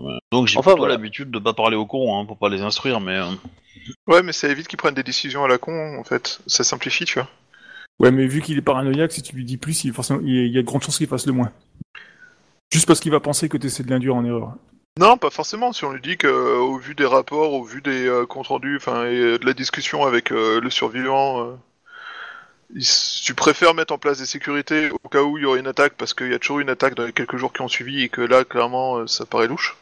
[0.08, 0.94] euh, Donc, j'ai Enfin, plutôt voilà.
[0.94, 3.16] l'habitude de pas parler au con, hein, pour pas les instruire, mais.
[3.16, 3.24] euh,
[4.08, 6.40] Ouais, mais ça évite qu'ils prennent des décisions à la con, en fait.
[6.46, 7.28] Ça simplifie, tu vois.
[8.00, 10.58] Ouais, mais vu qu'il est paranoïaque, si tu lui dis plus, il, forcément, il y
[10.58, 11.52] a- de grandes chances qu'il fasse le moins.
[12.72, 14.54] Juste parce qu'il va penser que tu essaies de l'induire en erreur.
[14.98, 15.72] Non, pas forcément.
[15.72, 18.76] Si on lui dit que, euh, vu des rapports, au vu des euh, comptes rendus,
[18.76, 21.52] enfin, et euh, de la discussion avec euh, le survivant, euh,
[23.24, 25.94] tu préfères mettre en place des sécurités au cas où il y aurait une attaque,
[25.96, 28.08] parce qu'il y a toujours une attaque dans les quelques jours qui ont suivi, et
[28.08, 29.76] que là, clairement, euh, ça paraît louche?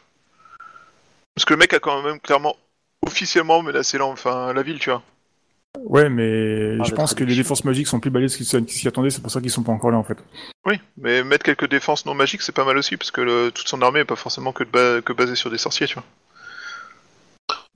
[1.33, 2.55] Parce que le mec a quand même clairement
[3.05, 5.03] officiellement menacé enfin, la ville, tu vois.
[5.83, 8.77] Ouais, mais Ah, je pense que les défenses magiques sont plus balèzes qu'ils s'y qu'ils
[8.77, 10.17] s'y attendaient, c'est pour ça qu'ils sont pas encore là en fait.
[10.65, 13.67] Oui, mais mettre quelques défenses non magiques, c'est pas mal aussi, parce que le- toute
[13.67, 16.03] son armée est pas forcément que, de ba- que basée sur des sorciers, tu vois.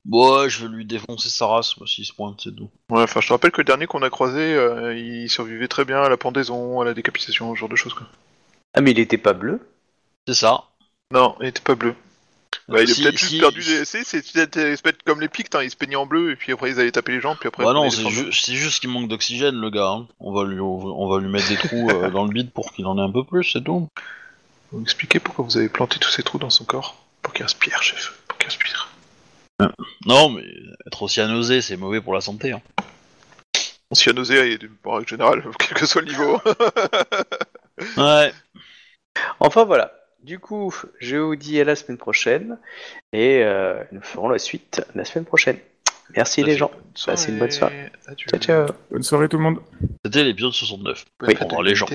[0.05, 2.69] Bon, ouais, je vais lui défoncer sa race, moi, s'il se pointe, c'est tout.
[2.89, 5.85] Ouais, enfin, je te rappelle que le dernier qu'on a croisé, euh, il survivait très
[5.85, 8.07] bien à la pendaison, à la décapitation, ce genre de choses, quoi.
[8.73, 9.59] Ah, mais il était pas bleu
[10.27, 10.63] C'est ça.
[11.11, 11.95] Non, il était pas bleu.
[12.67, 13.83] Bah, il est Si- peut-être si- juste perdu des...
[13.83, 16.69] C'est c'est peut-être comme les Pictes, hein, ils se peignaient en bleu, et puis après
[16.71, 17.63] ils allaient taper les gens, puis après...
[17.63, 19.89] Bah non, c'est ju- juste qu'il manque d'oxygène, le gars.
[19.89, 20.07] hein.
[20.19, 22.85] On, va lui, on va lui mettre des trous euh, dans le bide pour qu'il
[22.85, 23.87] en ait un peu plus, c'est tout.
[24.71, 26.95] Vous m'expliquez pourquoi vous avez planté tous ces trous dans son corps?
[27.23, 28.89] Pour qu'il respire, chef, pour qu'il respire.
[30.05, 30.43] Non, mais
[30.87, 32.51] être aussi nausée, c'est mauvais pour la santé.
[32.51, 32.61] Hein.
[33.91, 36.39] On s'y a nausé, et en règle générale, quel que soit le niveau.
[37.95, 38.33] Ouais.
[39.39, 39.93] Enfin voilà.
[40.21, 42.57] Du coup, je vous dis à la semaine prochaine
[43.13, 45.57] et euh, nous ferons la suite la semaine prochaine.
[46.15, 46.71] Merci les gens.
[47.05, 47.89] Passez une bonne soirée.
[48.17, 48.65] Ciao ciao.
[48.91, 49.59] Bonne soirée tout le monde.
[50.03, 51.05] C'était l'épisode 69.
[51.19, 51.47] Bonne Oui.
[51.47, 51.87] Pour les gens.